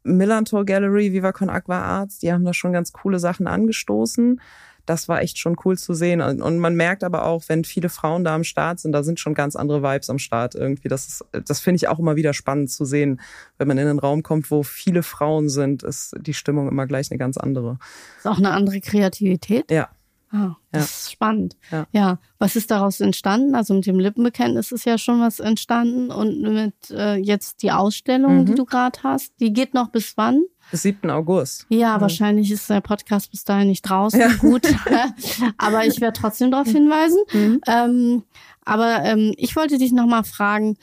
Millantor 0.01 0.65
Gallery, 0.65 1.13
Viva 1.13 1.33
Con 1.33 1.51
Aqua 1.51 1.77
Arts, 1.77 2.17
die 2.17 2.33
haben 2.33 2.43
da 2.43 2.51
schon 2.51 2.73
ganz 2.73 2.93
coole 2.93 3.19
Sachen 3.19 3.45
angestoßen 3.45 4.41
das 4.87 5.07
war 5.07 5.21
echt 5.21 5.37
schon 5.37 5.55
cool 5.65 5.77
zu 5.77 5.93
sehen. 5.93 6.21
Und 6.21 6.59
man 6.59 6.75
merkt 6.75 7.03
aber 7.03 7.25
auch, 7.25 7.43
wenn 7.47 7.63
viele 7.63 7.89
Frauen 7.89 8.23
da 8.23 8.33
am 8.33 8.43
Start 8.43 8.79
sind, 8.79 8.93
da 8.93 9.03
sind 9.03 9.19
schon 9.19 9.33
ganz 9.33 9.55
andere 9.55 9.83
Vibes 9.83 10.09
am 10.09 10.17
Start 10.17 10.55
irgendwie. 10.55 10.87
Das 10.87 11.07
ist, 11.07 11.25
das 11.45 11.59
finde 11.59 11.75
ich 11.75 11.87
auch 11.89 11.99
immer 11.99 12.15
wieder 12.15 12.33
spannend 12.33 12.71
zu 12.71 12.85
sehen. 12.85 13.19
Wenn 13.57 13.67
man 13.67 13.77
in 13.77 13.87
einen 13.87 13.99
Raum 13.99 14.23
kommt, 14.23 14.49
wo 14.49 14.63
viele 14.63 15.03
Frauen 15.03 15.49
sind, 15.49 15.83
ist 15.83 16.15
die 16.19 16.33
Stimmung 16.33 16.69
immer 16.69 16.87
gleich 16.87 17.11
eine 17.11 17.17
ganz 17.17 17.37
andere. 17.37 17.77
Ist 18.17 18.27
auch 18.27 18.37
eine 18.37 18.51
andere 18.51 18.79
Kreativität? 18.79 19.69
Ja. 19.69 19.89
Ah, 20.29 20.55
das 20.71 20.81
ja. 20.81 20.85
ist 20.85 21.11
spannend. 21.11 21.55
Ja. 21.71 21.87
ja. 21.91 22.19
Was 22.37 22.55
ist 22.55 22.69
daraus 22.69 22.99
entstanden? 22.99 23.55
Also 23.55 23.73
mit 23.73 23.85
dem 23.85 23.99
Lippenbekenntnis 23.99 24.71
ist 24.71 24.85
ja 24.85 24.97
schon 24.97 25.21
was 25.21 25.39
entstanden 25.39 26.11
und 26.11 26.41
mit 26.41 26.91
äh, 26.91 27.15
jetzt 27.15 27.63
die 27.63 27.71
Ausstellung, 27.71 28.39
mhm. 28.39 28.45
die 28.45 28.55
du 28.55 28.65
gerade 28.65 28.99
hast, 29.03 29.33
die 29.39 29.53
geht 29.53 29.73
noch 29.73 29.89
bis 29.89 30.17
wann? 30.17 30.43
Bis 30.69 30.81
7. 30.81 31.09
August. 31.09 31.65
Ja, 31.69 31.97
mhm. 31.97 32.01
wahrscheinlich 32.01 32.51
ist 32.51 32.69
der 32.69 32.81
Podcast 32.81 33.31
bis 33.31 33.45
dahin 33.45 33.69
nicht 33.69 33.83
draußen. 33.83 34.19
Ja. 34.19 34.33
Gut. 34.33 34.67
aber 35.57 35.85
ich 35.85 36.01
werde 36.01 36.19
trotzdem 36.19 36.51
darauf 36.51 36.67
hinweisen. 36.67 37.19
Mhm. 37.31 37.61
Ähm, 37.65 38.23
aber 38.65 39.03
ähm, 39.03 39.33
ich 39.37 39.55
wollte 39.55 39.77
dich 39.77 39.93
nochmal 39.93 40.25
fragen, 40.25 40.77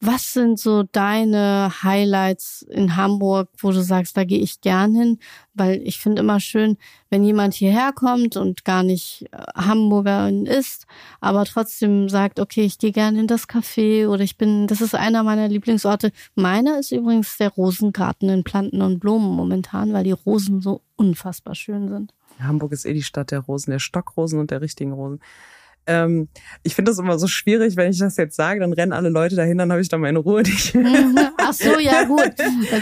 was 0.00 0.32
sind 0.32 0.58
so 0.58 0.82
deine 0.82 1.70
Highlights 1.82 2.62
in 2.62 2.96
Hamburg, 2.96 3.50
wo 3.58 3.70
du 3.70 3.82
sagst, 3.82 4.16
da 4.16 4.24
gehe 4.24 4.40
ich 4.40 4.62
gern 4.62 4.94
hin? 4.94 5.18
Weil 5.52 5.82
ich 5.84 5.98
finde 5.98 6.22
immer 6.22 6.40
schön, 6.40 6.78
wenn 7.10 7.22
jemand 7.22 7.52
hierher 7.52 7.92
kommt 7.92 8.36
und 8.36 8.64
gar 8.64 8.82
nicht 8.82 9.26
äh, 9.30 9.42
Hamburgerin 9.54 10.46
ist, 10.46 10.86
aber 11.20 11.44
trotzdem 11.44 12.08
sagt, 12.08 12.40
okay, 12.40 12.62
ich 12.62 12.78
gehe 12.78 12.92
gern 12.92 13.16
in 13.16 13.26
das 13.26 13.46
Café 13.46 14.08
oder 14.08 14.24
ich 14.24 14.38
bin, 14.38 14.66
das 14.66 14.80
ist 14.80 14.94
einer 14.94 15.22
meiner 15.22 15.48
Lieblingsorte. 15.48 16.12
Meiner 16.34 16.78
ist 16.78 16.92
übrigens 16.92 17.36
der 17.36 17.50
Rosengarten 17.50 18.30
in 18.30 18.42
Planten 18.42 18.80
und 18.80 19.00
Blumen 19.00 19.36
momentan, 19.36 19.92
weil 19.92 20.04
die 20.04 20.12
Rosen 20.12 20.62
so 20.62 20.80
unfassbar 20.96 21.54
schön 21.54 21.88
sind. 21.88 22.14
Hamburg 22.38 22.72
ist 22.72 22.86
eh 22.86 22.94
die 22.94 23.02
Stadt 23.02 23.32
der 23.32 23.40
Rosen, 23.40 23.70
der 23.70 23.80
Stockrosen 23.80 24.40
und 24.40 24.50
der 24.50 24.62
richtigen 24.62 24.92
Rosen. 24.92 25.20
Ähm, 25.86 26.28
ich 26.62 26.74
finde 26.74 26.90
das 26.90 26.98
immer 26.98 27.18
so 27.18 27.26
schwierig, 27.26 27.76
wenn 27.76 27.90
ich 27.90 27.98
das 27.98 28.16
jetzt 28.16 28.36
sage, 28.36 28.60
dann 28.60 28.72
rennen 28.72 28.92
alle 28.92 29.08
Leute 29.08 29.36
dahin, 29.36 29.58
dann 29.58 29.72
habe 29.72 29.80
ich 29.80 29.88
da 29.88 29.98
meine 29.98 30.18
Ruhe 30.18 30.42
nicht. 30.42 30.76
Ach 31.38 31.52
so, 31.52 31.78
ja 31.78 32.04
gut. 32.06 32.32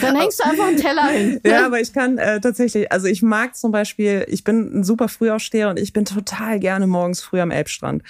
Dann 0.01 0.17
hängst 0.17 0.41
du 0.41 0.45
einfach 0.45 0.67
einen 0.67 0.77
Teller 0.77 1.07
hin. 1.09 1.41
Ja, 1.45 1.67
aber 1.67 1.81
ich 1.81 1.93
kann 1.93 2.19
äh, 2.19 2.41
tatsächlich, 2.41 2.91
also 2.93 3.07
ich 3.07 3.23
mag 3.23 3.57
zum 3.57 3.73
Beispiel, 3.73 4.27
ich 4.29 4.45
bin 4.45 4.81
ein 4.81 4.85
super 4.85 5.09
Frühaufsteher 5.09 5.71
und 5.71 5.79
ich 5.79 5.93
bin 5.93 6.05
total 6.05 6.59
gerne 6.59 6.87
morgens 6.87 7.21
früh 7.21 7.41
am 7.41 7.51
Elbstrand. 7.51 8.03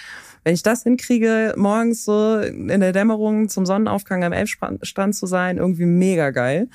Wenn 0.43 0.53
ich 0.53 0.63
das 0.63 0.83
hinkriege, 0.83 1.53
morgens 1.57 2.05
so 2.05 2.39
in 2.39 2.67
der 2.79 2.93
Dämmerung 2.93 3.49
zum 3.49 3.65
Sonnenaufgang 3.65 4.23
am 4.23 4.33
Elbstrand 4.33 5.15
zu 5.15 5.27
sein, 5.27 5.57
irgendwie 5.57 5.85
mega 5.85 6.31
geil. 6.31 6.69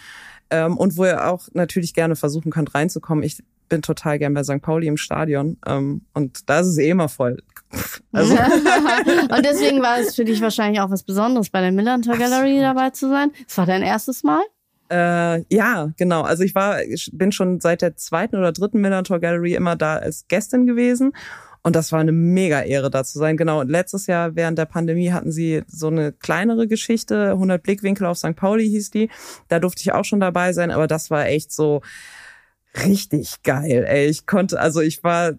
Ähm, 0.51 0.77
und 0.77 0.97
wo 0.97 1.05
ihr 1.05 1.27
auch 1.27 1.49
natürlich 1.53 1.95
gerne 1.95 2.17
versuchen 2.17 2.51
könnt 2.51 2.75
reinzukommen. 2.75 3.25
Ich 3.25 3.43
bin 3.69 3.83
total 3.83 4.19
gern 4.19 4.35
bei 4.35 4.45
St. 4.45 4.61
Pauli 4.61 4.87
im 4.87 4.97
Stadion 4.97 5.57
ähm, 5.67 6.03
und 6.13 6.49
da 6.49 6.61
ist 6.61 6.67
es 6.67 6.79
eh 6.79 6.91
immer 6.91 7.09
voll. 7.09 7.43
Also. 8.13 8.35
und 9.37 9.45
deswegen 9.45 9.83
war 9.83 9.99
es 9.99 10.15
für 10.15 10.25
dich 10.25 10.41
wahrscheinlich 10.41 10.81
auch 10.81 10.91
was 10.91 11.03
Besonderes, 11.03 11.51
bei 11.51 11.61
der 11.61 11.73
Millantor 11.73 12.17
Gallery 12.17 12.61
dabei 12.61 12.91
zu 12.91 13.09
sein. 13.09 13.33
Das 13.47 13.59
war 13.59 13.67
dein 13.67 13.83
erstes 13.83 14.23
Mal? 14.23 14.43
Äh, 14.91 15.45
ja, 15.55 15.91
genau. 15.97 16.23
Also 16.23 16.45
ich 16.45 16.55
war, 16.55 16.83
ich 16.83 17.11
bin 17.13 17.33
schon 17.33 17.61
seit 17.61 17.83
der 17.83 17.97
zweiten 17.97 18.37
oder 18.37 18.53
dritten 18.53 18.81
Millantor 18.81 19.19
Gallery 19.19 19.55
immer 19.55 19.77
da 19.77 19.97
als 19.97 20.27
Gästin 20.29 20.67
gewesen. 20.67 21.13
Und 21.67 21.75
das 21.75 21.93
war 21.93 22.01
eine 22.01 22.13
mega 22.13 22.61
Ehre, 22.61 22.91
da 22.91 23.05
zu 23.05 23.19
sein. 23.19 23.39
Genau. 23.39 23.61
Und 23.61 23.71
letztes 23.71 24.07
Jahr 24.07 24.37
während 24.37 24.59
der 24.59 24.67
Pandemie 24.67 25.13
hatten 25.13 25.33
sie 25.33 25.63
so 25.67 25.87
eine 25.87 26.13
kleinere 26.13 26.69
Geschichte. 26.69 27.31
100 27.31 27.63
Blickwinkel 27.63 28.07
auf 28.07 28.19
St. 28.19 28.37
Pauli 28.37 28.69
hieß 28.69 28.91
die. 28.91 29.09
Da 29.49 29.61
durfte 29.61 29.81
ich 29.81 29.93
auch 29.93 30.05
schon 30.05 30.21
dabei 30.21 30.53
sein. 30.53 30.71
Aber 30.71 30.87
das 30.87 31.11
war 31.11 31.27
echt 31.27 31.53
so 31.53 31.81
richtig 32.85 33.43
geil. 33.45 33.87
Ey, 33.89 34.07
ich 34.09 34.27
konnte, 34.27 34.61
also 34.61 34.83
ich 34.83 35.03
war 35.03 35.33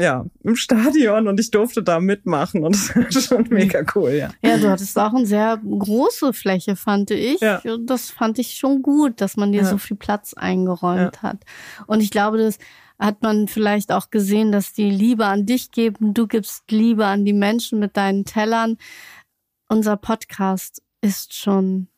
ja, 0.00 0.26
im 0.42 0.56
Stadion 0.56 1.28
und 1.28 1.38
ich 1.38 1.50
durfte 1.50 1.82
da 1.82 2.00
mitmachen 2.00 2.64
und 2.64 2.74
das 2.74 2.96
war 2.96 3.12
schon 3.22 3.46
mega 3.50 3.84
cool, 3.94 4.10
ja. 4.10 4.30
Ja, 4.42 4.58
du 4.58 4.70
hattest 4.70 4.98
auch 4.98 5.14
eine 5.14 5.26
sehr 5.26 5.58
große 5.58 6.32
Fläche, 6.32 6.76
fand 6.76 7.10
ich. 7.10 7.40
Ja. 7.40 7.62
Das 7.80 8.10
fand 8.10 8.38
ich 8.38 8.54
schon 8.54 8.82
gut, 8.82 9.20
dass 9.20 9.36
man 9.36 9.52
dir 9.52 9.62
ja. 9.62 9.68
so 9.68 9.78
viel 9.78 9.96
Platz 9.96 10.34
eingeräumt 10.34 11.16
ja. 11.16 11.22
hat. 11.22 11.38
Und 11.86 12.00
ich 12.00 12.10
glaube, 12.10 12.38
das 12.38 12.58
hat 12.98 13.22
man 13.22 13.48
vielleicht 13.48 13.92
auch 13.92 14.10
gesehen, 14.10 14.52
dass 14.52 14.72
die 14.72 14.90
Liebe 14.90 15.26
an 15.26 15.46
dich 15.46 15.70
geben, 15.70 16.12
du 16.12 16.26
gibst 16.26 16.70
Liebe 16.70 17.06
an 17.06 17.24
die 17.24 17.32
Menschen 17.32 17.78
mit 17.78 17.96
deinen 17.96 18.24
Tellern. 18.24 18.76
Unser 19.68 19.96
Podcast 19.96 20.82
ist 21.00 21.34
schon 21.34 21.88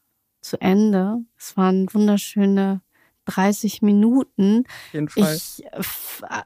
zu 0.41 0.61
Ende. 0.61 1.19
Es 1.37 1.57
waren 1.57 1.93
wunderschöne 1.93 2.83
30 3.27 3.83
Minuten. 3.83 4.65
Auf 4.67 4.95
jeden 4.95 5.09
Fall. 5.09 5.35
Ich 5.35 5.65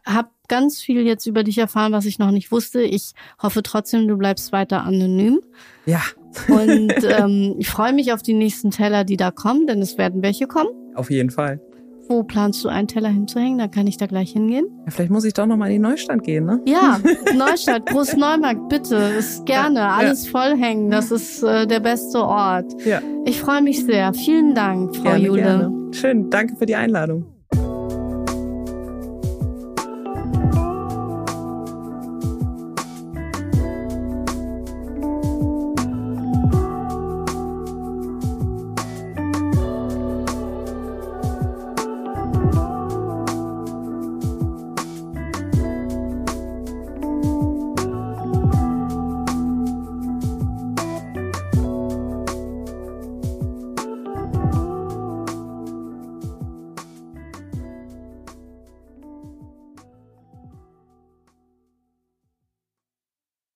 habe 0.06 0.28
ganz 0.48 0.80
viel 0.80 1.02
jetzt 1.02 1.26
über 1.26 1.42
dich 1.42 1.58
erfahren, 1.58 1.92
was 1.92 2.04
ich 2.06 2.18
noch 2.18 2.30
nicht 2.30 2.52
wusste. 2.52 2.82
Ich 2.82 3.12
hoffe 3.42 3.62
trotzdem, 3.62 4.08
du 4.08 4.16
bleibst 4.16 4.52
weiter 4.52 4.82
anonym. 4.82 5.40
Ja. 5.86 6.02
Und 6.48 6.92
ähm, 7.04 7.56
ich 7.58 7.68
freue 7.68 7.92
mich 7.92 8.12
auf 8.12 8.22
die 8.22 8.34
nächsten 8.34 8.70
Teller, 8.70 9.04
die 9.04 9.16
da 9.16 9.30
kommen, 9.30 9.66
denn 9.66 9.80
es 9.80 9.98
werden 9.98 10.22
welche 10.22 10.46
kommen. 10.46 10.70
Auf 10.94 11.10
jeden 11.10 11.30
Fall. 11.30 11.60
Wo 12.08 12.22
planst 12.22 12.64
du 12.64 12.68
einen 12.68 12.86
Teller 12.86 13.08
hinzuhängen? 13.08 13.58
Dann 13.58 13.70
kann 13.70 13.88
ich 13.88 13.96
da 13.96 14.06
gleich 14.06 14.30
hingehen. 14.30 14.66
Ja, 14.84 14.92
vielleicht 14.92 15.10
muss 15.10 15.24
ich 15.24 15.34
doch 15.34 15.46
noch 15.46 15.56
mal 15.56 15.66
in 15.66 15.72
die 15.72 15.78
Neustadt 15.80 16.22
gehen, 16.22 16.44
ne? 16.44 16.60
Ja, 16.66 17.00
Neustadt, 17.36 17.86
Großneumarkt, 17.86 18.68
bitte. 18.68 18.96
Ist 19.18 19.44
gerne. 19.44 19.80
Ja, 19.80 19.96
alles 19.96 20.26
ja. 20.26 20.30
vollhängen. 20.30 20.90
Das 20.90 21.10
ist 21.10 21.42
äh, 21.42 21.66
der 21.66 21.80
beste 21.80 22.18
Ort. 22.18 22.72
Ja. 22.84 23.00
Ich 23.24 23.40
freue 23.40 23.60
mich 23.60 23.84
sehr. 23.84 24.14
Vielen 24.14 24.54
Dank, 24.54 24.94
Frau 24.94 25.02
gerne, 25.02 25.24
Jule. 25.24 25.42
Gerne. 25.42 25.85
Schön. 25.96 26.28
Danke 26.28 26.56
für 26.56 26.66
die 26.66 26.76
Einladung. 26.76 27.35